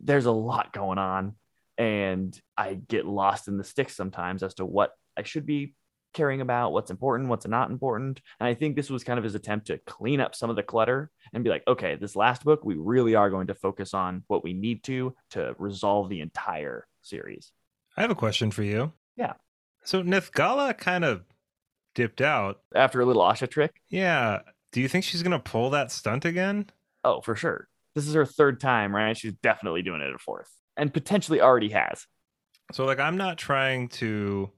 there's 0.00 0.26
a 0.26 0.32
lot 0.32 0.74
going 0.74 0.98
on 0.98 1.36
and 1.78 2.38
I 2.58 2.74
get 2.74 3.06
lost 3.06 3.48
in 3.48 3.56
the 3.56 3.64
sticks 3.64 3.96
sometimes 3.96 4.42
as 4.42 4.54
to 4.54 4.66
what 4.66 4.92
I 5.16 5.22
should 5.22 5.46
be 5.46 5.74
caring 6.12 6.40
about, 6.40 6.72
what's 6.72 6.90
important, 6.90 7.28
what's 7.28 7.46
not 7.46 7.70
important. 7.70 8.20
And 8.38 8.48
I 8.48 8.54
think 8.54 8.76
this 8.76 8.90
was 8.90 9.04
kind 9.04 9.18
of 9.18 9.24
his 9.24 9.34
attempt 9.34 9.66
to 9.68 9.78
clean 9.78 10.20
up 10.20 10.34
some 10.34 10.50
of 10.50 10.56
the 10.56 10.62
clutter 10.62 11.10
and 11.32 11.44
be 11.44 11.50
like, 11.50 11.62
okay, 11.68 11.96
this 11.96 12.16
last 12.16 12.44
book, 12.44 12.64
we 12.64 12.74
really 12.74 13.14
are 13.14 13.30
going 13.30 13.46
to 13.48 13.54
focus 13.54 13.94
on 13.94 14.24
what 14.26 14.44
we 14.44 14.52
need 14.52 14.82
to 14.84 15.14
to 15.30 15.54
resolve 15.58 16.08
the 16.08 16.20
entire 16.20 16.86
series. 17.02 17.52
I 17.96 18.02
have 18.02 18.10
a 18.10 18.16
question 18.16 18.50
for 18.50 18.62
you. 18.62 18.92
Yeah. 19.16 19.34
So 19.84 20.02
Nethgalla 20.02 20.76
kind 20.76 21.04
of 21.04 21.22
dipped 21.94 22.20
out. 22.20 22.60
After 22.74 23.00
a 23.00 23.06
little 23.06 23.22
Asha 23.22 23.48
trick? 23.48 23.80
Yeah. 23.88 24.40
Do 24.72 24.80
you 24.80 24.88
think 24.88 25.04
she's 25.04 25.22
going 25.22 25.32
to 25.32 25.38
pull 25.38 25.70
that 25.70 25.90
stunt 25.90 26.24
again? 26.24 26.70
Oh, 27.04 27.20
for 27.20 27.34
sure. 27.34 27.68
This 27.94 28.06
is 28.06 28.14
her 28.14 28.26
third 28.26 28.60
time, 28.60 28.94
right? 28.94 29.16
She's 29.16 29.32
definitely 29.42 29.82
doing 29.82 30.00
it 30.00 30.14
a 30.14 30.18
fourth 30.18 30.50
and 30.76 30.92
potentially 30.92 31.40
already 31.40 31.70
has. 31.70 32.06
So, 32.72 32.84
like, 32.84 33.00
I'm 33.00 33.16
not 33.16 33.36
trying 33.36 33.88
to 33.88 34.50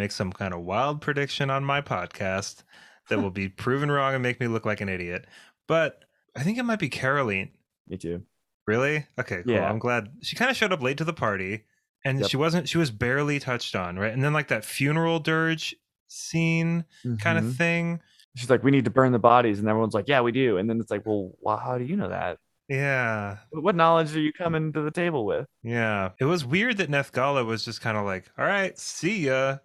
make 0.00 0.12
some 0.12 0.32
kind 0.32 0.54
of 0.54 0.60
wild 0.60 1.00
prediction 1.00 1.50
on 1.50 1.64
my 1.64 1.80
podcast 1.80 2.62
that 3.08 3.20
will 3.20 3.30
be 3.30 3.48
proven 3.64 3.90
wrong 3.90 4.14
and 4.14 4.22
make 4.22 4.40
me 4.40 4.46
look 4.46 4.64
like 4.64 4.80
an 4.80 4.88
idiot, 4.88 5.26
but 5.68 6.04
I 6.36 6.42
think 6.42 6.58
it 6.58 6.62
might 6.64 6.78
be 6.78 6.88
Karaliene. 6.90 7.50
Me 7.88 7.96
too. 7.96 8.22
Really? 8.66 9.06
Okay, 9.18 9.42
cool. 9.44 9.52
Yeah. 9.54 9.68
I'm 9.68 9.78
glad 9.78 10.08
she 10.22 10.36
kind 10.36 10.50
of 10.50 10.56
showed 10.56 10.72
up 10.72 10.80
late 10.82 10.96
to 10.98 11.04
the 11.04 11.12
party 11.12 11.64
and 12.04 12.20
Yep. 12.20 12.30
she 12.30 12.36
wasn't, 12.36 12.68
she 12.68 12.78
was 12.78 12.90
barely 12.90 13.38
touched 13.40 13.74
on, 13.76 13.98
right? 13.98 14.12
And 14.12 14.22
then, 14.24 14.32
like, 14.32 14.48
that 14.48 14.64
funeral 14.64 15.18
dirge 15.18 15.74
scene 16.06 16.84
kind 17.20 17.38
Mhm. 17.38 17.48
of 17.48 17.56
thing. 17.56 18.00
She's 18.36 18.48
like, 18.48 18.62
we 18.62 18.70
need 18.70 18.84
to 18.84 18.90
burn 18.90 19.12
the 19.12 19.18
bodies. 19.18 19.58
And 19.58 19.68
everyone's 19.68 19.92
like, 19.94 20.08
yeah, 20.08 20.20
we 20.20 20.30
do. 20.32 20.56
And 20.56 20.70
then 20.70 20.80
it's 20.80 20.90
like, 20.90 21.04
well, 21.04 21.32
why, 21.40 21.58
how 21.60 21.78
do 21.78 21.84
you 21.84 21.96
know 21.96 22.08
that? 22.08 22.38
Yeah. 22.68 23.38
What 23.50 23.74
knowledge 23.74 24.14
are 24.14 24.20
you 24.20 24.32
coming 24.32 24.72
to 24.72 24.82
the 24.82 24.92
table 24.92 25.26
with? 25.26 25.46
Yeah. 25.64 26.10
It 26.20 26.26
was 26.26 26.44
weird 26.44 26.76
that 26.76 26.88
Nethgalla 26.90 27.44
was 27.44 27.64
just 27.64 27.80
kind 27.80 27.96
of 27.98 28.04
like, 28.06 28.30
all 28.38 28.44
right, 28.44 28.78
see 28.78 29.26
ya. 29.26 29.58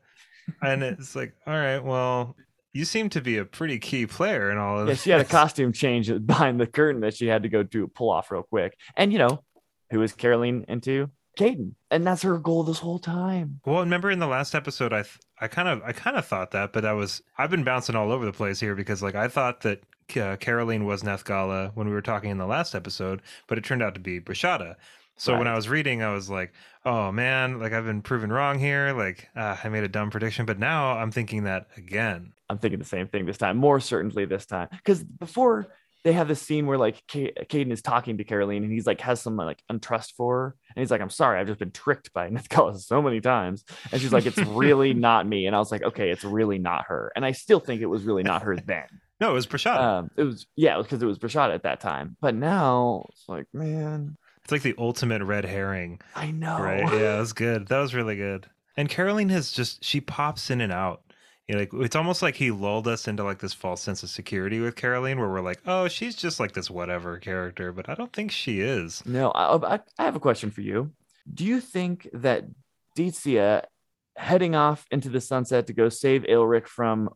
And 0.61 0.83
it's 0.83 1.15
like, 1.15 1.33
all 1.47 1.53
right, 1.53 1.83
well, 1.83 2.35
you 2.73 2.85
seem 2.85 3.09
to 3.09 3.21
be 3.21 3.37
a 3.37 3.45
pretty 3.45 3.79
key 3.79 4.05
player 4.05 4.51
in 4.51 4.57
all 4.57 4.79
of 4.79 4.87
Yeah, 4.87 4.93
this. 4.93 5.01
she 5.03 5.09
had 5.09 5.21
a 5.21 5.25
costume 5.39 5.71
change 5.73 6.11
behind 6.25 6.59
the 6.59 6.67
curtain 6.67 7.01
that 7.01 7.15
she 7.15 7.27
had 7.27 7.43
to 7.43 7.49
go 7.49 7.63
do 7.63 7.87
pull 7.87 8.09
off 8.11 8.31
real 8.31 8.43
quick. 8.43 8.77
And 8.95 9.11
you 9.13 9.19
know, 9.19 9.43
who 9.91 10.01
is 10.01 10.13
Karaliene 10.13 10.65
into? 10.67 11.09
Caeden. 11.37 11.71
And 11.91 12.07
that's 12.07 12.21
her 12.21 12.37
goal 12.37 12.63
this 12.63 12.79
whole 12.79 12.99
time. 12.99 13.59
Well, 13.65 13.81
remember 13.81 14.09
in 14.09 14.19
the 14.19 14.27
last 14.27 14.55
episode, 14.55 14.93
I 14.93 15.01
th- 15.03 15.19
I 15.41 15.49
kind 15.49 15.67
of 15.67 15.81
I 15.83 15.91
kind 15.91 16.15
of 16.15 16.25
thought 16.25 16.51
that, 16.51 16.71
but 16.71 16.85
I 16.85 16.93
was 16.93 17.21
I've 17.37 17.49
been 17.51 17.65
bouncing 17.65 17.95
all 17.95 18.11
over 18.11 18.23
the 18.25 18.31
place 18.31 18.59
here 18.61 18.73
because 18.73 19.03
like 19.03 19.15
I 19.15 19.27
thought 19.27 19.59
that 19.61 19.79
uh, 20.11 20.37
Karaliene 20.37 20.85
was 20.85 21.03
Nethgalla 21.03 21.71
when 21.75 21.87
we 21.87 21.93
were 21.93 22.01
talking 22.01 22.29
in 22.29 22.37
the 22.37 22.45
last 22.45 22.73
episode, 22.73 23.21
but 23.47 23.57
it 23.57 23.65
turned 23.65 23.83
out 23.83 23.95
to 23.95 23.99
be 23.99 24.21
Breshada. 24.21 24.75
So 25.17 25.37
when 25.37 25.47
I 25.47 25.55
was 25.55 25.69
reading, 25.69 26.03
I 26.03 26.13
was 26.13 26.29
like, 26.29 26.53
"Oh 26.83 27.11
man, 27.11 27.59
like 27.59 27.73
I've 27.73 27.85
been 27.85 28.01
proven 28.01 28.31
wrong 28.31 28.59
here. 28.59 28.93
Like 28.93 29.29
uh, 29.35 29.57
I 29.63 29.69
made 29.69 29.83
a 29.83 29.87
dumb 29.87 30.11
prediction." 30.11 30.45
But 30.45 30.59
now 30.59 30.97
I'm 30.97 31.11
thinking 31.11 31.43
that 31.43 31.67
again. 31.77 32.33
I'm 32.49 32.57
thinking 32.57 32.79
the 32.79 32.85
same 32.85 33.07
thing 33.07 33.25
this 33.25 33.37
time, 33.37 33.57
more 33.57 33.79
certainly 33.79 34.25
this 34.25 34.45
time. 34.45 34.67
Because 34.71 35.03
before 35.03 35.67
they 36.05 36.13
have 36.13 36.27
this 36.27 36.39
scene 36.39 36.67
where 36.67 36.77
like 36.77 37.01
Ca- 37.11 37.33
Caeden 37.49 37.71
is 37.71 37.81
talking 37.81 38.19
to 38.19 38.23
Karaliene 38.23 38.57
and 38.57 38.71
he's 38.71 38.85
like 38.85 39.01
has 39.01 39.19
some 39.19 39.35
like 39.35 39.63
untrust 39.71 40.13
for 40.15 40.35
her. 40.35 40.55
And 40.75 40.81
he's 40.81 40.91
like, 40.91 41.01
I'm 41.01 41.09
sorry, 41.09 41.39
I've 41.39 41.47
just 41.47 41.57
been 41.57 41.71
tricked 41.71 42.13
by 42.13 42.29
Nethgalla 42.29 42.79
so 42.79 43.01
many 43.01 43.19
times. 43.19 43.65
And 43.91 43.99
she's 43.99 44.13
like, 44.13 44.27
It's 44.27 44.37
really 44.37 44.93
not 45.09 45.27
me. 45.27 45.47
And 45.47 45.55
I 45.55 45.59
was 45.59 45.71
like, 45.71 45.81
Okay, 45.81 46.11
it's 46.11 46.23
really 46.23 46.59
not 46.59 46.85
her. 46.87 47.11
And 47.15 47.25
I 47.25 47.31
still 47.31 47.59
think 47.59 47.81
it 47.81 47.87
was 47.87 48.03
really 48.03 48.21
not 48.21 48.43
her 48.43 48.55
then. 48.65 48.85
No, 49.19 49.31
it 49.31 49.33
was 49.33 49.47
Breshada. 49.47 49.79
Um, 49.79 50.11
it 50.15 50.23
was 50.23 50.45
yeah, 50.55 50.77
because 50.77 51.01
it 51.01 51.07
was 51.07 51.17
Breshada 51.17 51.55
at 51.55 51.63
that 51.63 51.79
time. 51.79 52.17
But 52.21 52.35
now 52.35 53.07
it's 53.09 53.27
like, 53.27 53.47
man, 53.51 54.15
it's 54.45 54.51
like 54.51 54.61
the 54.61 54.75
ultimate 54.77 55.23
red 55.23 55.43
herring. 55.43 55.99
I 56.15 56.29
know. 56.29 56.59
Right. 56.59 56.83
Yeah, 56.83 56.99
that 56.99 57.19
was 57.19 57.33
good. 57.33 57.67
That 57.67 57.79
was 57.79 57.95
really 57.95 58.15
good. 58.15 58.45
And 58.77 58.87
Karaliene 58.87 59.31
has 59.31 59.51
just 59.51 59.83
she 59.83 59.99
pops 59.99 60.51
in 60.51 60.61
and 60.61 60.71
out. 60.71 61.01
You 61.47 61.55
know, 61.55 61.61
like 61.61 61.73
it's 61.73 61.95
almost 61.95 62.21
like 62.21 62.35
he 62.35 62.51
lulled 62.51 62.87
us 62.87 63.07
into 63.07 63.23
like 63.23 63.39
this 63.39 63.55
false 63.55 63.81
sense 63.81 64.03
of 64.03 64.09
security 64.11 64.59
with 64.59 64.75
Karaliene, 64.75 65.17
where 65.17 65.29
we're 65.29 65.41
like, 65.41 65.61
oh, 65.65 65.87
she's 65.87 66.15
just 66.15 66.39
like 66.39 66.51
this 66.51 66.69
whatever 66.69 67.17
character, 67.17 67.71
but 67.71 67.89
I 67.89 67.95
don't 67.95 68.13
think 68.13 68.31
she 68.31 68.59
is. 68.59 69.03
No, 69.03 69.31
I, 69.31 69.47
oh, 69.47 69.63
I, 69.65 69.79
I 69.97 70.03
have 70.03 70.15
a 70.15 70.19
question 70.19 70.51
for 70.51 70.61
you. 70.61 70.91
Do 71.33 71.43
you 71.43 71.59
think 71.59 72.07
that 72.13 72.45
Dezia 72.95 73.65
heading 74.15 74.53
off 74.53 74.85
into 74.91 75.09
the 75.09 75.21
sunset 75.21 75.65
to 75.67 75.73
go 75.73 75.89
save 75.89 76.21
Aelric 76.21 76.67
from 76.67 77.09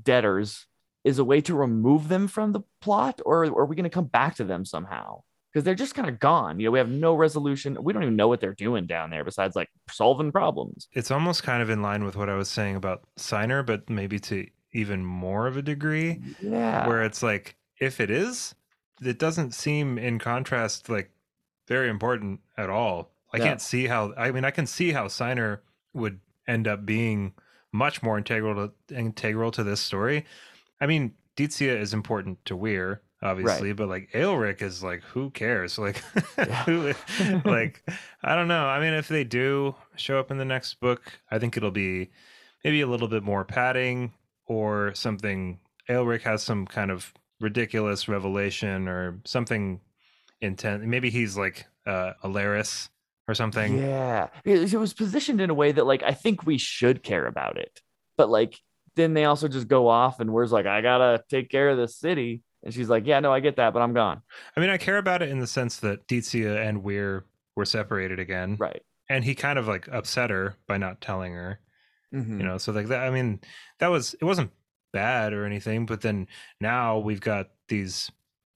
debtors 0.00 0.64
is 1.02 1.18
a 1.18 1.24
way 1.24 1.40
to 1.40 1.56
remove 1.56 2.06
them 2.06 2.28
from 2.28 2.52
the 2.52 2.60
plot, 2.80 3.20
or 3.26 3.46
are 3.46 3.66
we 3.66 3.74
going 3.74 3.82
to 3.82 3.90
come 3.90 4.06
back 4.06 4.36
to 4.36 4.44
them 4.44 4.64
somehow? 4.64 5.22
Because 5.58 5.64
they're 5.64 5.74
just 5.74 5.96
kind 5.96 6.08
of 6.08 6.20
gone. 6.20 6.60
You 6.60 6.66
know, 6.66 6.70
we 6.70 6.78
have 6.78 6.88
no 6.88 7.16
resolution. 7.16 7.76
We 7.82 7.92
don't 7.92 8.04
even 8.04 8.14
know 8.14 8.28
what 8.28 8.40
they're 8.40 8.54
doing 8.54 8.86
down 8.86 9.10
there 9.10 9.24
besides 9.24 9.56
like 9.56 9.68
solving 9.90 10.30
problems. 10.30 10.86
It's 10.92 11.10
almost 11.10 11.42
kind 11.42 11.60
of 11.64 11.68
in 11.68 11.82
line 11.82 12.04
with 12.04 12.14
what 12.14 12.28
I 12.28 12.36
was 12.36 12.48
saying 12.48 12.76
about 12.76 13.02
Scyner, 13.16 13.66
but 13.66 13.90
maybe 13.90 14.20
to 14.20 14.46
even 14.72 15.04
more 15.04 15.48
of 15.48 15.56
a 15.56 15.62
degree, 15.62 16.22
Yeah. 16.40 16.86
where 16.86 17.02
it's 17.02 17.24
like, 17.24 17.56
if 17.80 17.98
it 17.98 18.08
is, 18.08 18.54
it 19.02 19.18
doesn't 19.18 19.52
seem 19.52 19.98
in 19.98 20.20
contrast 20.20 20.88
like 20.88 21.10
very 21.66 21.88
important 21.88 22.38
at 22.56 22.70
all. 22.70 23.10
I 23.32 23.38
No. 23.38 23.44
can't 23.44 23.60
see 23.60 23.88
how. 23.88 24.14
I 24.16 24.30
mean, 24.30 24.44
I 24.44 24.52
can 24.52 24.66
see 24.66 24.92
how 24.92 25.08
Scyner 25.08 25.58
would 25.92 26.20
end 26.46 26.68
up 26.68 26.86
being 26.86 27.32
much 27.72 28.00
more 28.00 28.16
integral 28.16 28.54
to 28.88 28.94
integral 28.96 29.50
to 29.50 29.64
this 29.64 29.80
story. 29.80 30.24
I 30.80 30.86
mean, 30.86 31.14
Dezia 31.34 31.76
is 31.76 31.92
important 31.92 32.44
to 32.44 32.56
Wirr, 32.56 33.00
obviously, 33.22 33.72
but 33.72 33.88
like 33.88 34.10
Aelric 34.12 34.62
is 34.62 34.82
like, 34.82 35.02
who 35.02 35.30
cares? 35.30 35.78
Like, 35.88 35.98
who, 36.66 36.92
like, 37.44 37.82
I 38.22 38.34
don't 38.34 38.48
know. 38.48 38.66
I 38.66 38.80
mean, 38.80 38.94
if 38.94 39.08
they 39.08 39.24
do 39.24 39.74
show 39.96 40.18
up 40.18 40.30
in 40.30 40.38
the 40.38 40.44
next 40.44 40.74
book, 40.80 41.02
I 41.30 41.38
think 41.38 41.56
it'll 41.56 41.70
be 41.70 42.10
maybe 42.64 42.80
a 42.80 42.86
little 42.86 43.08
bit 43.08 43.22
more 43.22 43.44
padding 43.44 44.12
or 44.46 44.94
something. 44.94 45.58
Aelric 45.88 46.22
has 46.22 46.42
some 46.42 46.66
kind 46.66 46.90
of 46.90 47.12
ridiculous 47.40 48.08
revelation 48.08 48.88
or 48.88 49.20
something 49.24 49.80
intense. 50.40 50.84
Maybe 50.84 51.10
he's 51.10 51.36
like 51.36 51.66
uh, 51.86 52.12
Alaris 52.24 52.88
or 53.26 53.34
something. 53.34 53.78
Yeah, 53.78 54.28
it, 54.44 54.72
it 54.72 54.78
was 54.78 54.94
positioned 54.94 55.40
in 55.40 55.50
a 55.50 55.54
way 55.54 55.72
that 55.72 55.86
like 55.86 56.02
I 56.02 56.12
think 56.12 56.46
we 56.46 56.58
should 56.58 57.02
care 57.02 57.26
about 57.26 57.58
it, 57.58 57.80
but 58.16 58.28
like 58.28 58.58
then 58.96 59.14
they 59.14 59.24
also 59.24 59.48
just 59.48 59.68
go 59.68 59.88
off 59.88 60.18
and 60.20 60.32
we're 60.32 60.46
like, 60.46 60.66
I 60.66 60.80
gotta 60.80 61.22
take 61.28 61.50
care 61.50 61.68
of 61.68 61.78
the 61.78 61.88
city, 61.88 62.42
and 62.62 62.72
she's 62.74 62.88
like, 62.88 63.06
Yeah, 63.06 63.20
no, 63.20 63.32
I 63.32 63.40
get 63.40 63.56
that, 63.56 63.72
but 63.72 63.80
I'm 63.82 63.92
gone. 63.94 64.22
I 64.56 64.60
mean, 64.60 64.70
I 64.70 64.76
care 64.78 64.98
about 64.98 65.22
it 65.22 65.28
in 65.30 65.38
the 65.38 65.46
sense 65.46 65.76
that 65.78 66.06
Dezia 66.08 66.60
and 66.62 66.82
Wirr 66.82 67.24
were 67.56 67.64
separated 67.64 68.18
again, 68.18 68.56
Right. 68.58 68.82
and 69.08 69.24
he 69.24 69.34
kind 69.34 69.58
of 69.58 69.66
like 69.68 69.88
upset 69.92 70.30
her 70.30 70.56
by 70.66 70.76
not 70.78 71.00
telling 71.00 71.32
her. 71.34 71.60
Mhm. 72.14 72.38
you 72.38 72.42
know 72.46 72.56
so 72.56 72.72
like 72.72 72.86
that 72.86 73.00
i 73.06 73.10
mean 73.10 73.38
that 73.80 73.88
was 73.88 74.14
it 74.14 74.24
wasn't 74.24 74.50
bad 74.94 75.34
or 75.34 75.44
anything 75.44 75.84
but 75.84 76.00
then 76.00 76.26
now 76.58 76.96
we've 76.98 77.20
got 77.20 77.50
these 77.68 78.10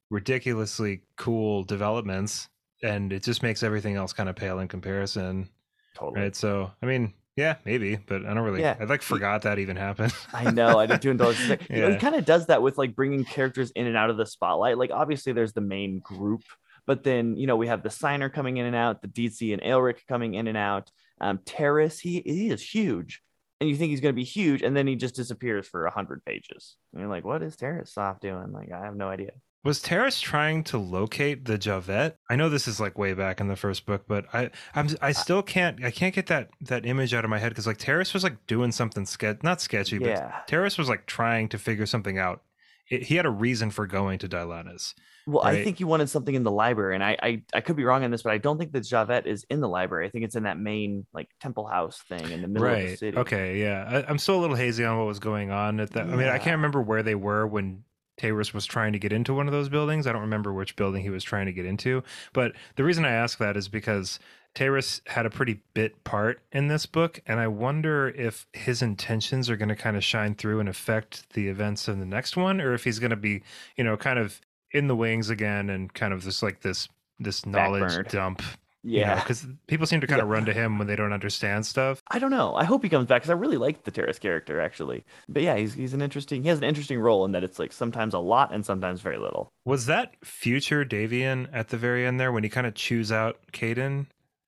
ridiculously 0.09 1.01
cool 1.17 1.63
developments 1.63 2.49
and 2.81 3.13
it 3.13 3.21
just 3.21 3.43
makes 3.43 3.61
everything 3.61 3.95
else 3.95 4.11
kind 4.13 4.27
of 4.27 4.35
pale 4.35 4.57
in 4.59 4.67
comparison 4.67 5.49
totally. 5.95 6.21
right 6.21 6.35
so 6.35 6.71
i 6.81 6.85
mean 6.87 7.13
yeah 7.35 7.55
maybe 7.65 7.95
but 7.95 8.25
i 8.25 8.33
don't 8.33 8.43
really 8.43 8.61
Yeah. 8.61 8.75
i 8.79 8.83
like 8.83 9.01
forgot 9.01 9.41
that 9.43 9.59
even 9.59 9.75
happened 9.75 10.13
I 10.33 10.51
know. 10.51 10.79
I 10.79 10.85
did 10.85 11.01
too. 11.01 11.11
Until 11.11 11.29
it's 11.29 11.47
like, 11.49 11.69
you 11.69 11.81
know, 11.81 11.91
he 11.91 11.97
kind 11.97 12.15
of 12.15 12.25
does 12.25 12.47
that 12.47 12.61
with 12.61 12.77
like 12.77 12.95
bringing 12.95 13.23
characters 13.25 13.71
in 13.71 13.87
and 13.87 13.95
out 13.97 14.09
of 14.09 14.17
the 14.17 14.25
spotlight. 14.25 14.77
Like 14.77 14.91
obviously 14.91 15.31
there's 15.33 15.53
the 15.53 15.61
main 15.61 15.99
group, 15.99 16.41
but 16.85 17.03
then 17.03 17.35
you 17.37 17.47
know 17.47 17.55
we 17.55 17.67
have 17.67 17.81
the 17.83 17.89
Scyner 17.89 18.31
coming 18.33 18.57
in 18.57 18.65
and 18.65 18.75
out, 18.75 19.01
the 19.01 19.07
Dezia 19.07 19.53
and 19.53 19.61
Aelric 19.63 20.05
coming 20.07 20.33
in 20.33 20.47
and 20.47 20.57
out. 20.57 20.91
Um, 21.21 21.37
Taeris, 21.39 21.99
he 21.99 22.21
he 22.25 22.49
is 22.49 22.61
huge, 22.61 23.21
and 23.61 23.69
you 23.69 23.75
think 23.75 23.91
he's 23.91 24.01
going 24.01 24.13
to 24.13 24.19
be 24.19 24.23
huge, 24.25 24.61
and 24.63 24.75
then 24.75 24.87
he 24.87 24.95
just 24.95 25.15
disappears 25.15 25.67
for 25.67 25.85
a 25.85 25.91
hundred 25.91 26.25
pages. 26.25 26.75
And 26.91 26.99
you're 27.01 27.09
like, 27.09 27.23
what 27.25 27.41
is 27.43 27.55
Taeris 27.55 27.89
Soft 27.89 28.21
doing? 28.21 28.51
Like 28.51 28.71
I 28.71 28.83
have 28.85 28.95
no 28.95 29.07
idea. 29.07 29.31
Was 29.63 29.81
Taeris 29.81 30.19
trying 30.21 30.65
to 30.65 30.77
locate 30.77 31.45
the 31.45 31.57
Jha'vett? 31.57 32.15
I 32.29 32.35
know 32.35 32.49
this 32.49 32.67
is 32.67 32.81
like 32.81 32.97
way 32.97 33.13
back 33.13 33.39
in 33.39 33.47
the 33.47 33.55
first 33.55 33.85
book, 33.85 34.03
but 34.07 34.25
I 34.33 34.49
I'm 34.75 34.89
I 35.01 35.13
still 35.13 35.41
can't 35.41 35.83
I 35.83 35.91
can't 35.91 36.13
get 36.13 36.27
that 36.27 36.49
that 36.61 36.85
image 36.85 37.13
out 37.13 37.23
of 37.23 37.29
my 37.29 37.39
head 37.39 37.49
because 37.49 37.65
like 37.65 37.77
Taeris 37.77 38.13
was 38.13 38.23
like 38.23 38.45
doing 38.45 38.73
something 38.73 39.05
sketch 39.05 39.41
not 39.41 39.61
sketchy, 39.61 39.99
but 39.99 40.09
Yeah. 40.09 40.33
Taeris 40.49 40.77
was 40.77 40.89
like 40.89 41.05
trying 41.05 41.47
to 41.49 41.57
figure 41.57 41.85
something 41.85 42.17
out. 42.17 42.41
It, 42.89 43.03
he 43.03 43.15
had 43.15 43.25
a 43.25 43.29
reason 43.29 43.71
for 43.71 43.87
going 43.87 44.19
to 44.19 44.27
Deilannis. 44.27 44.93
Well, 45.25 45.41
I 45.41 45.63
think 45.63 45.77
he 45.77 45.85
wanted 45.85 46.09
something 46.09 46.35
in 46.35 46.43
the 46.43 46.51
library, 46.51 46.95
and 46.95 47.03
I, 47.03 47.17
I 47.23 47.43
I 47.53 47.61
could 47.61 47.77
be 47.77 47.85
wrong 47.85 48.03
on 48.03 48.11
this, 48.11 48.23
but 48.23 48.33
I 48.33 48.37
don't 48.39 48.57
think 48.57 48.73
that 48.73 48.83
Jha'vett 48.83 49.25
is 49.25 49.45
in 49.49 49.61
the 49.61 49.69
library. 49.69 50.05
I 50.05 50.09
think 50.09 50.25
it's 50.25 50.35
in 50.35 50.43
that 50.43 50.59
main 50.59 51.05
like 51.13 51.29
temple 51.39 51.65
house 51.65 52.03
thing 52.09 52.29
in 52.29 52.41
the 52.41 52.49
middle 52.49 52.67
of 52.67 52.81
the 52.81 52.97
city. 52.97 53.17
Okay. 53.17 53.61
Yeah. 53.61 54.03
I, 54.05 54.09
I'm 54.09 54.17
still 54.17 54.37
a 54.37 54.41
little 54.41 54.57
hazy 54.57 54.83
on 54.83 54.97
what 54.97 55.07
was 55.07 55.19
going 55.19 55.49
on 55.49 55.79
at 55.79 55.91
that. 55.91 56.07
I 56.07 56.15
mean, 56.17 56.27
I 56.27 56.39
can't 56.39 56.57
remember 56.57 56.81
where 56.81 57.03
they 57.03 57.15
were 57.15 57.47
when 57.47 57.85
Taeris 58.17 58.53
was 58.53 58.65
trying 58.65 58.93
to 58.93 58.99
get 58.99 59.13
into 59.13 59.33
one 59.33 59.47
of 59.47 59.53
those 59.53 59.69
buildings. 59.69 60.07
I 60.07 60.11
don't 60.11 60.21
remember 60.21 60.53
which 60.53 60.75
building 60.75 61.03
he 61.03 61.09
was 61.09 61.23
trying 61.23 61.45
to 61.47 61.53
get 61.53 61.65
into. 61.65 62.03
But 62.31 62.53
the 62.75 62.83
reason 62.83 63.05
I 63.05 63.11
ask 63.11 63.37
that 63.39 63.57
is 63.57 63.67
because 63.67 64.19
Taeris 64.55 65.01
had 65.07 65.25
a 65.25 65.29
pretty 65.29 65.61
bit 65.73 66.03
part 66.03 66.41
in 66.51 66.67
this 66.67 66.85
book, 66.85 67.19
and 67.25 67.39
I 67.39 67.47
wonder 67.47 68.09
if 68.09 68.45
his 68.53 68.81
intentions 68.81 69.49
are 69.49 69.57
going 69.57 69.69
to 69.69 69.75
kind 69.75 69.97
of 69.97 70.03
shine 70.03 70.35
through 70.35 70.59
and 70.59 70.69
affect 70.69 71.33
the 71.33 71.47
events 71.47 71.87
in 71.87 71.99
the 71.99 72.05
next 72.05 72.37
one, 72.37 72.61
or 72.61 72.73
if 72.73 72.83
he's 72.83 72.99
going 72.99 73.09
to 73.09 73.15
be, 73.15 73.41
you 73.75 73.83
know, 73.83 73.97
kind 73.97 74.19
of 74.19 74.39
in 74.71 74.87
the 74.87 74.95
wings 74.95 75.29
again 75.29 75.69
and 75.69 75.93
kind 75.93 76.13
of 76.13 76.23
just 76.23 76.43
like 76.43 76.61
this 76.61 76.87
this 77.19 77.45
knowledge 77.45 78.07
dump 78.09 78.41
Yeah. 78.83 79.15
because 79.15 79.45
people 79.67 79.87
seem 79.87 80.01
to 80.01 80.07
kind 80.07 80.21
of 80.21 80.27
run 80.27 80.45
to 80.45 80.53
him 80.53 80.77
when 80.77 80.87
they 80.87 80.95
don't 80.95 81.13
understand 81.13 81.65
stuff. 81.65 82.01
I 82.09 82.19
don't 82.19 82.31
know. 82.31 82.55
I 82.55 82.65
hope 82.65 82.83
he 82.83 82.89
comes 82.89 83.07
back 83.07 83.21
because 83.21 83.29
I 83.29 83.33
really 83.33 83.57
like 83.57 83.83
the 83.83 83.91
Taeris 83.91 84.19
character 84.19 84.59
actually. 84.59 85.05
But 85.29 85.43
yeah, 85.43 85.55
he's 85.55 85.73
he's 85.73 85.93
an 85.93 86.01
interesting. 86.01 86.43
He 86.43 86.49
has 86.49 86.57
an 86.57 86.65
interesting 86.65 86.99
role 86.99 87.25
in 87.25 87.31
that 87.31 87.43
it's 87.43 87.59
like 87.59 87.71
sometimes 87.71 88.13
a 88.13 88.19
lot 88.19 88.53
and 88.53 88.65
sometimes 88.65 89.01
very 89.01 89.17
little. 89.17 89.49
Was 89.65 89.85
that 89.85 90.13
future 90.23 90.83
Davian 90.83 91.47
at 91.53 91.69
the 91.69 91.77
very 91.77 92.05
end 92.05 92.19
there 92.19 92.31
when 92.31 92.43
he 92.43 92.49
kind 92.49 92.67
of 92.67 92.73
chews 92.75 93.11
out 93.11 93.37
Caeden? 93.53 94.07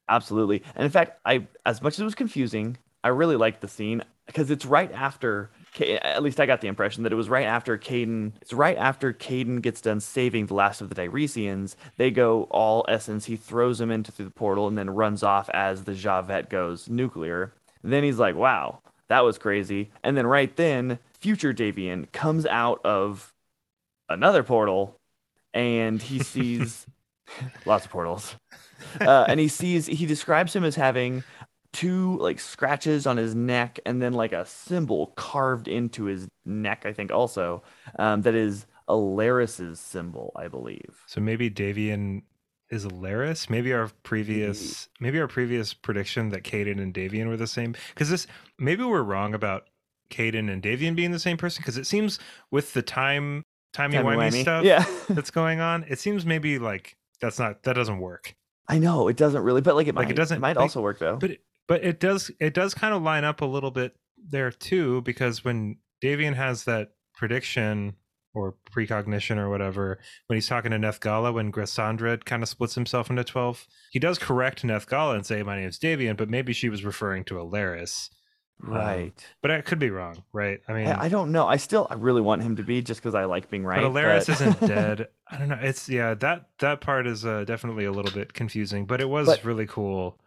Absolutely. 0.10 0.64
And 0.76 0.84
in 0.86 0.92
fact, 0.92 1.20
I 1.26 1.48
as 1.66 1.82
much 1.82 1.94
as 1.94 2.02
it 2.02 2.04
was 2.06 2.16
confusing, 2.16 2.78
I 3.04 3.10
really 3.10 3.38
liked 3.38 3.62
the 3.62 3.68
scene 3.68 4.04
because 4.26 4.52
it's 4.52 4.66
right 4.66 4.92
after. 4.92 5.50
At 5.82 6.24
least 6.24 6.40
I 6.40 6.46
got 6.46 6.62
the 6.62 6.68
impression 6.68 7.04
that 7.04 7.12
it 7.12 7.16
was 7.16 7.30
right 7.30 7.46
after 7.46 7.78
Caeden. 7.78 8.34
It's 8.42 8.54
right 8.54 8.78
after 8.78 9.14
Caeden 9.14 9.62
gets 9.62 9.82
done 9.82 10.00
saving 10.00 10.46
the 10.46 10.54
last 10.54 10.82
of 10.82 10.90
the 10.90 10.96
Diresians. 10.96 11.76
They 11.98 12.12
go 12.12 12.44
all 12.52 12.86
essence. 12.88 13.26
He 13.26 13.36
throws 13.36 13.82
him 13.82 13.92
into 13.92 14.12
the 14.12 14.30
portal 14.30 14.68
and 14.68 14.78
then 14.78 14.90
runs 14.90 15.24
off 15.24 15.50
as 15.50 15.84
the 15.84 15.94
Jha'vett 15.94 16.50
goes 16.50 16.90
nuclear. 16.90 17.54
then 17.84 18.04
he's 18.04 18.20
like, 18.20 18.36
"Wow, 18.36 18.80
that 19.10 19.24
was 19.24 19.38
crazy." 19.38 19.92
And 20.04 20.18
then 20.18 20.28
right 20.28 20.56
then, 20.56 21.00
future 21.20 21.54
Davian 21.54 22.12
comes 22.12 22.46
out 22.46 22.82
of 22.84 23.34
another 24.10 24.44
portal, 24.44 25.00
and 25.54 26.02
he 26.02 26.20
sees 26.20 26.86
lots 27.66 27.86
of 27.86 27.92
portals 27.92 28.36
uh, 29.02 29.26
and 29.28 29.40
he 29.40 29.48
sees 29.48 29.86
he 29.86 30.06
describes 30.06 30.56
him 30.56 30.64
as 30.64 30.76
having 30.76 31.24
two 31.76 32.18
like 32.18 32.40
scratches 32.40 33.06
on 33.06 33.18
his 33.18 33.36
neck 33.36 33.80
and 33.86 34.02
then 34.02 34.14
like 34.14 34.32
a 34.34 34.46
symbol 34.46 35.08
carved 35.16 35.68
into 35.68 36.06
his 36.06 36.28
neck 36.46 36.84
i 36.86 36.94
think 36.94 37.12
also 37.12 37.62
um, 38.00 38.22
that 38.24 38.34
is 38.34 38.66
alaris's 38.90 39.80
symbol 39.80 40.32
i 40.36 40.48
believe 40.48 41.04
So 41.08 41.20
maybe 41.22 41.50
Davian 41.50 42.24
is 42.72 42.84
Alaris. 42.86 43.48
Maybe 43.50 43.74
our 43.74 43.90
previous 44.02 44.90
maybe 45.00 45.20
our 45.20 45.28
previous 45.28 45.74
prediction 45.74 46.30
that 46.30 46.44
Caeden 46.44 46.82
and 46.82 46.92
Davian 46.94 47.28
were 47.28 47.38
the 47.38 47.46
same. 47.48 47.76
Because 47.94 48.10
this 48.10 48.26
maybe 48.58 48.84
we're 48.84 49.04
wrong 49.04 49.36
about 49.36 49.68
Caeden 50.10 50.52
and 50.52 50.64
Davian 50.64 50.96
being 50.96 51.12
the 51.12 51.20
same 51.20 51.38
person. 51.38 51.62
Because 51.62 51.78
it 51.78 51.86
seems 51.86 52.18
with 52.50 52.74
the 52.74 52.82
time 52.82 53.44
timey 53.72 53.98
wimey 53.98 54.42
stuff 54.42 54.64
yeah 54.66 54.84
that's 55.10 55.30
going 55.32 55.60
on, 55.60 55.86
it 55.88 56.00
seems 56.00 56.26
maybe 56.26 56.58
like 56.58 56.96
that's 57.22 57.38
not 57.38 57.62
that 57.64 57.74
doesn't 57.74 58.00
work. 58.00 58.34
i 58.68 58.80
know 58.80 59.08
it 59.10 59.16
doesn't 59.18 59.44
really 59.44 59.62
but 59.62 59.76
like 59.76 59.88
it 59.88 59.94
Like, 59.96 60.06
might 60.08 60.12
it 60.12 60.16
doesn't- 60.16 60.38
It 60.38 60.42
might 60.42 60.56
like- 60.56 60.64
also 60.64 60.82
work 60.82 60.98
though 61.00 61.18
But 61.18 61.32
it, 61.32 61.42
but 61.68 61.84
it 61.84 62.00
does 62.00 62.32
it 62.40 62.54
does 62.54 62.74
kind 62.74 62.94
of 62.94 63.02
line 63.02 63.24
up 63.24 63.42
a 63.42 63.46
little 63.46 63.72
bit 63.72 63.96
there 64.30 64.52
too 64.52 65.02
because 65.02 65.44
when 65.44 65.78
Davian 66.04 66.36
has 66.36 66.64
that 66.66 66.92
prediction 67.14 67.96
or 68.34 68.56
precognition 68.72 69.38
or 69.40 69.50
whatever 69.50 69.98
when 70.28 70.36
he's 70.36 70.48
talking 70.48 70.72
to 70.72 70.78
Nethgalla 70.78 71.34
when 71.34 71.52
Gassandrid 71.52 72.26
kind 72.26 72.44
of 72.44 72.50
splits 72.50 72.76
himself 72.76 73.10
into 73.10 73.24
12 73.24 73.66
he 73.92 74.00
does 74.00 74.18
correct 74.20 74.64
Nethgalla 74.64 75.16
and 75.16 75.26
say 75.26 75.42
my 75.44 75.58
name's 75.60 75.80
Davian 75.80 76.18
but 76.18 76.30
maybe 76.30 76.52
she 76.54 76.68
was 76.70 76.84
referring 76.84 77.24
to 77.26 77.36
Alaris. 77.36 78.10
Right. 78.60 79.14
but 79.42 79.52
I 79.52 79.62
could 79.62 79.80
be 79.80 79.90
wrong 79.90 80.24
right? 80.34 80.60
I 80.68 80.74
mean 80.74 80.88
I, 80.88 81.04
I 81.04 81.10
don't 81.10 81.32
know. 81.32 81.46
I 81.48 81.58
still 81.58 81.88
i 81.90 81.94
really 81.96 82.22
want 82.22 82.42
him 82.42 82.56
to 82.56 82.64
be 82.64 82.82
just 82.82 83.02
because 83.02 83.14
i 83.16 83.26
like 83.26 83.50
being 83.50 83.66
right 83.66 83.82
but 83.82 83.92
Alaris 83.92 84.28
but- 84.28 84.30
isn't 84.30 84.60
dead. 84.68 85.08
I 85.30 85.38
don't 85.38 85.50
know. 85.50 85.60
It's 85.62 85.88
yeah 85.90 86.14
that 86.16 86.48
that 86.60 86.82
part 86.82 87.06
is 87.08 87.26
uh, 87.26 87.44
definitely 87.46 87.86
a 87.86 87.92
little 87.92 88.12
bit 88.12 88.34
confusing 88.34 88.86
but 88.86 89.02
it 89.02 89.10
was 89.10 89.28
But- 89.28 89.44
really 89.46 89.68
cool 89.68 90.20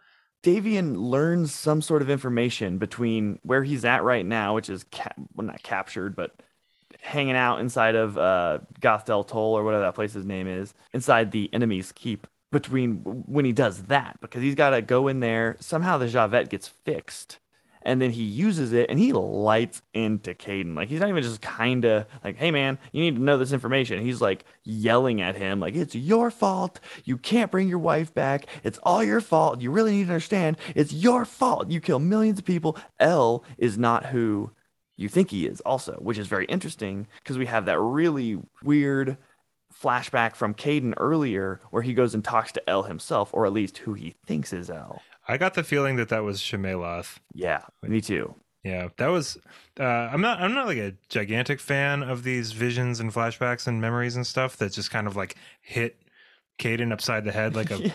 Davian 0.42 0.96
learns 0.96 1.52
some 1.52 1.82
sort 1.82 2.02
of 2.02 2.10
information 2.10 2.78
between 2.78 3.38
where 3.42 3.64
he's 3.64 3.84
at 3.84 4.04
right 4.04 4.24
now, 4.24 4.54
which 4.54 4.70
is 4.70 4.84
ca- 4.92 5.12
well, 5.34 5.46
not 5.46 5.62
captured, 5.62 6.14
but 6.14 6.42
hanging 7.00 7.36
out 7.36 7.60
inside 7.60 7.94
of 7.94 8.16
uh, 8.16 8.58
Goth 8.80 9.04
Del 9.04 9.24
Toll 9.24 9.54
or 9.54 9.64
whatever 9.64 9.82
that 9.82 9.94
place's 9.94 10.24
name 10.24 10.46
is, 10.46 10.74
inside 10.92 11.32
the 11.32 11.52
enemy's 11.52 11.92
keep. 11.92 12.26
Between 12.50 13.00
when 13.26 13.44
he 13.44 13.52
does 13.52 13.82
that, 13.84 14.18
because 14.22 14.40
he's 14.40 14.54
got 14.54 14.70
to 14.70 14.80
go 14.80 15.06
in 15.06 15.20
there. 15.20 15.58
Somehow 15.60 15.98
the 15.98 16.06
Jha'vett 16.06 16.48
gets 16.48 16.66
fixed, 16.66 17.38
and 17.82 18.00
then 18.00 18.10
he 18.10 18.22
uses 18.22 18.72
it 18.72 18.90
and 18.90 18.98
he 18.98 19.12
lights 19.12 19.82
into 19.94 20.34
Caeden. 20.34 20.74
Like 20.74 20.88
he's 20.88 21.00
not 21.00 21.08
even 21.08 21.22
just 21.22 21.40
kind 21.40 21.84
of 21.84 22.06
like, 22.24 22.36
"Hey 22.36 22.50
man, 22.50 22.78
you 22.92 23.02
need 23.02 23.16
to 23.16 23.22
know 23.22 23.38
this 23.38 23.52
information." 23.52 24.02
He's 24.02 24.20
like 24.20 24.44
yelling 24.64 25.20
at 25.20 25.36
him, 25.36 25.60
like, 25.60 25.74
"It's 25.74 25.94
your 25.94 26.30
fault. 26.30 26.80
You 27.04 27.16
can't 27.16 27.50
bring 27.50 27.68
your 27.68 27.78
wife 27.78 28.12
back. 28.14 28.46
It's 28.64 28.78
all 28.82 29.02
your 29.02 29.20
fault. 29.20 29.60
You 29.60 29.70
really 29.70 29.92
need 29.92 30.06
to 30.06 30.12
understand. 30.12 30.58
It's 30.74 30.92
your 30.92 31.24
fault. 31.24 31.70
You 31.70 31.80
kill 31.80 31.98
millions 31.98 32.38
of 32.38 32.44
people." 32.44 32.76
El 32.98 33.44
is 33.56 33.78
not 33.78 34.06
who 34.06 34.50
you 34.96 35.08
think 35.08 35.30
he 35.30 35.46
is, 35.46 35.60
also, 35.60 35.92
which 36.00 36.18
is 36.18 36.26
very 36.26 36.44
interesting 36.46 37.06
because 37.22 37.38
we 37.38 37.46
have 37.46 37.66
that 37.66 37.78
really 37.78 38.40
weird 38.64 39.16
flashback 39.80 40.34
from 40.34 40.54
Caeden 40.54 40.94
earlier 40.96 41.60
where 41.70 41.82
he 41.82 41.94
goes 41.94 42.14
and 42.14 42.24
talks 42.24 42.50
to 42.52 42.68
El 42.70 42.82
himself, 42.82 43.30
or 43.32 43.46
at 43.46 43.52
least 43.52 43.78
who 43.78 43.94
he 43.94 44.16
thinks 44.26 44.52
is 44.52 44.70
El. 44.70 45.00
I 45.28 45.36
got 45.36 45.54
the 45.54 45.62
feeling 45.62 45.96
that 45.96 46.08
that 46.08 46.24
was 46.24 46.40
Shammaeloth 46.40 47.18
Yeah, 47.34 47.62
me 47.82 48.00
too. 48.00 48.34
Yeah, 48.64 48.88
that 48.96 49.08
was. 49.08 49.38
Uh, 49.78 49.84
I'm 49.84 50.20
not. 50.20 50.40
I'm 50.40 50.52
not 50.54 50.66
like 50.66 50.78
a 50.78 50.94
gigantic 51.08 51.60
fan 51.60 52.02
of 52.02 52.22
these 52.22 52.52
visions 52.52 52.98
and 53.00 53.12
flashbacks 53.12 53.66
and 53.66 53.80
memories 53.80 54.16
and 54.16 54.26
stuff 54.26 54.56
that 54.56 54.72
just 54.72 54.90
kind 54.90 55.06
of 55.06 55.16
like 55.16 55.36
hit 55.62 55.96
Caeden 56.58 56.92
upside 56.92 57.24
the 57.24 57.32
head 57.32 57.54
like 57.54 57.70
a 57.70 57.92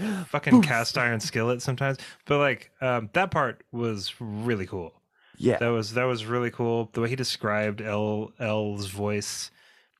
fucking 0.26 0.52
Boof. 0.54 0.64
cast 0.64 0.96
iron 0.96 1.20
skillet 1.20 1.60
sometimes. 1.60 1.98
But 2.24 2.38
like 2.38 2.70
um, 2.80 3.10
that 3.12 3.30
part 3.30 3.62
was 3.72 4.14
really 4.18 4.66
cool. 4.66 4.94
Yeah. 5.36 5.58
That 5.58 5.68
was 5.68 5.92
that 5.94 6.04
was 6.04 6.24
really 6.24 6.50
cool. 6.50 6.88
The 6.92 7.02
way 7.02 7.08
he 7.10 7.16
described 7.16 7.80
El 7.80 8.32
El's 8.38 8.86
voice 8.86 9.50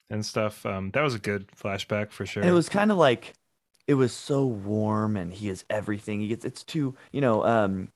and 0.09 0.25
stuff. 0.25 0.64
Um, 0.66 0.91
that 0.93 1.03
was 1.03 1.14
a 1.14 1.18
good 1.18 1.49
flashback 1.49 2.11
for 2.11 2.27
sure. 2.27 2.43
It 2.43 2.53
was 2.53 2.68
kind 2.68 2.91
of 2.91 2.97
like 2.99 3.35
it 3.91 3.95
was 3.95 4.12
so 4.12 4.47
warm 4.47 5.16
and 5.16 5.32
he 5.34 5.49
is 5.49 5.64
everything. 5.68 6.20
He 6.20 6.28
gets 6.28 6.45
it's 6.45 6.62
too, 6.62 6.95
you 7.11 7.20
know, 7.20 7.45
um 7.45 7.88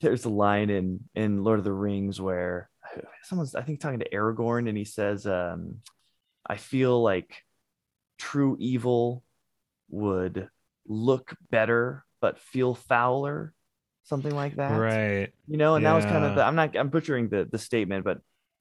there's 0.00 0.24
a 0.24 0.30
line 0.30 0.70
in 0.70 1.00
in 1.14 1.44
Lord 1.44 1.58
of 1.58 1.64
the 1.66 1.74
Rings 1.74 2.18
where 2.18 2.70
someone's 3.24 3.54
I 3.54 3.60
think 3.60 3.80
talking 3.80 3.98
to 3.98 4.08
Aragorn 4.08 4.66
and 4.66 4.78
he 4.78 4.86
says 4.86 5.26
um 5.26 5.82
I 6.46 6.56
feel 6.56 7.02
like 7.02 7.44
true 8.16 8.56
evil 8.58 9.22
would 9.90 10.48
look 10.88 11.36
better 11.50 12.06
but 12.22 12.38
feel 12.38 12.74
fouler 12.74 13.52
something 14.04 14.34
like 14.34 14.56
that 14.56 14.70
right. 14.70 15.28
you 15.46 15.58
know 15.58 15.74
and 15.74 15.84
that 15.84 15.92
was 15.92 16.06
kind 16.06 16.24
of 16.24 16.34
the 16.34 16.42
i'm 16.42 16.56
not 16.56 16.76
i'm 16.76 16.88
butchering 16.88 17.28
the 17.28 17.46
the 17.52 17.58
statement 17.58 18.04
but 18.04 18.20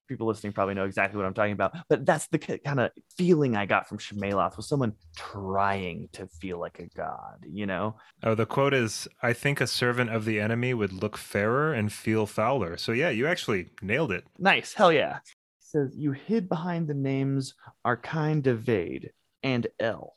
people 0.10 0.28
listening 0.28 0.52
probably 0.52 0.74
know 0.74 0.84
exactly 0.86 1.16
what 1.18 1.26
i'm 1.26 1.34
talking 1.34 1.54
about 1.54 1.74
but 1.88 2.06
that's 2.06 2.28
the 2.28 2.38
kind 2.40 2.80
of 2.80 2.92
feeling 3.18 3.56
i 3.56 3.66
got 3.66 3.88
from 3.88 3.98
Shammaeloth 3.98 4.58
was 4.58 4.68
someone 4.68 4.94
trying 5.16 6.10
to 6.14 6.28
feel 6.42 6.60
like 6.60 6.80
a 6.80 6.88
god 6.98 7.46
you 7.48 7.66
know 7.66 7.96
Oh, 8.22 8.36
the 8.36 8.46
quote 8.46 8.74
is, 8.74 9.08
"I 9.24 9.32
think 9.32 9.62
a 9.62 9.68
servant 9.68 10.10
of 10.10 10.26
the 10.26 10.42
enemy 10.42 10.74
would 10.74 10.92
look 10.92 11.16
fairer 11.16 11.72
and 11.74 11.92
feel 11.94 12.26
fouler." 12.26 12.76
So 12.76 12.92
yeah, 12.92 13.10
you 13.10 13.28
actually 13.28 13.70
nailed 13.82 14.12
it. 14.12 14.26
nice 14.38 14.74
hell 14.74 14.92
yeah 14.92 15.20
says 15.60 15.96
you 15.96 16.12
hid 16.12 16.50
behind 16.50 16.88
the 16.88 16.94
names 16.96 17.54
Aarkein 17.86 18.42
Devaed 18.42 19.10
and 19.44 19.68
El 19.80 20.16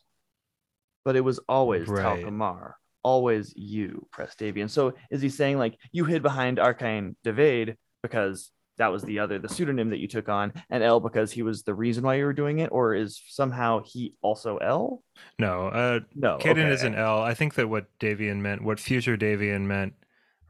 but 1.04 1.14
it 1.16 1.20
was 1.20 1.38
always 1.48 1.88
Right. 1.88 2.24
Tal'kamar 2.24 2.72
always 3.04 3.52
you 3.56 4.06
Prestavian 4.14 4.70
so 4.70 4.94
is 5.10 5.20
he 5.20 5.28
saying 5.28 5.58
like 5.58 5.76
you 5.92 6.04
hid 6.04 6.22
behind 6.22 6.58
Aarkein 6.58 7.14
Devaed 7.24 7.76
because 8.02 8.50
that 8.82 8.90
was 8.90 9.04
the 9.04 9.20
other 9.20 9.38
the 9.38 9.48
pseudonym 9.48 9.90
that 9.90 10.00
you 10.00 10.08
took 10.08 10.28
on 10.28 10.52
and 10.68 10.82
El 10.82 10.98
because 10.98 11.30
he 11.30 11.42
was 11.42 11.62
the 11.62 11.72
reason 11.72 12.02
why 12.02 12.16
you 12.16 12.24
were 12.24 12.32
doing 12.32 12.58
it 12.58 12.68
or 12.72 12.96
is 12.96 13.22
somehow 13.28 13.80
he 13.84 14.12
also 14.22 14.56
El 14.56 15.04
No, 15.38 15.68
uh, 15.68 16.00
no 16.16 16.38
Caeden 16.38 16.64
okay. 16.64 16.72
is 16.72 16.82
an 16.82 16.96
El. 16.96 17.22
I 17.22 17.32
think 17.32 17.54
that 17.54 17.68
what 17.68 17.86
Davian 18.00 18.38
meant, 18.38 18.64
what 18.64 18.80
future 18.80 19.16
Davian 19.16 19.62
meant 19.62 19.94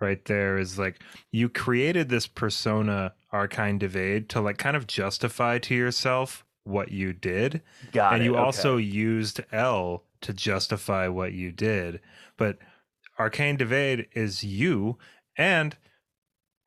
right 0.00 0.24
there 0.24 0.56
is 0.56 0.78
like 0.78 1.02
you 1.30 1.50
created 1.50 2.08
this 2.08 2.26
persona 2.26 3.12
Aarkein 3.34 3.78
Devaed 3.78 4.28
to 4.28 4.40
like 4.40 4.56
kind 4.56 4.76
of 4.76 4.86
justify 4.86 5.58
to 5.58 5.74
yourself 5.74 6.42
what 6.64 6.90
you 6.90 7.12
did. 7.12 7.60
Got 7.92 8.14
and 8.14 8.22
it, 8.22 8.24
you 8.24 8.32
okay. 8.32 8.42
also 8.42 8.78
used 8.78 9.42
El 9.52 10.04
to 10.22 10.32
justify 10.32 11.06
what 11.06 11.34
you 11.34 11.52
did. 11.52 12.00
But 12.38 12.56
Aarkein 13.18 13.58
Devaed 13.58 14.06
is 14.14 14.42
you 14.42 14.96
and 15.36 15.76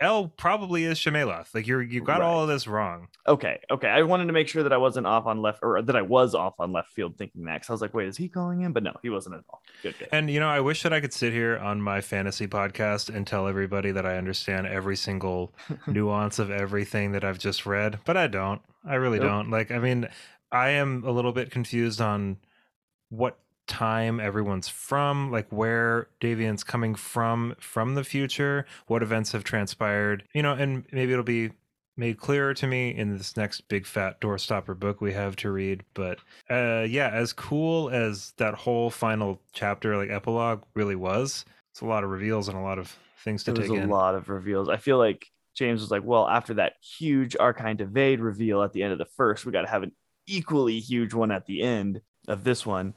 El 0.02 0.28
probably 0.28 0.84
is 0.84 0.98
Shammaeloth. 1.00 1.56
Like 1.56 1.68
you're 1.68 1.82
you 1.82 2.02
got 2.02 2.22
all 2.22 2.42
of 2.42 2.50
this 2.50 2.68
wrong. 2.68 3.08
Okay, 3.28 3.62
okay. 3.72 3.88
I 3.88 4.02
wanted 4.04 4.26
to 4.26 4.34
make 4.34 4.50
sure 4.50 4.62
that 4.64 4.74
I 4.74 4.78
wasn't 4.78 5.08
off 5.08 5.26
on 5.26 5.42
left, 5.42 5.60
or 5.64 5.82
that 5.82 5.96
I 5.96 6.02
was 6.02 6.36
off 6.36 6.56
on 6.60 6.74
left 6.74 6.92
field 6.92 7.18
thinking 7.18 7.46
that. 7.46 7.64
I 7.70 7.72
was 7.72 7.82
like, 7.82 7.94
wait, 7.94 8.10
is 8.10 8.18
he 8.18 8.28
calling 8.28 8.62
in? 8.62 8.74
But 8.74 8.84
no, 8.84 8.92
he 9.02 9.10
wasn't 9.10 9.36
at 9.36 9.44
all. 9.50 9.62
Good, 9.82 9.98
good. 9.98 10.10
And 10.12 10.30
you 10.30 10.42
know, 10.42 10.50
I 10.50 10.60
wish 10.60 10.84
that 10.84 10.92
I 10.92 11.00
could 11.00 11.14
sit 11.14 11.32
here 11.32 11.58
on 11.58 11.82
my 11.82 12.02
fantasy 12.02 12.46
podcast 12.46 13.14
and 13.14 13.26
tell 13.26 13.48
everybody 13.48 13.92
that 13.92 14.06
I 14.06 14.18
understand 14.18 14.68
every 14.68 14.98
single 14.98 15.54
nuance 15.88 16.40
of 16.40 16.52
everything 16.52 17.14
that 17.14 17.24
I've 17.24 17.40
just 17.40 17.66
read, 17.66 18.00
but 18.04 18.18
I 18.18 18.28
don't. 18.28 18.62
I 18.86 18.96
really 18.96 19.20
Nope. 19.20 19.28
don't. 19.30 19.50
Like, 19.50 19.72
I 19.72 19.80
mean, 19.80 20.10
I 20.52 20.72
am 20.72 21.04
a 21.06 21.12
little 21.12 21.32
bit 21.32 21.52
confused 21.52 22.02
on 22.02 22.38
what 23.10 23.40
time 23.68 24.20
everyone's 24.20 24.68
from, 24.68 25.32
like 25.32 25.52
where 25.52 26.08
Davian's 26.22 26.64
coming 26.64 26.96
from 26.96 27.56
from 27.60 27.96
the 27.96 28.04
future, 28.04 28.66
what 28.88 29.04
events 29.04 29.32
have 29.32 29.44
transpired, 29.44 30.24
you 30.34 30.42
know, 30.42 30.54
and 30.54 30.86
maybe 30.92 31.12
it'll 31.12 31.24
be 31.24 31.52
made 31.98 32.18
clearer 32.18 32.54
to 32.54 32.68
me 32.68 32.94
in 32.96 33.18
this 33.18 33.38
next 33.38 33.62
big 33.70 33.86
fat 33.86 34.20
doorstopper 34.20 34.78
book 34.78 35.00
we 35.02 35.14
have 35.14 35.36
to 35.38 35.52
read. 35.52 35.84
But 35.94 36.20
uh, 36.50 36.86
yeah, 36.90 37.10
as 37.10 37.34
cool 37.34 37.90
as 37.90 38.34
that 38.38 38.54
whole 38.54 38.90
final 38.90 39.42
chapter, 39.54 39.96
like 39.98 40.10
epilogue, 40.10 40.64
really 40.74 40.96
was, 40.96 41.46
it's 41.72 41.82
a 41.82 41.86
lot 41.86 42.04
of 42.04 42.10
reveals 42.10 42.48
and 42.50 42.58
a 42.58 42.62
lot 42.62 42.80
of 42.80 42.98
things 43.24 43.44
to 43.46 43.54
There 43.54 43.62
was 43.62 43.70
take 43.70 43.80
a 43.80 43.84
in. 43.84 43.90
lot 43.90 44.16
of 44.16 44.30
reveals. 44.30 44.70
I 44.70 44.78
feel 44.78 44.98
like 44.98 45.32
James 45.56 45.80
was 45.82 45.90
like, 45.90 46.04
well, 46.04 46.28
after 46.28 46.56
that 46.56 46.74
huge 46.82 47.36
Aarkein 47.40 47.78
Devaed 47.78 48.20
reveal 48.22 48.62
at 48.62 48.74
the 48.74 48.84
end 48.84 48.92
of 48.92 49.00
the 49.00 49.06
first, 49.06 49.46
we 49.46 49.52
got 49.52 49.62
to 49.62 49.70
have 49.70 49.84
an 49.84 49.94
equally 50.28 50.80
huge 50.80 51.14
one 51.14 51.32
at 51.32 51.46
the 51.46 51.62
end 51.62 52.02
of 52.28 52.44
this 52.44 52.66
one. 52.66 52.94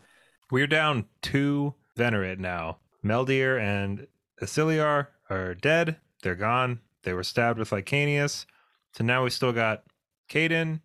We're 0.50 0.66
down 0.66 1.06
two 1.20 1.74
Venerate 1.96 2.38
now. 2.38 2.78
Meldrin 3.04 3.60
and 3.60 4.06
Isiliar 4.42 5.08
are 5.28 5.54
dead. 5.54 5.96
They're 6.22 6.34
gone. 6.34 6.80
They 7.02 7.12
were 7.12 7.22
stabbed 7.22 7.58
with 7.58 7.70
Licanius. 7.70 8.46
So 8.92 9.04
now 9.04 9.24
we 9.24 9.30
still 9.30 9.52
got 9.52 9.84
Caeden, 10.28 10.80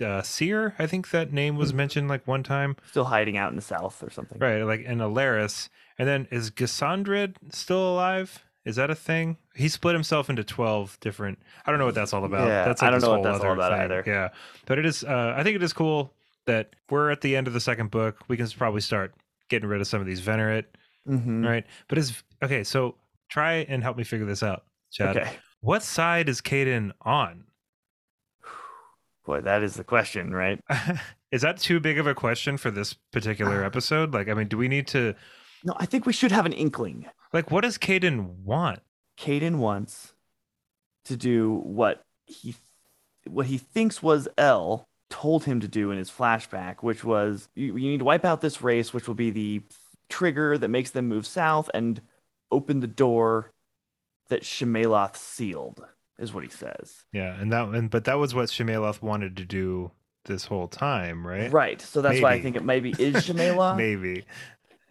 uh, 0.00 0.22
Seer. 0.22 0.74
I 0.78 0.86
think 0.86 1.10
that 1.10 1.32
name 1.32 1.56
was 1.56 1.74
mentioned 1.74 2.08
like 2.08 2.26
one 2.26 2.42
time. 2.42 2.76
Still 2.88 3.04
hiding 3.04 3.36
out 3.36 3.50
in 3.50 3.56
the 3.56 3.62
south 3.62 4.02
or 4.02 4.10
something. 4.10 4.38
Right, 4.38 4.62
like 4.62 4.84
and 4.86 5.00
Alaris. 5.00 5.68
And 5.98 6.08
then 6.08 6.26
is 6.30 6.50
Gassandrid 6.50 7.36
still 7.50 7.92
alive? 7.92 8.42
Is 8.64 8.76
that 8.76 8.90
a 8.90 8.94
thing? 8.94 9.36
He 9.54 9.68
split 9.68 9.94
himself 9.94 10.30
into 10.30 10.44
twelve 10.44 10.98
different. 11.00 11.38
I 11.66 11.70
don't 11.70 11.78
know 11.78 11.86
what 11.86 11.94
that's 11.94 12.12
all 12.12 12.24
about. 12.24 12.48
Yeah, 12.48 12.64
that's 12.64 12.82
I 12.82 12.90
don't 12.90 13.02
know 13.02 13.10
what 13.10 13.22
that's 13.22 13.44
all 13.44 13.52
about 13.52 13.72
thing. 13.72 13.80
either. 13.82 14.04
Yeah, 14.06 14.28
but 14.66 14.78
it 14.78 14.86
is. 14.86 15.04
Uh, 15.04 15.34
I 15.36 15.42
think 15.42 15.56
it 15.56 15.62
is 15.62 15.72
cool 15.72 16.14
that 16.46 16.74
we're 16.90 17.10
at 17.10 17.20
the 17.20 17.36
end 17.36 17.46
of 17.46 17.52
the 17.52 17.60
second 17.60 17.90
book. 17.90 18.18
We 18.28 18.36
can 18.36 18.48
probably 18.48 18.80
start 18.80 19.14
getting 19.48 19.68
rid 19.68 19.80
of 19.80 19.86
some 19.86 20.00
of 20.00 20.06
these 20.06 20.20
Venerate, 20.20 20.66
Mhm. 21.08 21.44
right? 21.46 21.66
But 21.88 21.98
is 21.98 22.22
okay. 22.42 22.64
So 22.64 22.96
try 23.28 23.54
and 23.68 23.82
help 23.82 23.96
me 23.96 24.04
figure 24.04 24.26
this 24.26 24.42
out, 24.42 24.64
Chad. 24.90 25.16
Okay. 25.16 25.36
What 25.60 25.82
side 25.82 26.28
is 26.28 26.40
Caeden 26.40 26.92
on? 27.02 27.44
Boy, 29.24 29.40
that 29.42 29.62
is 29.62 29.74
the 29.74 29.84
question, 29.84 30.32
right? 30.34 30.60
is 31.30 31.42
that 31.42 31.58
too 31.58 31.78
big 31.80 31.98
of 31.98 32.06
a 32.06 32.14
question 32.14 32.56
for 32.56 32.70
this 32.70 32.94
particular 33.12 33.62
episode? 33.70 34.12
Like, 34.12 34.28
I 34.28 34.34
mean, 34.34 34.48
do 34.48 34.56
we 34.56 34.68
need 34.68 34.86
to 34.88 35.14
No, 35.64 35.74
I 35.78 35.86
think 35.86 36.06
we 36.06 36.12
should 36.12 36.32
have 36.32 36.46
an 36.46 36.52
inkling. 36.52 37.06
like 37.32 37.50
what 37.50 37.60
does 37.62 37.78
Caeden 37.78 38.42
want? 38.44 38.80
Caeden 39.18 39.56
wants 39.56 40.14
to 41.04 41.16
do 41.16 41.52
what 41.52 42.02
he 42.26 42.54
what 43.26 43.46
he 43.46 43.58
thinks 43.58 44.02
was 44.02 44.26
El 44.36 44.88
told 45.12 45.44
him 45.44 45.60
to 45.60 45.68
do 45.68 45.90
in 45.90 45.98
his 45.98 46.10
flashback, 46.10 46.76
which 46.82 47.04
was 47.04 47.50
you, 47.54 47.76
you 47.76 47.90
need 47.90 47.98
to 47.98 48.04
wipe 48.04 48.24
out 48.24 48.40
this 48.40 48.62
race, 48.62 48.94
which 48.94 49.06
will 49.06 49.14
be 49.14 49.30
the 49.30 49.62
trigger 50.08 50.56
that 50.56 50.68
makes 50.68 50.90
them 50.90 51.06
move 51.06 51.26
south 51.26 51.68
and 51.74 52.00
open 52.50 52.80
the 52.80 52.86
door 52.86 53.52
that 54.30 54.42
Shammaeloth 54.42 55.16
sealed, 55.16 55.84
is 56.18 56.32
what 56.32 56.44
he 56.44 56.50
says. 56.50 57.04
Yeah, 57.12 57.38
and 57.38 57.52
that 57.52 57.68
and 57.68 57.90
but 57.90 58.04
that 58.04 58.18
was 58.18 58.34
what 58.34 58.48
Shammaeloth 58.48 59.02
wanted 59.02 59.36
to 59.36 59.44
do 59.44 59.90
this 60.24 60.46
whole 60.46 60.68
time, 60.68 61.26
right? 61.26 61.52
Right. 61.52 61.80
So 61.82 62.00
that's 62.00 62.20
why 62.22 62.32
I 62.32 62.40
think 62.40 62.56
it 62.56 62.64
maybe 62.64 62.94
is 62.98 63.16
Shammaeloth. 63.16 63.76
Maybe. 63.76 64.24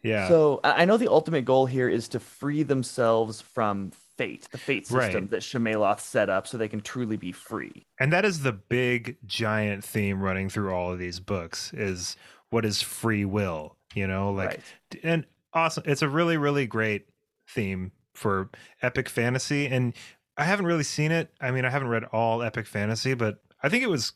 Yeah. 0.04 0.28
So 0.28 0.60
I 0.64 0.86
know 0.86 0.98
the 0.98 1.12
ultimate 1.12 1.46
goal 1.46 1.66
here 1.66 1.90
is 1.90 2.08
to 2.10 2.20
free 2.20 2.64
themselves 2.64 3.42
from 3.42 3.92
fate, 4.26 4.48
the 4.52 4.58
fate 4.58 4.88
system 4.88 5.22
Right. 5.24 5.30
that 5.32 5.42
Shammaeloth 5.42 6.00
set 6.00 6.30
up 6.30 6.48
so 6.48 6.58
they 6.58 6.68
can 6.68 6.82
truly 6.82 7.18
be 7.18 7.32
free. 7.32 7.86
and 8.00 8.12
that 8.14 8.26
is 8.26 8.42
the 8.44 8.52
big 8.54 9.18
giant 9.26 9.84
theme 9.84 10.22
running 10.22 10.50
through 10.50 10.72
all 10.74 10.92
of 10.92 11.00
these 11.00 11.20
books 11.20 11.74
is 11.74 12.16
what 12.50 12.66
is 12.66 12.82
free 12.82 13.26
will, 13.26 13.78
you 13.96 14.06
know, 14.08 14.32
like 14.32 14.50
right. 14.50 14.62
and 15.04 15.26
awesome. 15.54 15.84
It's 15.86 16.02
a 16.02 16.10
really 16.10 16.38
really 16.38 16.68
great 16.68 17.08
theme 17.48 17.92
for 18.14 18.50
epic 18.82 19.10
fantasy 19.10 19.68
and 19.68 19.94
I 20.38 20.44
haven't 20.46 20.66
really 20.66 20.84
seen 20.84 21.12
it. 21.12 21.30
I 21.42 21.52
mean, 21.52 21.66
I 21.66 21.70
haven't 21.70 21.90
read 21.90 22.04
all 22.06 22.42
epic 22.42 22.66
fantasy, 22.66 23.14
but 23.14 23.42
I 23.64 23.70
think 23.70 23.84
it 23.84 23.90
was 23.90 24.14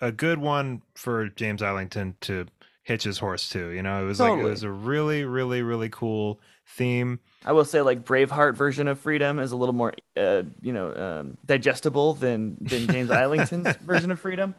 a 0.00 0.12
good 0.12 0.38
one 0.38 0.82
for 0.94 1.28
James 1.28 1.62
Islington 1.62 2.16
to 2.22 2.46
hitch 2.84 3.02
his 3.02 3.18
horse 3.18 3.48
to, 3.50 3.70
you 3.70 3.82
know. 3.82 4.02
It 4.02 4.06
was 4.06 4.20
like 4.20 4.38
it 4.38 4.42
was 4.42 4.62
a 4.62 4.70
really 4.70 5.24
really 5.24 5.62
really 5.62 5.88
cool 5.88 6.40
theme. 6.66 7.18
I 7.44 7.52
will 7.52 7.64
say, 7.64 7.82
like 7.82 8.04
Braveheart 8.04 8.54
version 8.54 8.88
of 8.88 8.98
freedom 8.98 9.38
is 9.38 9.52
a 9.52 9.56
little 9.56 9.74
more, 9.74 9.92
uh, 10.16 10.44
you 10.62 10.72
know, 10.72 10.94
um, 10.94 11.36
digestible 11.44 12.14
than 12.14 12.56
than 12.60 12.86
James 12.86 13.10
Islington's 13.10 13.76
version 13.82 14.10
of 14.10 14.20
freedom, 14.20 14.54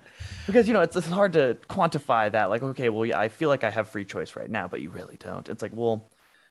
because 0.46 0.68
you 0.68 0.74
know 0.74 0.82
it's, 0.82 0.96
it's 0.96 1.08
hard 1.08 1.34
to 1.34 1.58
quantify 1.70 2.32
that. 2.32 2.50
Like, 2.50 2.64
okay, 2.64 2.90
well, 2.90 3.06
yeah, 3.06 3.20
I 3.20 3.30
feel 3.30 3.50
like 3.50 3.64
I 3.64 3.70
have 3.70 3.90
free 3.90 4.06
choice 4.06 4.36
right 4.36 4.50
now, 4.50 4.68
but 4.68 4.82
you 4.82 4.90
really 4.90 5.18
don't. 5.18 5.48
It's 5.50 5.62
like, 5.62 5.72
well, 5.74 6.10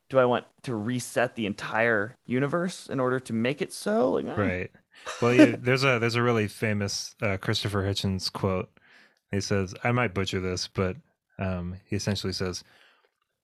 do 0.09 0.19
I 0.19 0.25
want 0.25 0.45
to 0.63 0.75
reset 0.75 1.35
the 1.35 1.45
entire 1.45 2.17
universe 2.25 2.87
in 2.87 2.99
order 2.99 3.19
to 3.21 3.33
make 3.33 3.61
it 3.61 3.73
so? 3.73 4.11
Like, 4.11 4.25
eh. 4.25 4.41
Right. 4.41 4.71
Well, 5.21 5.33
yeah, 5.33 5.55
there's 5.59 5.83
a 5.83 5.99
there's 5.99 6.15
a 6.15 6.23
really 6.23 6.47
famous 6.47 7.15
uh, 7.21 7.37
Christopher 7.37 7.83
Hitchens 7.83 8.31
quote. 8.31 8.69
He 9.31 9.41
says, 9.41 9.73
"I 9.83 9.91
might 9.91 10.13
butcher 10.13 10.39
this, 10.39 10.67
but 10.67 10.97
um, 11.39 11.75
he 11.85 11.95
essentially 11.95 12.33
says." 12.33 12.63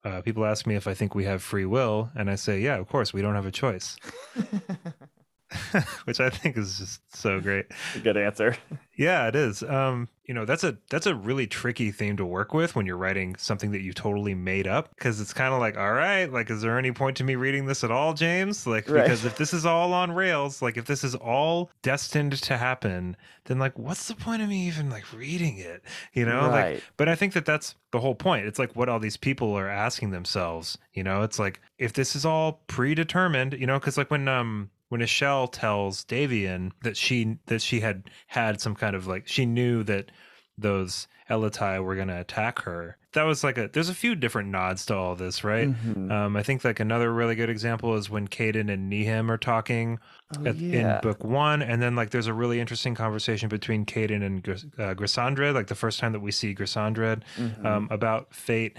Uh, 0.03 0.19
people 0.19 0.43
ask 0.43 0.65
me 0.65 0.73
if 0.73 0.87
I 0.87 0.95
think 0.95 1.13
we 1.13 1.25
have 1.25 1.43
free 1.43 1.65
will, 1.65 2.09
and 2.15 2.29
I 2.29 2.35
say, 2.35 2.59
"Yeah, 2.59 2.77
of 2.77 2.87
course, 2.87 3.13
we 3.13 3.21
don't 3.21 3.35
have 3.35 3.45
a 3.45 3.51
choice," 3.51 3.97
which 6.05 6.19
I 6.19 6.29
think 6.29 6.57
is 6.57 6.77
just 6.77 7.15
so 7.15 7.39
great. 7.39 7.65
Good 8.03 8.17
answer. 8.17 8.55
Yeah, 8.95 9.27
it 9.27 9.35
is. 9.35 9.63
Um, 9.63 10.09
you 10.25 10.33
know, 10.33 10.45
that's 10.45 10.63
a 10.63 10.77
that's 10.89 11.07
a 11.07 11.15
really 11.15 11.47
tricky 11.47 11.91
theme 11.91 12.15
to 12.17 12.25
work 12.25 12.53
with 12.53 12.75
when 12.75 12.85
you're 12.85 12.97
writing 12.97 13.35
something 13.35 13.71
that 13.71 13.81
you 13.81 13.91
totally 13.93 14.35
made 14.35 14.67
up 14.67 14.89
because 14.95 15.19
it's 15.19 15.33
kind 15.33 15.53
of 15.53 15.59
like, 15.59 15.77
all 15.77 15.91
right, 15.93 16.31
like, 16.31 16.49
is 16.49 16.61
there 16.61 16.77
any 16.77 16.91
point 16.91 17.17
to 17.17 17.23
me 17.23 17.35
reading 17.35 17.65
this 17.65 17.83
at 17.83 17.91
all, 17.91 18.13
James? 18.13 18.65
Like, 18.67 18.87
Right. 18.89 19.03
because 19.03 19.25
if 19.25 19.37
this 19.37 19.53
is 19.53 19.65
all 19.65 19.91
on 19.93 20.11
rails, 20.11 20.61
like, 20.61 20.77
if 20.77 20.85
this 20.85 21.03
is 21.03 21.15
all 21.15 21.71
destined 21.81 22.33
to 22.43 22.57
happen, 22.57 23.17
then 23.45 23.59
like, 23.59 23.77
what's 23.77 24.07
the 24.07 24.15
point 24.15 24.41
of 24.41 24.49
me 24.49 24.67
even 24.67 24.89
like 24.89 25.11
reading 25.13 25.57
it? 25.57 25.81
You 26.13 26.25
know, 26.25 26.41
like, 26.43 26.51
right. 26.63 26.83
but 26.95 27.09
I 27.09 27.15
think 27.15 27.33
that 27.33 27.45
that's 27.45 27.75
the 27.91 27.99
whole 27.99 28.15
point. 28.15 28.45
It's 28.45 28.59
like 28.59 28.75
what 28.75 28.87
all 28.87 28.99
these 28.99 29.17
people 29.17 29.53
are 29.57 29.67
asking 29.69 30.11
themselves. 30.11 30.77
You 30.93 31.03
know, 31.03 31.23
it's 31.23 31.39
like 31.39 31.59
if 31.77 31.93
this 31.93 32.15
is 32.15 32.25
all 32.25 32.61
predetermined, 32.67 33.53
you 33.53 33.65
know, 33.65 33.79
because 33.79 33.97
like 33.97 34.11
when 34.11 34.27
um 34.27 34.69
when 34.91 34.99
Ishelle 35.01 35.49
tells 35.51 36.03
Davian 36.03 36.71
that 36.83 36.97
she 36.97 37.37
that 37.45 37.61
she 37.61 37.79
had 37.79 38.09
had 38.27 38.59
some 38.59 38.75
kind 38.75 38.93
of 38.95 39.07
like 39.07 39.25
she 39.27 39.45
knew 39.45 39.83
that 39.83 40.11
those 40.57 41.07
eletai 41.29 41.81
were 41.81 41.95
going 41.95 42.09
to 42.09 42.19
attack 42.19 42.59
her. 42.63 42.97
That 43.13 43.23
was 43.23 43.41
like 43.43 43.57
a 43.57 43.69
there's 43.71 43.87
a 43.89 43.93
few 43.93 44.15
different 44.15 44.49
nods 44.49 44.85
to 44.87 44.95
all 44.95 45.15
this, 45.15 45.43
right? 45.45 45.69
Mhm. 45.69 46.11
Um, 46.11 46.35
I 46.35 46.43
think 46.43 46.65
like 46.65 46.79
another 46.81 47.11
really 47.13 47.35
good 47.35 47.49
example 47.49 47.95
is 47.95 48.09
when 48.09 48.27
Caeden 48.27 48.69
and 48.71 48.91
Nehem 48.91 49.29
are 49.29 49.37
talking 49.37 49.97
Oh, 50.37 50.45
at, 50.45 50.55
yeah. 50.57 50.95
in 50.97 51.01
book 51.01 51.23
one, 51.23 51.61
and 51.61 51.81
then 51.81 51.95
like 51.95 52.09
there's 52.09 52.27
a 52.27 52.33
really 52.33 52.59
interesting 52.59 52.93
conversation 52.95 53.47
between 53.49 53.85
Caeden 53.85 54.23
and 54.23 54.47
uh, 54.47 54.93
Gassandrid, 54.93 55.53
like 55.53 55.67
the 55.67 55.75
first 55.75 55.99
time 55.99 56.11
that 56.11 56.19
we 56.21 56.31
see 56.31 56.53
Gassandrid 56.53 57.21
Mhm. 57.37 57.65
um, 57.65 57.87
about 57.91 58.33
fate. 58.35 58.77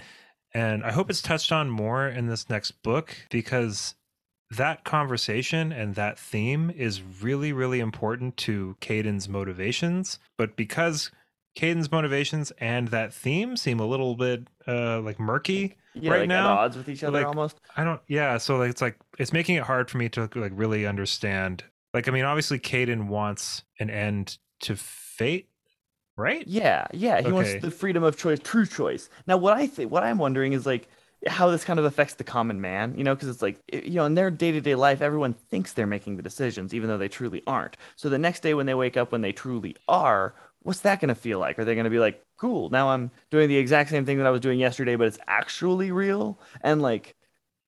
And 0.53 0.83
I 0.83 0.91
hope 0.91 1.09
it's 1.09 1.21
touched 1.23 1.51
on 1.51 1.69
more 1.71 2.07
in 2.07 2.27
this 2.27 2.47
next 2.49 2.71
book 2.83 3.15
because 3.31 3.95
that 4.55 4.83
conversation 4.83 5.71
and 5.71 5.95
that 5.95 6.17
theme 6.17 6.69
is 6.69 7.01
really, 7.01 7.53
really 7.53 7.79
important 7.79 8.37
to 8.37 8.75
Caeden's 8.81 9.27
motivations. 9.29 10.19
But 10.37 10.55
because 10.55 11.11
Caeden's 11.55 11.91
motivations 11.91 12.51
and 12.57 12.87
that 12.89 13.13
theme 13.13 13.57
seem 13.57 13.79
a 13.79 13.85
little 13.85 14.15
bit 14.15 14.47
uh, 14.67 15.01
like 15.01 15.19
murky, 15.19 15.75
yeah, 15.93 16.11
right 16.11 16.19
like 16.21 16.29
now, 16.29 16.53
at 16.53 16.57
odds 16.57 16.77
with 16.77 16.89
each 16.89 17.03
other 17.03 17.19
like, 17.19 17.27
almost. 17.27 17.59
I 17.77 17.83
don't. 17.83 18.01
Yeah, 18.07 18.37
so 18.37 18.57
like, 18.57 18.71
it's 18.71 18.81
like 18.81 18.97
it's 19.19 19.31
making 19.33 19.55
it 19.55 19.63
hard 19.63 19.89
for 19.89 19.97
me 19.97 20.09
to 20.09 20.29
like 20.35 20.51
really 20.55 20.87
understand. 20.87 21.63
Like, 21.93 22.07
I 22.07 22.11
mean, 22.11 22.25
obviously, 22.25 22.59
Caeden 22.59 23.07
wants 23.07 23.63
an 23.79 23.91
end 23.91 24.39
to 24.61 24.75
fate, 24.75 25.49
right? 26.17 26.43
Yeah, 26.47 26.87
yeah. 26.91 27.21
He 27.21 27.27
Okay. 27.27 27.31
wants 27.31 27.55
the 27.55 27.69
freedom 27.69 28.03
of 28.03 28.17
choice, 28.17 28.39
true 28.39 28.65
choice. 28.65 29.09
Now, 29.27 29.37
what 29.37 29.55
I 29.55 29.67
think, 29.67 29.91
what 29.91 30.03
I'm 30.03 30.17
wondering 30.17 30.53
is 30.53 30.65
like 30.65 30.89
how 31.27 31.49
this 31.49 31.63
kind 31.63 31.79
of 31.79 31.85
affects 31.85 32.15
the 32.15 32.23
common 32.23 32.61
man. 32.61 32.95
You 32.97 33.03
know, 33.03 33.15
because 33.15 33.29
it's 33.29 33.41
like 33.41 33.59
you 33.71 33.95
know, 33.95 34.05
in 34.05 34.15
their 34.15 34.31
day 34.31 34.51
to 34.51 34.61
day 34.61 34.75
life, 34.75 35.01
everyone 35.01 35.33
thinks 35.33 35.73
they're 35.73 35.87
making 35.87 36.17
the 36.17 36.23
decisions, 36.23 36.73
even 36.73 36.89
though 36.89 36.97
they 36.97 37.07
truly 37.07 37.43
aren't. 37.47 37.77
So 37.95 38.09
the 38.09 38.17
next 38.17 38.41
day 38.41 38.53
when 38.53 38.65
they 38.65 38.73
wake 38.73 38.97
up, 38.97 39.11
when 39.11 39.21
they 39.21 39.31
truly 39.31 39.75
are, 39.87 40.35
what's 40.61 40.81
that 40.81 40.99
going 40.99 41.09
to 41.09 41.15
feel 41.15 41.39
like? 41.39 41.59
Are 41.59 41.65
they 41.65 41.75
going 41.75 41.85
to 41.85 41.89
be 41.89 41.99
like, 41.99 42.23
cool, 42.37 42.69
now 42.69 42.89
I'm 42.89 43.11
doing 43.29 43.49
the 43.49 43.57
exact 43.57 43.89
same 43.89 44.05
thing 44.05 44.17
that 44.17 44.27
I 44.27 44.31
was 44.31 44.41
doing 44.41 44.59
yesterday, 44.59 44.95
but 44.95 45.07
it's 45.07 45.19
actually 45.27 45.91
real? 45.91 46.39
And 46.61 46.81
like, 46.81 47.15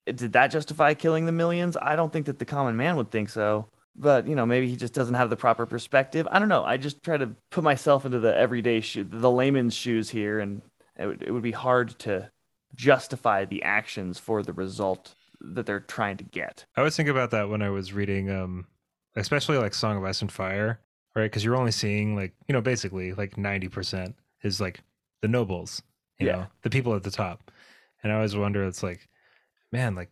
did 0.06 0.34
that 0.34 0.47
justify 0.47 0.93
killing 0.93 1.26
the 1.26 1.32
millions? 1.32 1.78
I 1.82 1.95
don't 1.95 2.12
think 2.12 2.26
that 2.28 2.39
the 2.39 2.45
common 2.45 2.76
man 2.76 2.95
would 2.97 3.12
think 3.12 3.30
so. 3.30 3.70
But 3.95 4.28
you 4.28 4.36
know, 4.36 4.45
maybe 4.45 4.68
he 4.68 4.76
just 4.76 4.93
doesn't 4.93 5.16
have 5.16 5.30
the 5.30 5.38
proper 5.38 5.66
perspective. 5.66 6.28
I 6.30 6.39
don't 6.39 6.49
know. 6.49 6.66
I 6.66 6.78
just 6.78 7.01
try 7.01 7.18
to 7.18 7.32
put 7.49 7.64
myself 7.64 8.06
into 8.06 8.20
the 8.20 8.36
everyday 8.36 8.82
shoe, 8.82 9.06
the 9.06 9.32
layman's 9.32 9.74
shoes 9.74 10.10
here, 10.10 10.39
and 10.39 10.62
it 10.97 11.08
would, 11.08 11.24
it 11.24 11.32
would 11.32 11.43
be 11.43 11.51
hard 11.51 11.97
to 11.99 12.30
justify 12.76 13.46
the 13.46 13.64
actions 13.64 14.20
for 14.20 14.44
the 14.44 14.54
result 14.54 15.16
that 15.42 15.66
they're 15.66 15.80
trying 15.80 16.18
to 16.18 16.24
get. 16.24 16.66
I 16.76 16.82
always 16.82 16.96
think 16.96 17.10
about 17.10 17.32
that 17.32 17.50
when 17.50 17.62
I 17.62 17.70
was 17.70 17.94
reading, 17.94 18.30
um, 18.30 18.68
especially 19.16 19.58
like 19.58 19.74
Song 19.74 19.98
of 19.98 20.04
Ice 20.04 20.22
and 20.22 20.32
Fire, 20.32 20.80
right? 21.16 21.24
Because 21.24 21.44
you're 21.44 21.56
only 21.58 21.72
seeing 21.72 22.16
like 22.16 22.34
you 22.48 22.54
know 22.54 22.62
basically 22.62 23.14
like 23.14 23.38
ninety 23.38 23.68
percent 23.68 24.16
is 24.44 24.62
like 24.62 24.80
the 25.22 25.28
nobles, 25.28 25.82
you 26.20 26.28
Yeah. 26.28 26.34
know, 26.34 26.48
the 26.62 26.70
people 26.70 26.96
at 26.96 27.04
the 27.04 27.12
top, 27.12 27.52
and 28.04 28.12
I 28.12 28.16
always 28.16 28.36
wonder, 28.36 28.64
it's 28.66 28.84
like, 28.84 29.08
man, 29.72 29.96
like, 29.96 30.12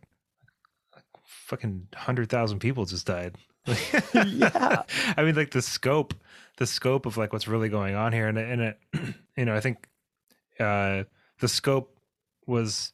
like 0.95 1.05
fucking 1.25 1.87
hundred 1.95 2.29
thousand 2.29 2.59
people 2.59 2.85
just 2.85 3.05
died. 3.05 3.35
Yeah. 4.13 4.83
I 5.17 5.23
mean, 5.23 5.35
like 5.35 5.51
the 5.51 5.61
scope 5.61 6.13
the 6.57 6.67
scope 6.67 7.05
of 7.05 7.17
like 7.17 7.33
what's 7.33 7.47
really 7.47 7.69
going 7.69 7.95
on 7.95 8.13
here, 8.13 8.27
and 8.27 8.37
and 8.37 8.61
it, 8.61 8.79
you 9.37 9.45
know, 9.45 9.55
I 9.55 9.59
think 9.59 9.87
uh, 10.59 11.03
the 11.39 11.47
scope 11.47 11.92
was 12.47 12.91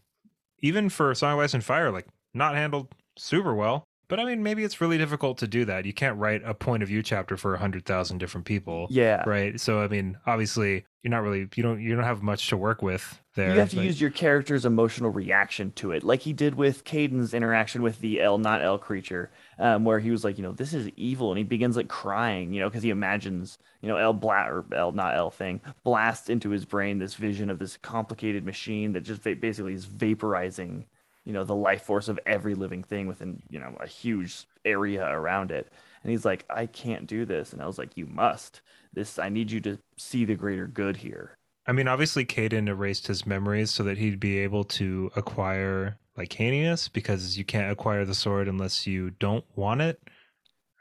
even 0.61 0.89
for 0.89 1.13
Song 1.15 1.33
of 1.33 1.39
Ice 1.39 1.53
and 1.53 1.63
Fire, 1.63 1.91
like 1.91 2.07
not 2.33 2.55
handled 2.55 2.87
super 3.17 3.53
well. 3.53 3.83
But 4.07 4.19
I 4.19 4.25
mean, 4.25 4.41
maybe 4.41 4.63
it's 4.63 4.81
really 4.81 4.97
difficult 4.97 5.37
to 5.37 5.47
do 5.47 5.65
that. 5.65 5.85
You 5.85 5.93
can't 5.93 6.17
write 6.17 6.41
a 6.43 6.55
point 6.55 6.81
of 6.81 6.89
view 6.89 7.03
chapter 7.03 7.37
for 7.37 7.53
a 7.53 7.59
hundred 7.59 7.85
thousand 7.85 8.17
different 8.17 8.45
people, 8.45 8.87
Yeah. 8.89 9.23
right? 9.29 9.59
So 9.59 9.81
I 9.81 9.87
mean, 9.87 10.17
obviously, 10.25 10.83
you're 11.03 11.11
not 11.11 11.21
really 11.21 11.47
you 11.55 11.61
don't 11.61 11.79
you 11.79 11.93
don't 11.95 12.03
have 12.03 12.23
much 12.23 12.49
to 12.49 12.57
work 12.57 12.81
with 12.81 13.21
there. 13.35 13.53
You 13.53 13.59
have 13.59 13.69
to 13.69 13.77
Like, 13.77 13.85
use 13.85 14.01
your 14.01 14.09
character's 14.09 14.65
emotional 14.65 15.11
reaction 15.11 15.71
to 15.73 15.91
it, 15.91 16.03
like 16.03 16.21
he 16.21 16.33
did 16.33 16.55
with 16.55 16.85
Caeden's 16.85 17.35
interaction 17.35 17.83
with 17.83 17.99
the 17.99 18.19
El, 18.19 18.39
not 18.39 18.63
El 18.63 18.79
creature, 18.79 19.29
um, 19.59 19.83
where 19.83 19.99
he 19.99 20.09
was 20.09 20.23
like, 20.23 20.37
you 20.37 20.43
know, 20.43 20.53
this 20.53 20.73
is 20.73 20.89
evil, 20.95 21.31
and 21.31 21.37
he 21.37 21.43
begins 21.43 21.75
like 21.75 21.89
crying, 21.89 22.53
you 22.53 22.61
know, 22.61 22.69
because 22.69 22.83
he 22.83 22.89
imagines, 22.89 23.57
you 23.81 23.89
know, 23.89 23.97
El 23.97 24.13
bla 24.13 24.47
or 24.49 24.65
El, 24.73 24.93
not 24.93 25.15
El 25.15 25.29
thing, 25.29 25.59
blasts 25.83 26.29
into 26.29 26.49
his 26.49 26.65
brain 26.65 26.97
this 26.97 27.15
vision 27.15 27.49
of 27.49 27.59
this 27.59 27.77
complicated 27.77 28.45
machine 28.45 28.93
that 28.93 29.01
just 29.01 29.21
basically 29.21 29.73
is 29.73 29.85
vaporizing, 29.85 30.85
you 31.25 31.33
know, 31.33 31.43
the 31.43 31.55
life 31.55 31.83
force 31.83 32.07
of 32.07 32.19
every 32.25 32.55
living 32.55 32.83
thing 32.83 33.05
within, 33.05 33.41
you 33.49 33.59
know, 33.59 33.75
a 33.81 33.87
huge 33.87 34.45
area 34.63 35.05
around 35.05 35.51
it. 35.51 35.71
And 36.03 36.11
he's 36.11 36.25
like, 36.25 36.45
I 36.49 36.65
can't 36.65 37.05
do 37.07 37.25
this, 37.25 37.51
and 37.51 37.61
I 37.61 37.67
was 37.67 37.77
like, 37.77 37.97
you 37.97 38.05
must. 38.05 38.61
This, 38.93 39.19
I 39.19 39.29
need 39.29 39.51
you 39.51 39.59
to 39.61 39.77
see 39.97 40.25
the 40.25 40.35
greater 40.35 40.67
good 40.67 40.97
here. 40.97 41.37
I 41.69 41.71
mean, 41.71 41.87
obviously, 41.87 42.25
Caeden 42.25 42.67
erased 42.67 43.05
his 43.05 43.27
memories 43.27 43.69
so 43.69 43.83
that 43.83 43.99
he'd 43.99 44.19
be 44.19 44.39
able 44.39 44.63
to 44.63 45.11
acquire 45.15 45.99
Licanius 46.17 46.91
because 46.91 47.37
you 47.37 47.45
can't 47.45 47.71
acquire 47.71 48.05
the 48.05 48.15
sword 48.15 48.47
unless 48.47 48.87
you 48.87 49.11
don't 49.11 49.45
want 49.55 49.81
it. 49.81 50.01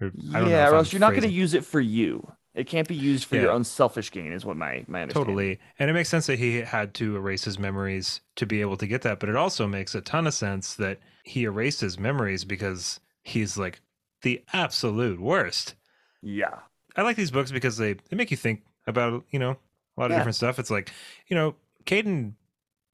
Or, 0.00 0.10
I 0.32 0.40
don't 0.40 0.48
yeah, 0.48 0.66
or 0.70 0.76
else 0.76 0.90
you're 0.90 1.00
not 1.00 1.10
going 1.10 1.24
to 1.24 1.28
use 1.28 1.52
it 1.52 1.66
for 1.66 1.78
you. 1.78 2.32
It 2.54 2.68
can't 2.68 2.88
be 2.88 2.94
used 2.94 3.26
for 3.26 3.36
your 3.36 3.50
own 3.50 3.64
selfish 3.64 4.10
gain, 4.10 4.32
is 4.32 4.46
what 4.46 4.56
my 4.56 4.82
my 4.88 5.02
understanding. 5.02 5.34
Totally. 5.34 5.58
And 5.78 5.90
it 5.90 5.92
makes 5.92 6.08
sense 6.08 6.26
that 6.26 6.38
he 6.38 6.62
had 6.62 6.94
to 6.94 7.16
erase 7.16 7.44
his 7.44 7.58
memories 7.58 8.22
to 8.36 8.46
be 8.46 8.62
able 8.62 8.78
to 8.78 8.86
get 8.86 9.02
that. 9.02 9.20
But 9.20 9.28
it 9.28 9.36
also 9.36 9.66
makes 9.66 9.94
a 9.94 10.00
ton 10.00 10.26
of 10.26 10.32
sense 10.32 10.72
that 10.76 11.00
he 11.22 11.44
erased 11.44 11.82
his 11.82 11.98
memories 11.98 12.46
because 12.46 12.98
he's 13.24 13.58
like 13.58 13.82
the 14.22 14.42
absolute 14.54 15.20
worst. 15.20 15.74
Yeah, 16.22 16.60
I 16.96 17.02
like 17.02 17.16
these 17.16 17.30
books 17.30 17.52
because 17.52 17.76
they, 17.76 17.92
they 17.92 18.16
make 18.16 18.30
you 18.30 18.38
think 18.38 18.62
about, 18.86 19.24
you 19.30 19.38
know, 19.38 19.58
a 19.98 20.00
lot 20.00 20.10
of 20.10 20.12
Yeah. 20.12 20.20
different 20.20 20.36
stuff. 20.36 20.58
It's 20.58 20.70
like, 20.70 20.90
you 21.26 21.34
know, 21.36 21.56
Caeden 21.84 22.34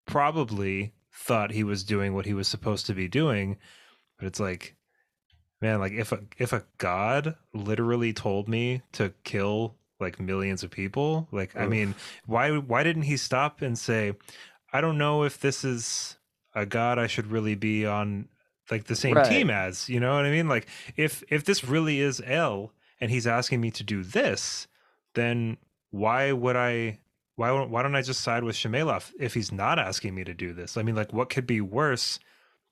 probably 0.07 0.95
thought 1.13 1.51
he 1.53 1.63
was 1.63 1.85
doing 1.85 2.15
what 2.15 2.27
he 2.27 2.35
was 2.35 2.49
supposed 2.49 2.87
to 2.87 2.95
be 2.95 3.09
doing, 3.09 3.59
but 4.19 4.27
it's 4.27 4.41
like, 4.41 4.77
man, 5.61 5.81
like 5.81 5.93
if 5.93 6.13
a 6.13 6.21
if 6.39 6.53
a 6.53 6.65
god 6.79 7.37
literally 7.53 8.13
told 8.13 8.49
me 8.49 8.83
to 8.93 9.13
kill 9.23 9.77
like 10.01 10.19
millions 10.19 10.63
of 10.63 10.71
people, 10.71 11.29
like 11.31 11.55
I 11.57 11.67
mean, 11.67 11.95
why 12.27 12.57
why 12.57 12.83
didn't 12.83 13.03
he 13.03 13.17
stop 13.17 13.63
and 13.63 13.79
say, 13.79 14.15
I 14.73 14.81
don't 14.81 14.99
know 14.99 15.25
if 15.25 15.39
this 15.41 15.63
is 15.65 16.17
a 16.55 16.65
god 16.67 16.99
I 16.99 17.07
should 17.07 17.27
really 17.27 17.55
be 17.55 17.85
on 17.87 18.29
like 18.71 18.85
the 18.85 18.97
same 18.97 19.17
Right. 19.17 19.29
team 19.29 19.51
as, 19.51 19.89
you 19.91 20.01
know 20.01 20.15
what 20.15 20.25
I 20.25 20.31
mean? 20.31 20.49
Like 20.49 20.67
if 20.97 21.23
if 21.29 21.45
this 21.45 21.65
really 21.65 22.01
is 22.01 22.23
El 22.25 22.73
and 23.01 23.11
he's 23.11 23.27
asking 23.27 23.61
me 23.61 23.71
to 23.73 23.85
do 23.85 24.03
this, 24.03 24.67
then 25.15 25.59
why 25.95 26.33
would 26.33 26.57
I 26.57 26.99
why 27.37 27.53
why 27.53 27.83
don't 27.83 27.95
I 27.95 28.03
just 28.03 28.21
side 28.21 28.43
with 28.43 28.57
Shammaeloth 28.57 29.13
if 29.19 29.35
he's 29.35 29.53
not 29.53 29.79
asking 29.79 30.15
me 30.15 30.25
to 30.25 30.35
do 30.35 30.53
this? 30.53 30.77
I 30.77 30.83
mean, 30.83 30.97
like 30.97 31.13
what 31.13 31.31
could 31.31 31.47
be 31.47 31.61
worse 31.61 32.19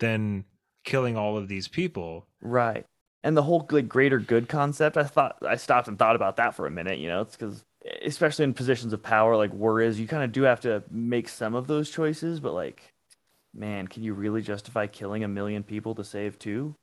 than 0.00 0.44
killing 0.84 1.16
all 1.16 1.36
of 1.36 1.46
these 1.48 1.68
people? 1.68 2.26
right. 2.40 2.84
And 3.24 3.36
the 3.36 3.42
whole 3.44 3.64
like 3.70 3.86
greater 3.88 4.18
good 4.18 4.48
concept, 4.48 4.96
I 4.96 5.04
thought 5.04 5.36
I 5.46 5.54
stopped 5.54 5.86
and 5.86 5.96
thought 5.96 6.16
about 6.16 6.36
that 6.36 6.56
for 6.56 6.66
a 6.66 6.70
minute. 6.72 6.98
You 6.98 7.06
know, 7.08 7.20
it's 7.20 7.36
because 7.36 7.64
especially 8.04 8.42
in 8.44 8.54
positions 8.54 8.92
of 8.92 9.00
power 9.02 9.36
like 9.36 9.52
war 9.52 9.80
is, 9.80 10.00
you 10.00 10.08
kind 10.08 10.24
of 10.24 10.32
do 10.32 10.42
have 10.42 10.60
to 10.62 10.82
make 10.90 11.28
some 11.28 11.54
of 11.54 11.68
those 11.68 11.88
choices. 11.90 12.40
But 12.40 12.54
like, 12.54 12.92
man, 13.54 13.86
can 13.86 14.02
you 14.02 14.14
really 14.14 14.42
justify 14.42 14.88
killing 14.88 15.22
a 15.22 15.28
million 15.28 15.62
people 15.62 15.94
to 15.94 16.02
save 16.04 16.38
two? 16.40 16.74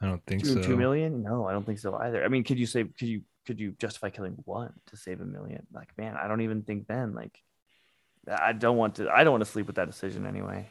I 0.00 0.06
don't 0.06 0.24
think 0.26 0.42
Two, 0.42 0.54
so. 0.54 0.62
two 0.62 0.76
million? 0.76 1.22
No, 1.22 1.46
I 1.46 1.52
don't 1.52 1.64
think 1.64 1.78
so 1.78 1.94
either. 1.96 2.24
I 2.24 2.28
mean, 2.28 2.42
could 2.42 2.58
you 2.58 2.66
say 2.66 2.84
could 2.84 3.08
you 3.08 3.22
could 3.46 3.60
you 3.60 3.74
justify 3.78 4.10
killing 4.10 4.36
one 4.44 4.72
to 4.86 4.96
save 4.96 5.20
a 5.20 5.24
million? 5.24 5.66
Like, 5.72 5.96
man, 5.98 6.16
I 6.16 6.28
don't 6.28 6.40
even 6.40 6.62
think 6.62 6.86
then. 6.86 7.14
Like, 7.14 7.42
I 8.28 8.52
don't 8.52 8.76
want 8.76 8.94
to. 8.96 9.10
I 9.10 9.24
don't 9.24 9.32
want 9.32 9.44
to 9.44 9.50
sleep 9.50 9.66
with 9.66 9.76
that 9.76 9.86
decision 9.90 10.26
anyway. 10.26 10.68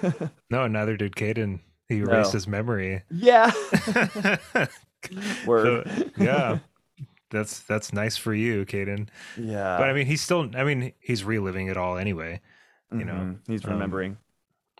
No, 0.50 0.66
neither 0.66 0.96
did 0.96 1.14
Caeden. 1.14 1.60
He 1.88 1.98
erased 1.98 2.30
No. 2.30 2.36
his 2.38 2.48
memory. 2.48 3.02
yeah. 3.10 3.50
Word. 5.46 5.88
So, 5.88 6.10
yeah. 6.18 6.58
That's 7.30 7.60
that's 7.60 7.92
nice 7.92 8.16
for 8.16 8.34
you, 8.34 8.64
Caeden. 8.66 9.08
yeah. 9.38 9.76
But 9.78 9.88
I 9.88 9.92
mean, 9.92 10.06
he's 10.06 10.20
still. 10.20 10.50
I 10.56 10.64
mean, 10.64 10.92
he's 10.98 11.22
reliving 11.22 11.68
it 11.68 11.76
all 11.76 11.96
anyway, 11.96 12.40
you 12.90 13.04
know, 13.04 13.12
Mhm, 13.12 13.38
he's 13.46 13.64
um, 13.64 13.70
remembering. 13.74 14.16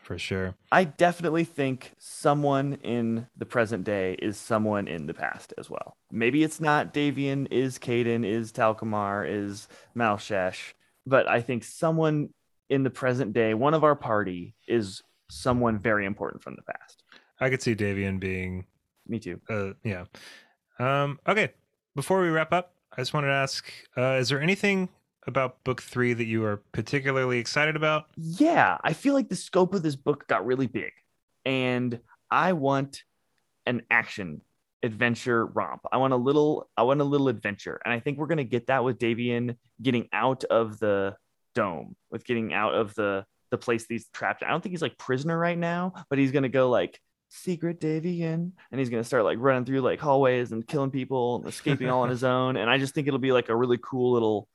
For 0.03 0.19
sure. 0.19 0.55
I 0.73 0.85
definitely 0.85 1.45
think 1.45 1.93
someone 1.99 2.75
in 2.83 3.27
the 3.37 3.47
present 3.47 3.85
day 3.85 4.15
is 4.15 4.37
someone 4.37 4.89
in 4.89 5.07
the 5.07 5.15
past 5.15 5.55
as 5.59 5.71
well. 5.71 5.97
Maybe 6.11 6.43
it's 6.43 6.61
not 6.61 6.93
Davian, 6.93 7.47
is 7.51 7.79
Caeden, 7.79 8.25
is 8.25 8.51
Tal'kamar, 8.53 9.29
is 9.29 9.69
Malshash, 9.97 10.73
but 11.07 11.29
I 11.29 11.41
think 11.41 11.63
someone 11.65 12.31
in 12.69 12.83
the 12.83 12.91
present 12.91 13.33
day, 13.33 13.55
one 13.55 13.75
of 13.75 13.85
our 13.85 13.95
party, 13.97 14.55
is 14.67 15.03
someone 15.31 15.79
very 15.79 16.07
important 16.07 16.43
from 16.43 16.57
the 16.57 16.63
past. 16.63 17.05
I 17.41 17.51
could 17.51 17.63
see 17.63 17.75
Davian 17.77 18.19
being 18.19 18.67
Me 19.07 19.19
too. 19.19 19.41
uh 19.49 19.73
yeah 19.85 20.05
um 20.79 21.19
okay 21.27 21.53
before 21.97 22.21
we 22.23 22.29
wrap 22.29 22.53
up 22.53 22.75
i 22.93 23.01
just 23.01 23.13
wanted 23.15 23.29
to 23.29 23.33
ask 23.33 23.71
uh 23.97 24.13
is 24.21 24.29
there 24.29 24.41
anything 24.41 24.89
about 25.27 25.62
book 25.64 25.83
three 25.83 26.12
that 26.12 26.25
you 26.25 26.45
are 26.45 26.62
particularly 26.73 27.39
excited 27.39 27.77
about 27.77 28.07
yeah, 28.16 28.79
I 28.83 28.93
feel 28.93 29.14
like 29.14 29.29
the 29.29 29.37
scope 29.37 29.75
of 29.75 29.83
this 29.83 29.97
book 29.97 30.27
got 30.27 30.47
really 30.47 30.66
big, 30.66 30.93
and 31.45 32.01
I 32.31 32.53
want 32.53 33.03
an 33.66 33.83
action 33.91 34.41
adventure 34.83 35.47
romp. 35.47 35.83
I 35.93 35.99
want 35.99 36.12
a 36.12 36.16
little, 36.16 36.68
I 36.77 36.83
want 36.83 37.01
a 37.01 37.05
little 37.05 37.29
adventure, 37.29 37.81
and 37.85 37.93
I 37.93 38.01
think 38.01 38.18
we're 38.18 38.27
gonna 38.27 38.45
get 38.45 38.68
that 38.68 38.85
with 38.85 38.99
Davian 38.99 39.57
getting 39.83 40.09
out 40.12 40.45
of 40.45 40.79
the 40.79 41.16
dome, 41.55 41.97
with 42.11 42.25
getting 42.25 42.53
out 42.53 42.75
of 42.75 42.95
the 42.95 43.25
the 43.51 43.59
place 43.59 43.85
he's 43.89 44.09
trapped. 44.12 44.43
I 44.43 44.51
don't 44.51 44.62
think 44.62 44.73
he's 44.73 44.83
like 44.83 44.97
prisoner 44.97 45.37
right 45.37 45.59
now, 45.59 45.93
but 46.09 46.18
he's 46.18 46.33
gonna 46.33 46.49
go 46.49 46.71
like 46.71 46.99
secret 47.29 47.81
Davian, 47.81 48.53
and 48.71 48.79
he's 48.79 48.91
gonna 48.91 49.05
start 49.05 49.25
like 49.25 49.39
running 49.41 49.64
through 49.64 49.81
like 49.81 50.01
hallways 50.01 50.53
and 50.53 50.66
killing 50.66 50.91
people 50.91 51.37
and 51.37 51.47
escaping 51.47 51.89
all 51.91 52.03
on 52.03 52.11
his 52.11 52.25
own. 52.37 52.57
And 52.57 52.71
I 52.71 52.79
just 52.79 52.95
think 52.95 53.07
it'll 53.07 53.18
be 53.18 53.33
like 53.33 53.49
a 53.49 53.57
really 53.57 53.79
cool 53.83 54.12
little 54.12 54.49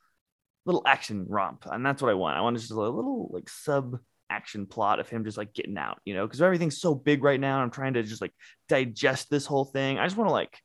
little 0.66 0.82
action 0.84 1.24
romp 1.28 1.64
and 1.70 1.86
that's 1.86 2.02
what 2.02 2.10
i 2.10 2.14
want. 2.14 2.36
I 2.36 2.40
want 2.42 2.58
just 2.58 2.70
a 2.70 2.74
little 2.74 3.30
like 3.32 3.48
sub 3.48 3.98
action 4.28 4.66
plot 4.66 4.98
of 4.98 5.08
him 5.08 5.24
just 5.24 5.38
like 5.38 5.54
getting 5.54 5.78
out 5.78 6.00
you 6.04 6.12
know 6.12 6.26
because 6.26 6.42
everything's 6.42 6.80
so 6.80 6.96
big 6.96 7.22
right 7.22 7.38
now 7.38 7.54
and 7.54 7.62
i'm 7.62 7.70
trying 7.70 7.94
to 7.94 8.02
just 8.02 8.20
like 8.20 8.32
digest 8.68 9.30
this 9.30 9.46
whole 9.46 9.64
thing. 9.64 9.98
I 9.98 10.04
just 10.04 10.16
want 10.16 10.28
to 10.28 10.32
like 10.32 10.60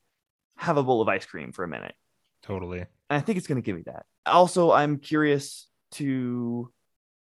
have 0.58 0.76
a 0.76 0.82
bowl 0.82 1.00
of 1.00 1.08
ice 1.08 1.24
cream 1.24 1.52
for 1.52 1.64
a 1.64 1.68
minute. 1.68 1.94
Totally. 2.42 2.80
And 2.80 2.88
i 3.10 3.20
think 3.20 3.38
it's 3.38 3.46
going 3.46 3.62
to 3.62 3.64
give 3.64 3.76
me 3.76 3.84
that. 3.86 4.04
Also 4.26 4.72
i'm 4.72 4.98
curious 4.98 5.68
to 5.92 6.70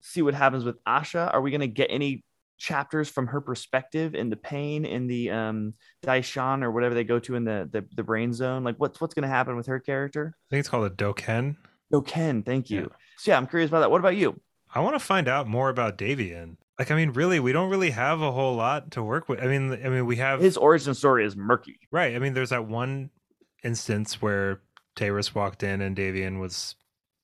see 0.01 0.21
what 0.21 0.33
happens 0.33 0.63
with 0.63 0.83
asha. 0.85 1.33
Are 1.33 1.41
we 1.41 1.51
going 1.51 1.61
to 1.61 1.67
get 1.67 1.87
any 1.91 2.23
chapters 2.57 3.09
from 3.09 3.27
her 3.27 3.41
perspective 3.41 4.15
in 4.15 4.29
the 4.29 4.37
pain 4.37 4.85
in 4.85 5.07
the 5.07 5.29
um 5.29 5.73
daishan 6.05 6.63
or 6.63 6.71
whatever 6.71 6.95
they 6.95 7.03
go 7.03 7.19
to 7.19 7.35
in 7.35 7.43
the 7.43 7.69
the, 7.71 7.85
the 7.95 8.03
brain 8.03 8.33
zone? 8.33 8.63
Like 8.63 8.77
what's 8.77 8.99
what's 8.99 9.13
going 9.13 9.23
to 9.23 9.29
happen 9.29 9.55
with 9.55 9.67
her 9.67 9.79
character? 9.79 10.35
I 10.35 10.49
think 10.49 10.59
it's 10.61 10.69
called 10.69 10.85
a 10.85 10.95
doken 10.95 11.57
no 11.91 12.01
ken 12.01 12.43
thank 12.43 12.69
you 12.69 12.81
Yeah. 12.81 12.97
so 13.17 13.31
yeah 13.31 13.37
i'm 13.37 13.47
curious 13.47 13.69
about 13.69 13.81
that 13.81 13.91
what 13.91 13.99
about 13.99 14.15
you 14.15 14.39
i 14.73 14.79
want 14.79 14.95
to 14.95 14.99
find 14.99 15.27
out 15.27 15.47
more 15.47 15.69
about 15.69 15.97
davian 15.97 16.57
like 16.79 16.91
i 16.91 16.95
mean 16.95 17.11
really 17.11 17.39
we 17.39 17.51
don't 17.51 17.69
really 17.69 17.91
have 17.91 18.21
a 18.21 18.31
whole 18.31 18.55
lot 18.55 18.91
to 18.91 19.03
work 19.03 19.29
with 19.29 19.41
i 19.41 19.47
mean 19.47 19.71
i 19.73 19.89
mean 19.89 20.05
we 20.05 20.17
have 20.17 20.39
his 20.39 20.57
origin 20.57 20.93
story 20.93 21.25
is 21.25 21.35
murky. 21.35 21.79
right 21.91 22.15
i 22.15 22.19
mean 22.19 22.33
there's 22.33 22.49
that 22.49 22.67
one 22.67 23.09
instance 23.63 24.21
where 24.21 24.61
Taeris 24.95 25.33
walked 25.35 25.63
in 25.63 25.81
and 25.81 25.95
davian 25.97 26.39
was 26.39 26.75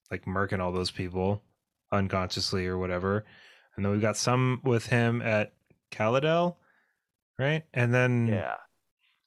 like 0.09 0.26
murking 0.26 0.59
all 0.59 0.72
those 0.72 0.91
people 0.91 1.43
unconsciously 1.91 2.68
or 2.68 2.78
whatever 2.78 3.26
and 3.76 3.86
then 3.86 3.91
we've 3.93 4.01
got 4.01 4.18
some 4.18 4.59
with 4.66 4.88
him 4.88 5.22
at 5.22 5.53
Caladel, 5.91 6.57
right? 7.39 7.64
And 7.74 7.93
then 7.93 8.28
Yeah. 8.28 8.55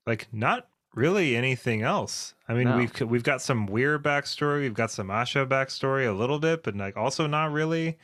like 0.06 0.28
not 0.32 0.68
really 0.94 1.36
anything 1.36 1.82
else. 1.82 2.34
I 2.48 2.54
mean, 2.54 2.64
No. 2.68 2.76
we've 2.78 3.00
we've 3.02 3.22
got 3.22 3.42
some 3.42 3.66
weird 3.66 4.02
backstory, 4.02 4.60
we've 4.60 4.74
got 4.74 4.90
some 4.90 5.08
Asha 5.08 5.46
backstory 5.46 6.06
a 6.08 6.12
little 6.12 6.38
bit, 6.38 6.62
but 6.62 6.76
like 6.76 6.96
also 6.96 7.26
not 7.26 7.52
really 7.52 7.98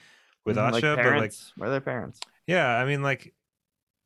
with 0.45 0.57
Mhm, 0.57 0.70
Asha. 0.70 0.72
like 0.97 1.05
but 1.05 1.16
like. 1.20 1.32
Where 1.57 1.68
are 1.68 1.72
their 1.72 1.80
parents? 1.80 2.20
yeah, 2.47 2.76
I 2.78 2.84
mean, 2.84 3.03
like 3.03 3.34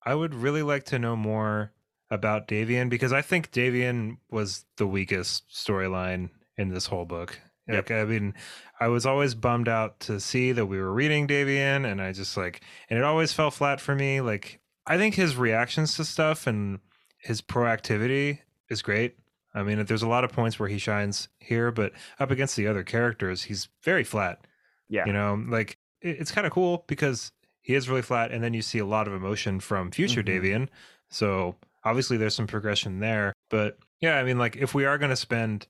I 0.05 0.15
would 0.15 0.35
really 0.35 0.63
like 0.63 0.85
to 0.87 0.99
know 0.99 1.17
more 1.17 1.73
about 2.11 2.47
Davian 2.47 2.89
because 2.91 3.13
I 3.13 3.23
think 3.23 3.51
Davian 3.51 4.19
was 4.31 4.67
the 4.77 4.87
weakest 4.87 5.49
storyline 5.49 6.31
in 6.57 6.69
this 6.69 6.87
whole 6.87 7.07
book. 7.07 7.41
Yep. 7.67 7.89
Like, 7.89 7.99
I 7.99 8.05
mean, 8.05 8.35
I 8.79 8.89
was 8.89 9.07
always 9.07 9.35
bummed 9.35 9.69
out 9.69 9.99
to 10.01 10.21
see 10.21 10.53
that 10.53 10.67
we 10.67 10.79
were 10.79 10.93
reading 10.93 11.27
Davian, 11.27 11.91
and 11.91 12.03
I 12.03 12.13
just 12.13 12.37
like, 12.37 12.61
and 12.91 12.99
it 12.99 13.05
always 13.05 13.33
fell 13.33 13.51
flat 13.51 13.81
for 13.81 13.95
me. 13.95 14.21
Like, 14.21 14.61
I 14.87 14.99
think 14.99 15.15
his 15.15 15.35
reactions 15.37 15.97
to 15.97 16.05
stuff 16.05 16.47
and 16.47 16.81
his 17.17 17.41
proactivity 17.41 18.41
is 18.75 18.83
great. 18.83 19.17
I 19.55 19.63
mean, 19.63 19.85
there's 19.85 20.03
a 20.03 20.09
lot 20.09 20.25
of 20.25 20.33
points 20.33 20.59
where 20.59 20.69
he 20.69 20.79
shines 20.79 21.29
here, 21.39 21.71
but 21.71 21.93
up 22.19 22.31
against 22.31 22.57
the 22.57 22.67
other 22.67 22.83
characters, 22.83 23.45
he's 23.45 23.69
very 23.83 24.03
flat. 24.05 24.47
Yeah. 24.89 25.07
You 25.07 25.13
know, 25.13 25.43
like 25.49 25.79
it, 26.03 26.17
it's 26.21 26.33
kind 26.33 26.47
of 26.47 26.53
cool 26.53 26.85
because 26.89 27.31
he 27.61 27.75
is 27.75 27.89
really 27.89 28.03
flat, 28.03 28.33
and 28.33 28.43
then 28.43 28.53
you 28.53 28.63
see 28.63 28.79
a 28.81 28.85
lot 28.85 29.07
of 29.07 29.15
emotion 29.15 29.61
from 29.61 29.91
future 29.91 30.23
Mhm. 30.23 30.27
Davian. 30.27 30.69
So 31.09 31.57
obviously, 31.85 32.17
there's 32.17 32.35
some 32.35 32.47
progression 32.49 32.99
there. 33.01 33.33
But 33.49 33.79
yeah, 34.01 34.17
I 34.19 34.25
mean, 34.25 34.39
like 34.39 34.57
if 34.57 34.75
we 34.75 34.85
are 34.85 34.99
going 34.99 35.11
to 35.11 35.17
spend 35.17 35.67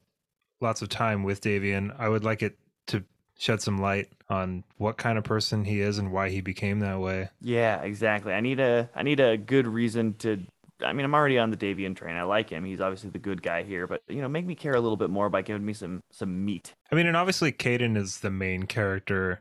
lots 0.60 0.80
of 0.82 0.88
time 0.88 1.22
with 1.22 1.42
Davian, 1.42 1.94
I 1.98 2.08
would 2.08 2.24
like 2.24 2.42
it 2.42 2.58
to 2.88 3.04
shed 3.38 3.60
some 3.60 3.78
light 3.78 4.08
on 4.30 4.64
what 4.78 4.96
kind 4.96 5.18
of 5.18 5.24
person 5.24 5.64
he 5.66 5.80
is 5.80 5.98
and 5.98 6.10
why 6.10 6.30
he 6.30 6.40
became 6.40 6.80
that 6.80 7.00
way. 7.00 7.28
Yeah, 7.40 7.82
exactly. 7.82 8.32
I 8.32 8.40
need 8.40 8.60
a 8.60 8.88
I 8.94 9.02
need 9.02 9.20
a 9.20 9.36
good 9.36 9.66
reason 9.66 10.14
to 10.20 10.42
I 10.84 10.92
mean, 10.92 11.04
I'm 11.04 11.14
already 11.14 11.38
on 11.38 11.50
the 11.50 11.56
Davian 11.56 11.96
train. 11.96 12.16
I 12.16 12.22
like 12.22 12.50
him. 12.50 12.64
He's 12.64 12.80
obviously 12.80 13.10
the 13.10 13.18
good 13.18 13.42
guy 13.42 13.62
here, 13.62 13.86
but 13.86 14.02
you 14.08 14.20
know, 14.20 14.28
make 14.28 14.46
me 14.46 14.54
care 14.54 14.74
a 14.74 14.80
little 14.80 14.96
bit 14.96 15.10
more 15.10 15.28
by 15.28 15.42
giving 15.42 15.64
me 15.64 15.72
some 15.72 16.02
some 16.10 16.44
meat. 16.44 16.74
I 16.90 16.94
mean, 16.94 17.06
and 17.06 17.16
obviously, 17.16 17.52
Caeden 17.52 17.96
is 17.96 18.20
the 18.20 18.30
main 18.30 18.64
character 18.64 19.40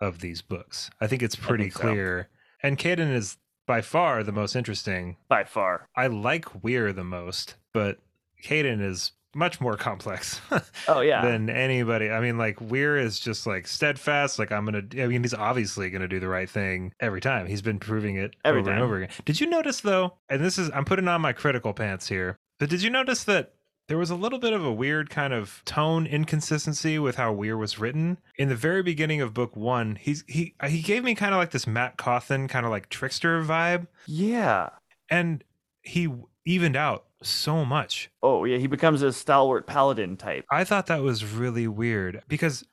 of 0.00 0.20
these 0.20 0.42
books. 0.42 0.90
I 1.00 1.06
think 1.06 1.22
it's 1.22 1.36
pretty 1.36 1.64
think 1.64 1.74
so. 1.74 1.80
clear. 1.80 2.28
And 2.62 2.78
Caeden 2.78 3.12
is 3.12 3.38
by 3.66 3.80
far 3.80 4.22
the 4.22 4.32
most 4.32 4.56
interesting. 4.56 5.16
By 5.28 5.44
far. 5.44 5.88
I 5.96 6.08
like 6.08 6.62
Wirr 6.62 6.92
the 6.92 7.04
most, 7.04 7.56
but 7.72 7.98
Caeden 8.44 8.80
is 8.80 9.12
much 9.34 9.60
more 9.60 9.76
complex 9.76 10.40
Oh 10.88 11.00
yeah. 11.00 11.22
than 11.24 11.48
anybody. 11.50 12.10
I 12.10 12.20
mean, 12.20 12.38
like 12.38 12.58
Wirr 12.60 12.98
is 12.98 13.18
just 13.18 13.46
like 13.46 13.66
steadfast. 13.66 14.38
Like 14.38 14.52
I'm 14.52 14.64
gonna. 14.64 14.82
I 14.98 15.06
mean, 15.06 15.22
he's 15.22 15.34
obviously 15.34 15.90
gonna 15.90 16.08
do 16.08 16.20
the 16.20 16.28
right 16.28 16.48
thing 16.48 16.92
every 17.00 17.20
time. 17.20 17.46
He's 17.46 17.62
been 17.62 17.78
proving 17.78 18.16
it 18.16 18.34
Every 18.44 18.60
over 18.60 18.70
and 18.70 18.80
over 18.82 18.96
again. 18.96 19.10
Did 19.24 19.40
you 19.40 19.46
notice 19.48 19.80
though? 19.80 20.14
And 20.28 20.42
this 20.44 20.58
is 20.58 20.70
I'm 20.74 20.84
putting 20.84 21.08
on 21.08 21.20
my 21.20 21.32
critical 21.32 21.72
pants 21.72 22.08
here. 22.08 22.36
But 22.58 22.68
did 22.70 22.82
you 22.82 22.90
notice 22.90 23.24
that 23.24 23.54
there 23.88 23.98
was 23.98 24.10
a 24.10 24.14
little 24.14 24.38
bit 24.38 24.52
of 24.52 24.64
a 24.64 24.72
weird 24.72 25.10
kind 25.10 25.32
of 25.32 25.60
tone 25.64 26.06
inconsistency 26.06 26.98
with 26.98 27.16
how 27.16 27.34
Wirr 27.34 27.58
was 27.58 27.78
written 27.78 28.18
in 28.36 28.48
the 28.48 28.54
very 28.54 28.82
beginning 28.82 29.20
of 29.20 29.34
book 29.34 29.56
one? 29.56 29.96
He's 29.96 30.24
he 30.28 30.54
he 30.66 30.82
gave 30.82 31.04
me 31.04 31.14
kind 31.14 31.34
of 31.34 31.38
like 31.38 31.50
this 31.50 31.66
Mat 31.66 31.96
Cauthon 31.96 32.48
kind 32.48 32.64
of 32.64 32.70
like 32.70 32.88
trickster 32.88 33.42
vibe, 33.42 33.86
yeah. 34.06 34.68
and 35.10 35.42
he 35.82 36.08
evened 36.44 36.76
out 36.76 37.04
so 37.22 37.64
much. 37.64 38.10
Oh 38.22 38.44
yeah, 38.44 38.58
he 38.58 38.66
becomes 38.66 39.02
a 39.02 39.12
stalwart 39.12 39.66
paladin 39.66 40.16
type. 40.16 40.44
I 40.50 40.64
thought 40.64 40.86
that 40.86 41.02
was 41.02 41.24
really 41.24 41.68
weird 41.68 42.22
because 42.28 42.64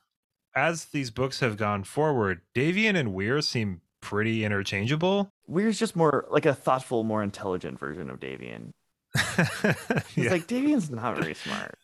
as 0.54 0.86
these 0.86 1.10
books 1.10 1.40
have 1.40 1.56
gone 1.56 1.84
forward, 1.84 2.40
Davian 2.54 2.96
and 2.96 3.14
Wirr 3.14 3.40
seem 3.42 3.80
pretty 4.00 4.44
interchangeable. 4.44 5.30
Wirr's 5.48 5.78
just 5.78 5.94
more 5.94 6.26
like 6.30 6.46
a 6.46 6.54
thoughtful, 6.54 7.04
more 7.04 7.22
intelligent 7.22 7.78
version 7.78 8.10
of 8.10 8.18
Davian. 8.18 8.70
He's 10.14 10.24
yeah. 10.24 10.30
like 10.30 10.46
Davian's 10.46 10.90
not 10.90 11.16
very 11.16 11.34
smart. 11.34 11.76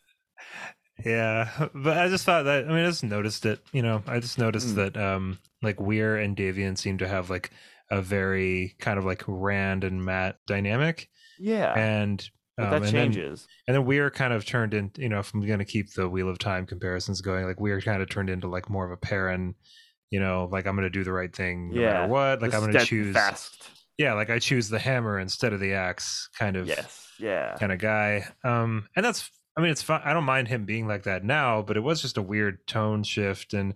yeah, 1.05 1.67
but 1.73 1.97
I 1.97 2.07
just 2.09 2.25
thought 2.25 2.43
that 2.43 2.65
I 2.65 2.67
mean 2.67 2.83
I 2.85 2.89
just 2.89 3.03
noticed 3.03 3.45
it, 3.45 3.59
you 3.71 3.81
know, 3.81 4.03
I 4.07 4.19
just 4.19 4.37
noticed 4.37 4.69
Mm. 4.69 4.75
that 4.75 4.97
um 4.97 5.39
like 5.61 5.77
Wirr 5.77 6.17
and 6.17 6.35
Davian 6.35 6.77
seem 6.77 6.97
to 6.99 7.07
have 7.07 7.29
like 7.29 7.51
a 7.89 8.01
very 8.01 8.75
kind 8.79 8.97
of 8.99 9.05
like 9.05 9.23
Rand 9.27 9.83
and 9.83 10.03
Mat 10.03 10.39
dynamic 10.47 11.09
Yeah. 11.39 11.73
and 11.77 12.27
but 12.57 12.63
um, 12.65 12.69
that 12.71 12.75
and 12.77 12.85
then- 12.85 12.91
changes. 12.93 13.47
And 13.67 13.75
then 13.75 13.85
we're 13.85 14.09
kind 14.09 14.33
of 14.33 14.45
turned 14.45 14.73
in, 14.73 14.91
you 14.97 15.09
know, 15.09 15.19
if 15.19 15.33
I'm 15.33 15.45
going 15.45 15.59
to 15.59 15.65
keep 15.65 15.93
the 15.93 16.09
Wheel 16.09 16.29
of 16.29 16.39
Time 16.39 16.65
comparisons 16.65 17.21
going, 17.21 17.45
like 17.45 17.59
we're 17.59 17.81
kind 17.81 18.01
of 18.01 18.09
turned 18.09 18.29
into 18.29 18.47
like 18.47 18.69
more 18.69 18.85
of 18.85 18.91
a 18.91 18.97
Perrin, 18.97 19.53
you 20.09 20.19
know, 20.19 20.49
like 20.51 20.65
I'm 20.65 20.75
going 20.75 20.83
to 20.83 20.89
do 20.89 21.03
the 21.03 21.11
right 21.11 21.35
thing 21.35 21.69
no 21.73 21.81
Yeah, 21.81 21.93
matter 21.93 22.07
what. 22.07 22.41
Like 22.41 22.51
The 22.51 22.57
I'm 22.57 22.63
going 22.63 22.73
to 22.73 22.85
choose, 22.85 23.13
fast. 23.13 23.69
yeah, 23.97 24.13
like 24.13 24.29
I 24.31 24.39
choose 24.39 24.69
the 24.69 24.79
hammer 24.79 25.19
instead 25.19 25.53
of 25.53 25.59
the 25.59 25.73
axe 25.73 26.29
kind 26.39 26.55
of 26.55 26.67
Yes. 26.67 27.11
Yeah. 27.19 27.55
kind 27.59 27.71
of 27.71 27.77
guy. 27.79 28.25
Um, 28.43 28.87
and 28.95 29.05
that's, 29.05 29.29
I 29.55 29.61
mean, 29.61 29.69
it's 29.71 29.81
fine. 29.83 30.01
I 30.03 30.13
don't 30.13 30.23
mind 30.23 30.47
him 30.47 30.65
being 30.65 30.87
like 30.87 31.03
that 31.03 31.23
now, 31.23 31.61
but 31.61 31.77
it 31.77 31.81
was 31.81 32.01
just 32.01 32.17
a 32.17 32.21
weird 32.21 32.65
tone 32.67 33.03
shift, 33.03 33.53
and 33.53 33.73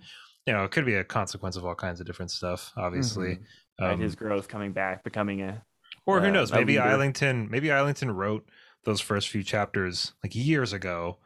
you 0.48 0.54
know, 0.54 0.64
it 0.64 0.72
could 0.72 0.86
be 0.86 0.94
a 0.96 1.04
consequence 1.04 1.56
of 1.56 1.66
all 1.66 1.74
kinds 1.76 2.00
of 2.00 2.06
different 2.08 2.30
stuff, 2.32 2.72
obviously. 2.78 3.36
Mhm. 3.36 3.44
Right, 3.80 3.92
Um, 3.94 4.00
his 4.00 4.16
growth 4.16 4.48
coming 4.48 4.74
back, 4.74 5.04
becoming 5.04 5.42
a 5.42 5.64
or 6.06 6.22
who 6.22 6.28
uh, 6.28 6.32
knows? 6.32 6.52
Maybe. 6.52 6.78
Islington, 6.80 7.50
maybe 7.50 7.72
Islington 7.72 8.12
wrote 8.12 8.48
those 8.84 9.00
first 9.02 9.30
few 9.30 9.44
chapters 9.44 10.14
like 10.24 10.34
years 10.36 10.74
ago, 10.74 11.18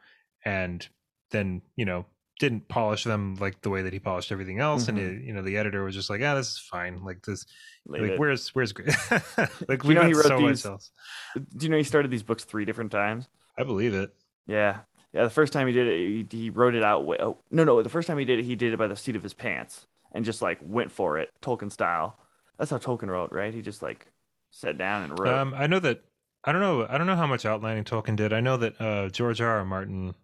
and 0.44 0.86
then 1.30 1.62
you 1.76 1.84
know 1.84 2.06
didn't 2.38 2.68
polish 2.68 3.04
them 3.04 3.34
like 3.36 3.62
the 3.62 3.70
way 3.70 3.80
that 3.82 3.92
he 3.94 3.98
polished 3.98 4.30
everything 4.30 4.60
else, 4.60 4.88
and 4.88 4.98
Mhm. 4.98 5.20
it, 5.20 5.24
you 5.24 5.32
know 5.32 5.42
the 5.42 5.56
editor 5.56 5.82
was 5.84 5.94
just 5.94 6.10
like, 6.10 6.20
ah, 6.22 6.34
this 6.34 6.50
is 6.52 6.58
fine. 6.58 7.02
Like 7.02 7.24
this, 7.24 7.46
like 7.86 8.02
it. 8.02 8.18
where's 8.18 8.48
where's 8.54 8.72
great. 8.72 8.88
like 9.68 9.82
You 9.82 9.88
we 9.88 9.94
know 9.94 10.02
got 10.02 10.06
he 10.08 10.14
wrote 10.14 10.26
so 10.26 10.40
much 10.40 10.50
these- 10.50 10.66
else. 10.66 10.90
Do 11.34 11.64
you 11.64 11.70
know 11.70 11.78
he 11.78 11.82
started 11.84 12.10
these 12.10 12.22
books 12.22 12.44
three 12.44 12.64
different 12.64 12.90
times? 12.92 13.28
I 13.58 13.62
believe 13.64 13.94
it. 13.94 14.14
Yeah. 14.46 14.80
Yeah, 15.12 15.24
the 15.24 15.30
first 15.30 15.54
time 15.54 15.66
he 15.66 15.72
did 15.72 15.86
it, 15.86 16.26
he, 16.30 16.38
he 16.38 16.50
wrote 16.50 16.74
it 16.74 16.82
out. 16.82 17.06
Way, 17.06 17.16
oh, 17.20 17.38
no, 17.50 17.64
no, 17.64 17.82
the 17.82 17.88
first 17.88 18.06
time 18.06 18.18
he 18.18 18.26
did 18.26 18.38
it, 18.40 18.44
he 18.44 18.54
did 18.54 18.74
it 18.74 18.76
by 18.76 18.86
the 18.86 18.96
seat 18.96 19.16
of 19.16 19.22
his 19.22 19.32
pants 19.32 19.86
and 20.12 20.26
just 20.26 20.42
like 20.42 20.58
went 20.60 20.92
for 20.92 21.16
it, 21.16 21.30
Tolkien 21.40 21.72
style. 21.72 22.18
That's 22.58 22.70
how 22.70 22.76
Tolkien 22.76 23.08
wrote, 23.08 23.32
right? 23.32 23.54
He 23.54 23.62
just 23.62 23.80
like 23.82 24.08
sat 24.50 24.78
down 24.78 25.02
and 25.04 25.18
wrote. 25.18 25.34
Um, 25.34 25.54
I 25.56 25.66
know 25.66 25.78
that. 25.80 26.02
I 26.44 26.52
don't 26.52 26.60
know. 26.60 26.86
I 26.88 26.96
don't 26.96 27.08
know 27.08 27.16
how 27.16 27.26
much 27.26 27.44
outlining 27.44 27.84
Tolkien 27.84 28.14
did. 28.14 28.32
I 28.32 28.40
know 28.40 28.56
that 28.56 28.80
uh, 28.80 29.08
George 29.08 29.40
R. 29.40 29.58
R. 29.58 29.64
Martin 29.64 30.14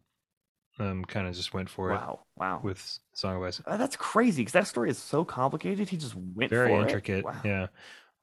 um, 0.79 1.05
kind 1.05 1.27
of 1.27 1.35
just 1.35 1.53
went 1.53 1.69
for 1.69 1.91
wow, 1.91 2.21
wow. 2.37 2.59
it 2.59 2.65
with 2.65 2.99
Song 3.13 3.37
of 3.37 3.43
Ice. 3.43 3.61
Uh, 3.67 3.77
that's 3.77 3.97
crazy 3.97 4.43
because 4.43 4.53
that 4.53 4.67
story 4.67 4.89
is 4.91 4.99
so 4.99 5.25
complicated. 5.25 5.89
He 5.89 5.97
just 5.97 6.15
went 6.15 6.51
Very 6.51 6.69
for 6.69 6.81
intricate. 6.81 7.19
it. 7.19 7.25
Wow. 7.25 7.41
Yeah. 7.45 7.67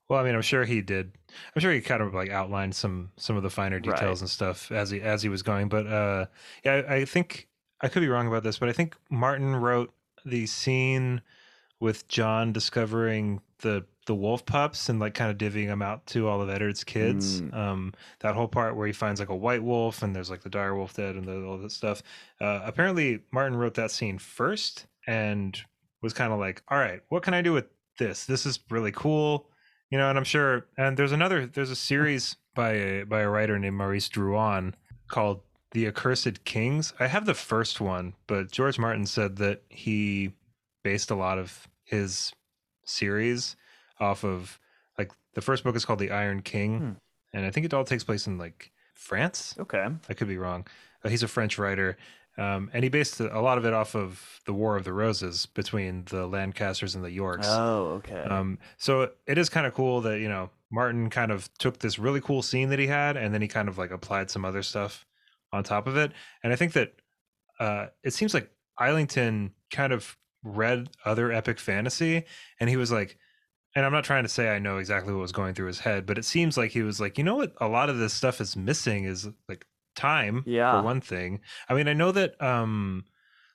Well, 0.07 0.19
I 0.19 0.23
mean, 0.23 0.33
I'm 0.33 0.41
sure 0.41 0.65
he 0.65 0.81
did. 0.81 1.11
I'm 1.55 1.61
sure 1.61 1.71
he 1.71 1.81
kind 1.81 2.01
of 2.01 2.13
like 2.13 2.29
outlined 2.31 2.73
some 2.73 3.11
some 3.17 3.37
of 3.37 3.43
the 3.43 3.49
finer 3.49 3.79
details 3.79 4.19
Right. 4.19 4.21
and 4.21 4.29
stuff 4.29 4.71
as 4.71 4.89
he 4.89 5.01
as 5.01 5.21
he 5.21 5.29
was 5.29 5.43
going. 5.43 5.69
But 5.69 5.85
uh, 5.85 6.25
yeah, 6.65 6.81
I, 6.87 6.95
I 6.95 7.05
think 7.05 7.47
I 7.81 7.89
could 7.89 8.01
be 8.01 8.07
wrong 8.07 8.27
about 8.27 8.43
this, 8.43 8.57
but 8.57 8.69
I 8.69 8.73
think 8.73 8.95
Martin 9.11 9.55
wrote 9.55 9.93
the 10.25 10.47
scene 10.47 11.21
with 11.79 12.07
Jon 12.07 12.51
discovering 12.51 13.41
the 13.59 13.85
the 14.05 14.15
wolf 14.15 14.43
pups 14.43 14.89
and 14.89 14.99
like 14.99 15.13
kind 15.13 15.29
of 15.29 15.37
divvying 15.37 15.67
them 15.67 15.83
out 15.83 16.03
to 16.07 16.27
all 16.27 16.41
of 16.41 16.49
Eddard's 16.49 16.83
kids. 16.83 17.41
Mm. 17.41 17.53
Um, 17.55 17.93
that 18.21 18.33
whole 18.33 18.47
part 18.47 18.75
where 18.75 18.87
he 18.87 18.93
finds 18.93 19.19
like 19.19 19.29
a 19.29 19.35
white 19.35 19.61
wolf 19.61 20.01
and 20.01 20.15
there's 20.15 20.31
like 20.31 20.41
the 20.41 20.49
dire 20.49 20.73
wolf 20.75 20.95
dead 20.95 21.15
and 21.15 21.25
the, 21.25 21.45
all 21.45 21.59
that 21.59 21.71
stuff. 21.71 22.01
Uh, 22.41 22.61
apparently, 22.65 23.19
Martin 23.31 23.55
wrote 23.55 23.75
that 23.75 23.91
scene 23.91 24.17
first 24.17 24.87
and 25.05 25.61
was 26.01 26.13
kind 26.13 26.33
of 26.33 26.39
like, 26.39 26.63
"All 26.69 26.77
right, 26.79 27.01
what 27.09 27.21
can 27.21 27.35
I 27.35 27.41
do 27.41 27.53
with 27.53 27.65
this? 27.99 28.25
This 28.25 28.45
is 28.45 28.59
really 28.69 28.91
cool." 28.91 29.47
You 29.91 29.97
know, 29.97 30.09
and 30.09 30.17
I'm 30.17 30.23
sure. 30.23 30.65
And 30.77 30.97
there's 30.97 31.11
another. 31.11 31.45
There's 31.45 31.71
a 31.71 31.75
series 31.75 32.35
by 32.55 32.71
a 32.71 33.03
by 33.03 33.21
a 33.21 33.29
writer 33.29 33.59
named 33.59 33.75
Maurice 33.75 34.09
Druon 34.09 34.73
called 35.07 35.41
"The 35.71 35.85
Accursed 35.85 36.45
Kings." 36.45 36.93
I 36.99 37.07
have 37.07 37.25
the 37.25 37.35
first 37.35 37.79
one, 37.79 38.13
but 38.25 38.51
George 38.51 38.79
Martin 38.79 39.05
said 39.05 39.35
that 39.37 39.61
he 39.69 40.33
based 40.83 41.11
a 41.11 41.15
lot 41.15 41.37
of 41.37 41.67
his 41.83 42.33
series 42.89 43.55
off 43.99 44.23
of 44.23 44.59
like 44.97 45.11
the 45.33 45.41
first 45.41 45.63
book 45.63 45.75
is 45.75 45.85
called 45.85 45.99
The 45.99 46.11
Iron 46.11 46.41
King, 46.41 46.79
Hmm. 46.79 46.91
and 47.33 47.45
I 47.45 47.51
think 47.51 47.65
it 47.65 47.73
all 47.73 47.83
takes 47.85 48.03
place 48.03 48.27
in 48.27 48.37
like 48.37 48.71
France. 48.95 49.55
Okay. 49.59 49.87
I 50.09 50.13
could 50.13 50.27
be 50.27 50.37
wrong. 50.37 50.67
Uh, 51.03 51.09
he's 51.09 51.23
a 51.23 51.27
French 51.27 51.57
writer, 51.57 51.97
um, 52.37 52.69
and 52.73 52.83
he 52.83 52.89
based 52.89 53.19
a 53.19 53.39
lot 53.41 53.57
of 53.57 53.65
it 53.65 53.73
off 53.73 53.95
of 53.95 54.41
the 54.45 54.53
War 54.53 54.75
of 54.75 54.83
the 54.83 54.91
Roses 54.93 55.45
between 55.45 56.03
the 56.05 56.25
Lancasters 56.27 56.95
and 56.95 57.03
the 57.03 57.11
Yorks. 57.11 57.47
Oh, 57.49 58.01
okay. 58.03 58.21
Um, 58.23 58.59
so 58.77 59.11
it 59.25 59.37
is 59.37 59.49
kind 59.49 59.65
of 59.67 59.73
cool 59.73 60.01
that 60.01 60.19
you 60.19 60.27
know 60.29 60.49
Martin 60.71 61.09
kind 61.09 61.31
of 61.31 61.49
took 61.57 61.79
this 61.79 61.97
really 61.99 62.21
cool 62.21 62.41
scene 62.41 62.69
that 62.69 62.79
he 62.79 62.87
had, 62.87 63.15
and 63.17 63.33
then 63.33 63.41
he 63.41 63.47
kind 63.47 63.69
of 63.69 63.77
like 63.77 63.91
applied 63.91 64.29
some 64.29 64.43
other 64.45 64.61
stuff 64.63 65.05
on 65.51 65.63
top 65.63 65.87
of 65.87 65.95
it. 65.97 66.11
And 66.43 66.51
I 66.53 66.55
think 66.55 66.73
that 66.73 66.93
uh, 67.59 67.87
it 68.03 68.11
seems 68.13 68.33
like 68.33 68.49
Islington 68.77 69.53
kind 69.71 69.91
of 69.93 70.15
read 70.43 70.89
other 71.05 71.31
epic 71.31 71.59
fantasy, 71.59 72.25
and 72.59 72.69
he 72.69 72.77
was 72.77 72.91
like, 72.91 73.17
and 73.75 73.85
I'm 73.85 73.91
not 73.91 74.03
trying 74.03 74.23
to 74.23 74.29
say 74.29 74.49
I 74.49 74.59
know 74.59 74.77
exactly 74.77 75.13
what 75.13 75.21
was 75.21 75.31
going 75.31 75.53
through 75.53 75.67
his 75.67 75.79
head, 75.79 76.05
but 76.05 76.17
it 76.17 76.25
seems 76.25 76.57
like 76.57 76.71
he 76.71 76.81
was 76.81 76.99
like, 76.99 77.17
you 77.17 77.23
know 77.23 77.35
what, 77.35 77.53
a 77.61 77.67
lot 77.67 77.89
of 77.89 77.97
this 77.97 78.13
stuff 78.13 78.41
is 78.41 78.55
missing 78.55 79.03
is 79.03 79.27
like 79.47 79.65
time 79.95 80.43
Yeah. 80.47 80.71
for 80.79 80.83
one 80.83 81.01
thing. 81.01 81.41
I 81.69 81.73
mean, 81.75 81.87
I 81.87 81.93
know 81.93 82.11
that 82.11 82.41
um, 82.41 83.05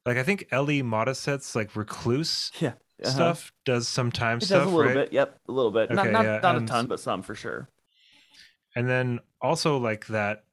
like 0.07 0.17
I 0.17 0.23
think 0.23 0.47
Ellie 0.53 0.83
Modest's 0.83 1.57
like 1.57 1.73
Recluce 1.73 2.53
yeah. 2.61 2.69
uh-huh. 3.03 3.11
stuff 3.11 3.53
does 3.65 3.89
some 3.89 4.13
time 4.13 4.41
stuff, 4.41 4.65
does 4.65 4.73
a 4.73 4.77
little 4.77 4.95
right? 4.95 4.95
bit. 5.07 5.13
Yep, 5.13 5.41
a 5.49 5.53
little 5.53 5.73
bit. 5.73 5.91
not 5.91 6.07
Okay, 6.07 6.13
not, 6.13 6.25
yeah, 6.25 6.41
not 6.43 6.63
a 6.63 6.67
ton, 6.67 6.87
but 6.87 7.01
some 7.01 7.23
for 7.23 7.35
sure. 7.35 7.69
And 8.77 8.89
then 8.89 9.19
also 9.41 9.79
like 9.79 10.07
that 10.09 10.45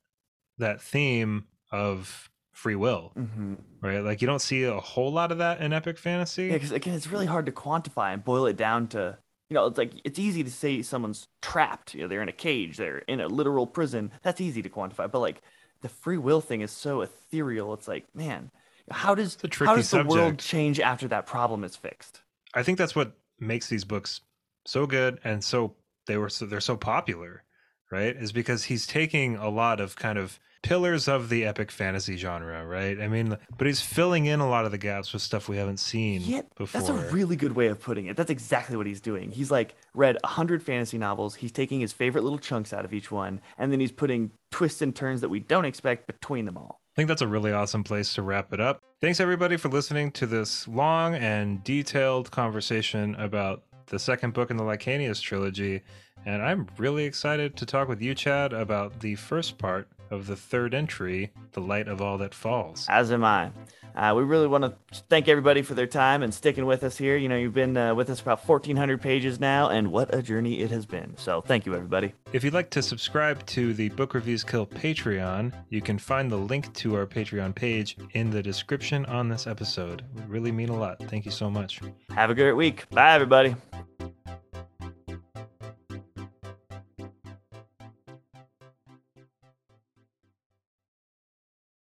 that 0.57 0.81
theme 0.81 1.45
of 1.71 2.30
free 2.61 2.75
will, 2.75 3.11
Mm-hmm. 3.17 3.55
right? 3.81 3.99
Like 4.01 4.21
you 4.21 4.27
don't 4.27 4.41
see 4.41 4.63
a 4.65 4.79
whole 4.79 5.11
lot 5.11 5.31
of 5.31 5.39
that 5.39 5.61
in 5.61 5.73
epic 5.73 5.97
fantasy. 5.97 6.45
Yeah, 6.45 6.53
because 6.53 6.71
again, 6.71 6.93
it's 6.93 7.07
really 7.07 7.25
hard 7.25 7.47
to 7.47 7.51
quantify 7.51 8.13
and 8.13 8.23
boil 8.23 8.45
it 8.45 8.55
down 8.55 8.87
to, 8.89 9.17
you 9.49 9.55
know, 9.55 9.65
it's 9.65 9.77
like 9.79 9.93
it's 10.03 10.19
easy 10.19 10.43
to 10.43 10.51
say 10.51 10.81
someone's 10.83 11.27
trapped. 11.41 11.95
You 11.95 12.01
know, 12.01 12.07
they're 12.07 12.21
in 12.21 12.29
a 12.29 12.43
cage, 12.49 12.77
they're 12.77 12.99
in 12.99 13.19
a 13.19 13.27
literal 13.27 13.65
prison. 13.65 14.11
That's 14.21 14.39
easy 14.39 14.61
to 14.61 14.69
quantify. 14.69 15.11
But 15.11 15.19
like 15.19 15.41
the 15.81 15.89
free 15.89 16.19
will 16.19 16.41
thing 16.41 16.61
is 16.61 16.71
so 16.71 17.01
ethereal. 17.01 17.73
It's 17.73 17.87
like, 17.87 18.05
man, 18.13 18.51
how 18.91 19.15
does 19.15 19.37
how 19.57 19.75
does 19.75 19.89
the 19.89 20.03
world 20.03 20.37
change 20.37 20.79
after 20.79 21.07
that 21.07 21.25
problem 21.25 21.63
is 21.63 21.75
fixed? 21.75 22.21
I 22.53 22.61
think 22.61 22.77
that's 22.77 22.95
what 22.95 23.13
makes 23.39 23.67
these 23.69 23.83
books 23.85 24.21
so 24.67 24.85
good 24.85 25.19
and 25.23 25.43
so 25.43 25.73
they 26.05 26.17
were 26.17 26.29
so 26.29 26.45
they're 26.45 26.61
so 26.61 26.77
popular, 26.77 27.43
right? 27.91 28.15
Is 28.15 28.31
because 28.31 28.65
he's 28.65 28.85
taking 28.85 29.35
a 29.37 29.49
lot 29.49 29.79
of 29.79 29.95
kind 29.95 30.19
of 30.19 30.39
pillars 30.63 31.07
of 31.07 31.29
the 31.29 31.45
epic 31.45 31.71
fantasy 31.71 32.17
genre, 32.17 32.65
right? 32.65 32.99
I 33.01 33.07
mean, 33.07 33.37
but 33.57 33.67
he's 33.67 33.81
filling 33.81 34.25
in 34.25 34.39
a 34.39 34.47
lot 34.49 34.65
of 34.65 34.71
the 34.71 34.77
gaps 34.77 35.11
with 35.13 35.21
stuff 35.21 35.49
we 35.49 35.57
haven't 35.57 35.79
seen 35.79 36.21
Yeah, 36.21 36.41
before. 36.55 36.79
that's 36.81 36.89
a 36.89 37.11
really 37.13 37.35
good 37.35 37.55
way 37.55 37.67
of 37.67 37.79
putting 37.79 38.05
it. 38.07 38.15
That's 38.17 38.29
exactly 38.29 38.77
what 38.77 38.85
he's 38.85 39.01
doing. 39.01 39.31
He's 39.31 39.49
like 39.51 39.75
read 39.93 40.17
a 40.23 40.27
hundred 40.27 40.61
fantasy 40.63 40.97
novels. 40.97 41.35
He's 41.35 41.51
taking 41.51 41.79
his 41.79 41.91
favorite 41.93 42.23
little 42.23 42.39
chunks 42.39 42.73
out 42.73 42.85
of 42.85 42.93
each 42.93 43.11
one, 43.11 43.41
and 43.57 43.71
then 43.71 43.79
he's 43.79 43.91
putting 43.91 44.31
twists 44.51 44.81
and 44.81 44.95
turns 44.95 45.21
that 45.21 45.29
we 45.29 45.39
don't 45.39 45.65
expect 45.65 46.07
between 46.07 46.45
them 46.45 46.57
all. 46.57 46.79
I 46.93 46.95
think 46.95 47.07
that's 47.07 47.21
a 47.21 47.27
really 47.27 47.51
awesome 47.53 47.83
place 47.83 48.13
to 48.15 48.21
wrap 48.21 48.51
it 48.53 48.59
up. 48.59 48.81
Thanks 48.99 49.19
everybody 49.19 49.57
for 49.57 49.69
listening 49.69 50.11
to 50.11 50.27
this 50.27 50.67
long 50.67 51.15
and 51.15 51.63
detailed 51.63 52.29
conversation 52.31 53.15
about 53.15 53.63
the 53.87 53.97
second 53.97 54.33
book 54.33 54.51
in 54.51 54.57
the 54.57 54.63
Licanius 54.63 55.21
trilogy. 55.21 55.81
And 56.25 56.41
I'm 56.43 56.67
really 56.77 57.05
excited 57.05 57.55
to 57.57 57.65
talk 57.65 57.87
with 57.87 58.01
you, 58.01 58.13
Chad, 58.13 58.53
about 58.53 58.99
the 58.99 59.15
first 59.15 59.57
part 59.57 59.87
of 60.11 60.27
the 60.27 60.35
third 60.35 60.73
entry, 60.73 61.31
The 61.53 61.61
Light 61.61 61.87
of 61.87 62.01
All 62.01 62.17
That 62.17 62.33
Falls. 62.33 62.85
As 62.89 63.11
am 63.11 63.23
I. 63.23 63.51
Uh, 63.95 64.13
we 64.15 64.23
really 64.23 64.47
want 64.47 64.63
to 64.63 64.73
thank 65.09 65.27
everybody 65.27 65.61
for 65.61 65.73
their 65.73 65.87
time 65.87 66.23
and 66.23 66.33
sticking 66.33 66.65
with 66.65 66.83
us 66.83 66.97
here. 66.97 67.17
You 67.17 67.27
know, 67.27 67.35
you've 67.35 67.53
been 67.53 67.75
uh, 67.75 67.93
with 67.93 68.09
us 68.09 68.21
about 68.21 68.47
1,400 68.47 69.01
pages 69.01 69.39
now, 69.39 69.69
and 69.69 69.91
what 69.91 70.13
a 70.13 70.21
journey 70.21 70.61
it 70.61 70.71
has 70.71 70.85
been. 70.85 71.15
So 71.17 71.41
thank 71.41 71.65
you, 71.65 71.75
everybody. 71.75 72.13
If 72.31 72.43
you'd 72.43 72.53
like 72.53 72.69
to 72.71 72.81
subscribe 72.81 73.45
to 73.47 73.73
the 73.73 73.89
Book 73.89 74.13
Reviews 74.13 74.43
Kill 74.43 74.65
Patreon, 74.65 75.53
you 75.69 75.81
can 75.81 75.97
find 75.97 76.31
the 76.31 76.37
link 76.37 76.73
to 76.75 76.95
our 76.95 77.05
Patreon 77.05 77.53
page 77.53 77.97
in 78.13 78.29
the 78.29 78.41
description 78.41 79.05
on 79.07 79.27
this 79.27 79.47
episode. 79.47 80.01
It 80.01 80.21
would 80.21 80.29
really 80.29 80.51
mean 80.51 80.69
a 80.69 80.77
lot. 80.77 80.99
Thank 81.09 81.25
you 81.25 81.31
so 81.31 81.49
much. 81.49 81.81
Have 82.11 82.29
a 82.29 82.35
great 82.35 82.53
week. 82.53 82.89
Bye, 82.91 83.13
everybody. 83.13 83.55